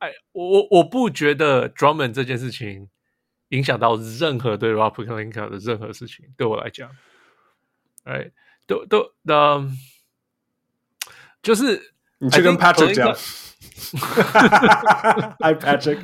[0.03, 2.89] 哎，我我我不觉得 Drummond 这件事情
[3.51, 6.27] 影响到任何对 Rob Pelinka 的任何事情。
[6.37, 6.91] 对我来讲，
[8.03, 8.33] 哎，
[8.67, 9.65] 都都的，
[11.41, 13.15] 就是你去跟 Patrick 讲
[15.39, 16.01] ，Hi Patrick，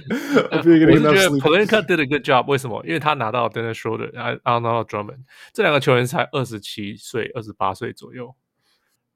[0.52, 2.46] 我觉得 Pelinka did a good job。
[2.46, 2.80] 为什么？
[2.86, 8.36] 因为他拿到 Dennis Schroeder，然后拿到 Drummond，这两个球员才二十七岁、二十八岁左右。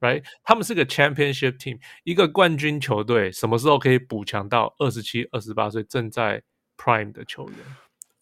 [0.03, 6.43] Right，他们是个 championship team，一个冠军球队，什么时候可以补强到二十七、二十八岁正在
[6.77, 7.59] prime 的球员？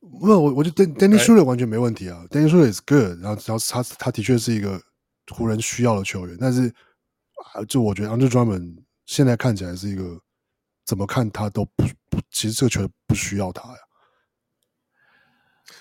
[0.01, 4.79] 没有，我我觉得 Dennis Schroeder 完全没问题啊，Dennis Schroeder is good，然后然后他他的确是一个
[5.31, 6.69] 湖人需要的球员，但是
[7.55, 10.21] 啊，就我觉得 Andre Drummond 现在看起来是一个
[10.85, 13.79] 怎么看他都不不，其实这个球队不需要他呀。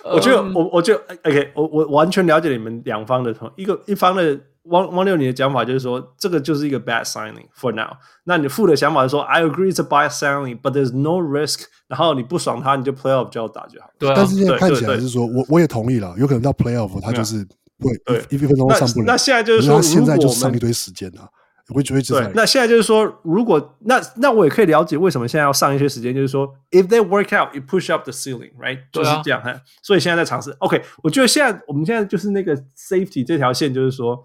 [0.06, 4.40] 我觉得我我觉得 OK，我我完全了解你们两方的同一个一方的。
[4.70, 7.98] 汪汪六，你的讲法就是说，这个就是一个 bad signing for now。
[8.24, 11.66] 那你负的想法是说，I agree it's a bad signing，but there's no risk。
[11.88, 13.90] 然后你不爽他，你就 play off 就要打就好。
[13.98, 17.46] 对、啊，但是现在看起来是说我我也同意了，有可能到 play off 他就是
[17.80, 17.92] 会
[18.30, 19.06] 一一分钟上不了。
[19.06, 21.30] 那现在就是说，现在就上一堆时间了。
[21.72, 28.80] 会觉得对，那现在就是说，如果那那我也可以了解为什么现在要上一些时间，就是说，if they work out, you push up the ceiling，right？
[28.92, 29.54] 就是这样哈。
[29.84, 30.50] 所以现在在尝试。
[30.58, 34.20] OK，我觉得现在我们现在就是那个 safety 这条线，就是说，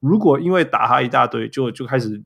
[0.00, 2.20] 如果因为打他一大堆，就就开始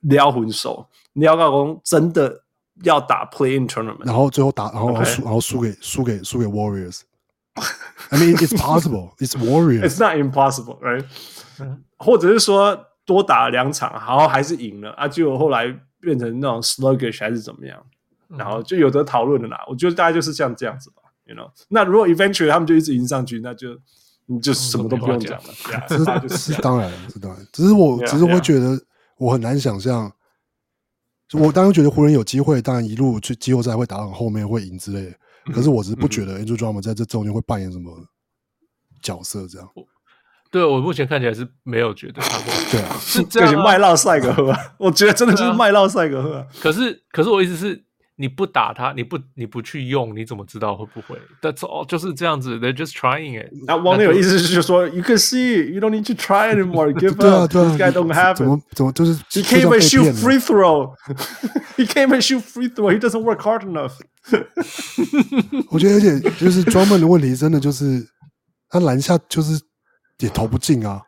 [0.00, 2.42] 撩魂手，撩到公真的
[2.82, 5.24] 要打 play-in tournament，然后最后打，然后输，okay.
[5.24, 7.02] 然后输给输给输给 Warriors。
[8.10, 9.14] I mean, it's possible.
[9.18, 9.82] It's Warriors.
[9.82, 11.04] It's not impossible, right？
[11.98, 12.88] 或者是说。
[13.04, 15.08] 多打了两场，然后还是赢了啊！
[15.08, 15.66] 结果后来
[16.00, 17.84] 变成那种 sluggish 还是怎么样，
[18.28, 19.60] 然后就有得讨论的啦。
[19.66, 21.50] 我觉得大概就是像这样子吧，you know。
[21.68, 23.76] 那如果 eventually 他们就一直赢上去，那就
[24.26, 26.28] 你就什么都不用讲了。
[26.28, 27.46] 是是当然，是当然。
[27.52, 28.80] 只是我只是会觉得
[29.18, 30.10] 我很难想象，
[31.32, 35.16] 我当然觉得湖人有机会，当然一路去季后赛会打到后面会赢之类的。
[35.52, 37.90] 可是我只是不觉得 Andrew Drummond 在这中间会扮演什么
[39.02, 39.68] 角色这样。
[40.50, 42.44] 对，我目前看起来是没有觉得他会。
[42.70, 43.54] 对啊， 是这样。
[43.62, 46.46] 麦烙赛格赫，我觉得真的就是麦烙赛格赫。
[46.60, 47.82] 可是，可是我意思是，
[48.16, 52.58] 你不打他，你不你不去用，你怎么知道会不会？That's all，就是这样子。
[52.58, 53.50] They're just trying it。
[53.66, 56.92] 那网友意思是说，You can see, you don't need to try anymore.
[56.92, 57.50] Give up.
[57.52, 58.38] This guy don't have it.
[58.38, 60.94] 怎么怎么就是 He can't even shoot free throw.
[61.76, 62.90] He can't even shoot free throw.
[62.90, 63.94] He doesn't work hard enough.
[65.70, 68.06] 我觉得有点就是 Drummond 的问题，真的就是
[68.68, 69.60] 他篮下就是。
[70.18, 71.02] 也投不进啊！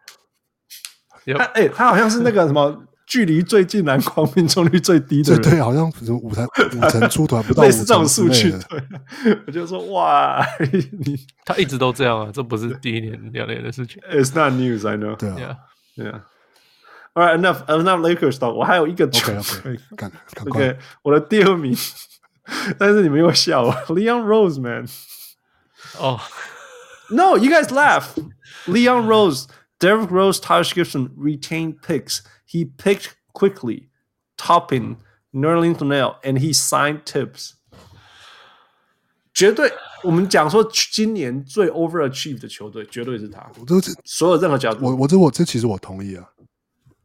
[1.39, 8.51] 他哎、欸，他好像是那个什么距离最近篮筐命中率最低的人，对对，好像什么五成五成出头不到五成，类似这种数据。
[8.68, 10.44] 对，我就说哇，
[11.05, 14.02] 你他一直都这样啊，这不是第一年两年的事情。
[14.10, 15.16] It's not news, I know.
[15.16, 15.56] 对啊，
[15.94, 16.24] 对啊。
[17.14, 18.52] All right, enough, enough Lakers talk。
[18.55, 21.76] 我还有一个，OK OK，赶赶快，okay, 我的第二名，
[22.76, 24.86] 但是你们又笑，Leon Rose man。
[25.98, 26.20] 哦、oh.
[27.10, 28.06] No, you guys laugh.
[28.66, 29.44] Leon Rose,
[29.84, 32.22] Derrick Rose, Taj Gibson retained picks.
[32.45, 33.90] He picked quickly,
[34.38, 34.98] Toppin,
[35.34, 37.53] Nerlens Noel, and he signed Tips.
[39.34, 39.72] 绝对，
[40.03, 43.49] 我们讲说今年最 overachieve 的球队，绝对是他。
[43.57, 46.30] 我都是所有任何角度，我我这我这其实我同意啊。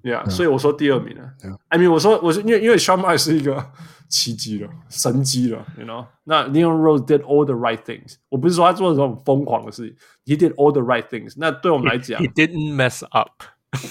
[0.02, 1.32] Yeah，、嗯、所以我说第二名了。
[1.42, 1.56] Yeah.
[1.68, 3.72] I mean，我说我是因为因为 Sean Marks 是一个。
[4.06, 6.06] 奇迹了，神迹了，you know？
[6.24, 8.16] 那 Leon Rose did all the right things。
[8.28, 9.96] 我不是说他做了这种疯狂的事情，
[10.26, 11.32] he did all the right things。
[11.36, 13.42] 那对我们来讲，he didn't mess up。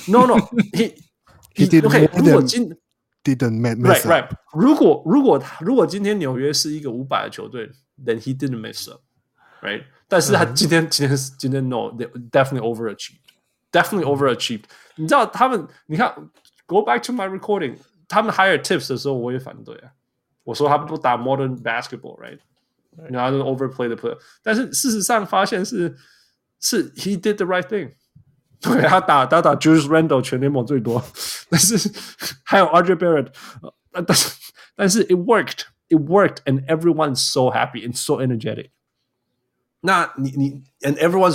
[0.07, 0.94] No no，he
[1.56, 2.07] he did okay。
[2.15, 2.70] 如果今
[3.24, 4.30] didn't mess up。Right right。
[4.53, 7.72] 如果如果如果今天纽约是一个五百的球队，
[8.06, 9.84] then he didn't mess up。Right。
[10.07, 14.65] 但是他今天今天今天 no，they definitely overachieved，definitely overachieved。
[14.98, 15.68] 你知道他们？
[15.88, 16.14] 你看，
[16.65, 19.91] go back to my recording，他们 hire tips 的时候，我也反对啊。
[20.44, 22.40] 我说他不打 modern basketball，right？
[23.10, 25.98] 然后就 overplay the player，但是事实上发现是
[26.60, 27.91] 是 he did the right thing。
[28.61, 31.03] 对，他打他打 Julius Randle 全联盟最多，
[31.49, 31.91] 但是
[32.44, 33.34] 还有 RJ Barrett，
[33.91, 34.36] 但是
[34.76, 38.70] 但是 it worked，it worked，and everyone's so happy and so energetic。
[39.82, 41.34] 那你你 and everyone's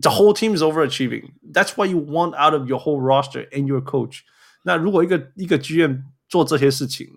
[0.00, 3.80] overachieving，the whole team is overachieving。That's why you want out of your whole roster and your
[3.80, 4.20] coach。
[4.62, 7.08] 那如果一个一个 GM 做这些事情，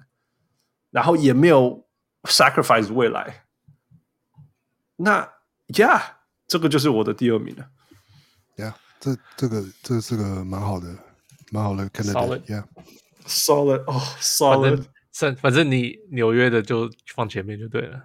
[0.92, 1.88] 然后也没有
[2.24, 3.46] sacrifice 未来，
[4.98, 5.30] 那
[5.68, 6.02] yeah，
[6.48, 7.70] 这个就是我的第二名了。
[8.56, 10.96] Yeah，这这个这是个蛮好的，
[11.52, 14.86] 蛮好的 candidate。Yeah，solid 哦，solid。
[15.12, 18.02] 反反正你纽约的就放前面就对了。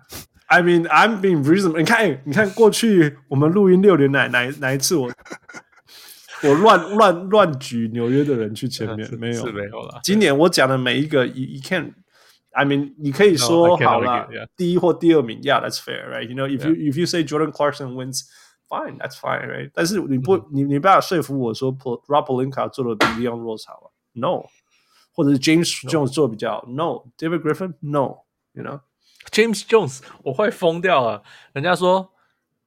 [0.48, 1.78] I mean I'm being reasonable。
[1.78, 5.10] 你看，你看过去我们录音六年哪哪哪一次我
[6.42, 9.46] 我乱乱乱举纽约的人去前面没有？
[9.46, 10.00] 是没有了。
[10.02, 19.72] 今年我讲的每一个，you you can't。I mean，你可以说好了，第一或第二名，Yeah，that's fair，right？You know，if you if you say Jordan Clarkson wins，fine，that's fine，right？
[19.74, 24.44] 但是你不，你你不要说服我说，Rob Pelinka 做的比 Leon Rose 好，No，
[25.12, 28.62] 或者是 James Jones 做的比较，No，David Griffin，No，you
[29.29, 31.23] know，James Jones，我快疯掉了。
[31.53, 32.11] 人家说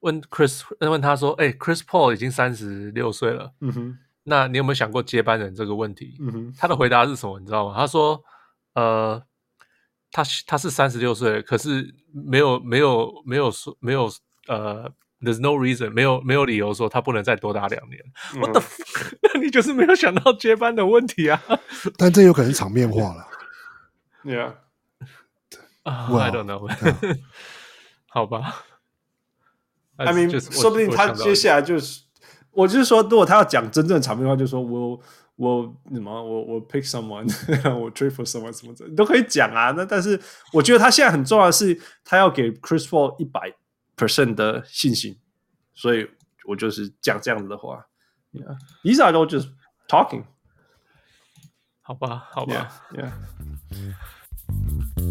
[0.01, 6.17] 问 Chris，问他说，哎，Chris Paul 已经三十六岁了，嗯哼，那你有没有想过接班人这个问题？
[6.21, 7.39] 嗯哼，他的回答是什么？
[7.41, 7.75] 你知道吗？
[7.77, 8.23] 他说，
[8.75, 9.23] 呃。
[10.15, 14.13] 他他是三十六岁，可是没有没有没有说没有
[14.47, 14.85] 呃
[15.23, 17.99] ，there's no reason，没有没有理由说他不能再多打两年。
[18.39, 18.63] 我的，
[19.33, 21.43] 那你就是没有想到接班的问题啊？
[21.97, 23.27] 但这有可能是场面化了。
[24.23, 24.55] Yeah，啊
[25.85, 26.69] ，I don't know。
[28.07, 28.65] 好吧。
[29.97, 32.03] I mean，说不定他接下来就是
[32.51, 35.01] 我就是说，如果他要讲真正的场面的话，就说我
[35.37, 37.27] 我什么我我 pick someone，
[37.79, 39.71] 我 trade for someone 什么的，你都可以讲啊。
[39.73, 40.21] 那但是
[40.53, 43.55] 我觉得他现在很重要的是，他要给 Chris Paul 一百
[43.97, 45.19] percent 的信心，
[45.75, 46.09] 所以
[46.47, 47.87] 我就是讲这样子的话。
[48.33, 49.49] Yeah, these are all just
[49.89, 50.25] talking.
[51.83, 52.83] 好吧，好吧。
[52.93, 53.95] Yeah, yeah.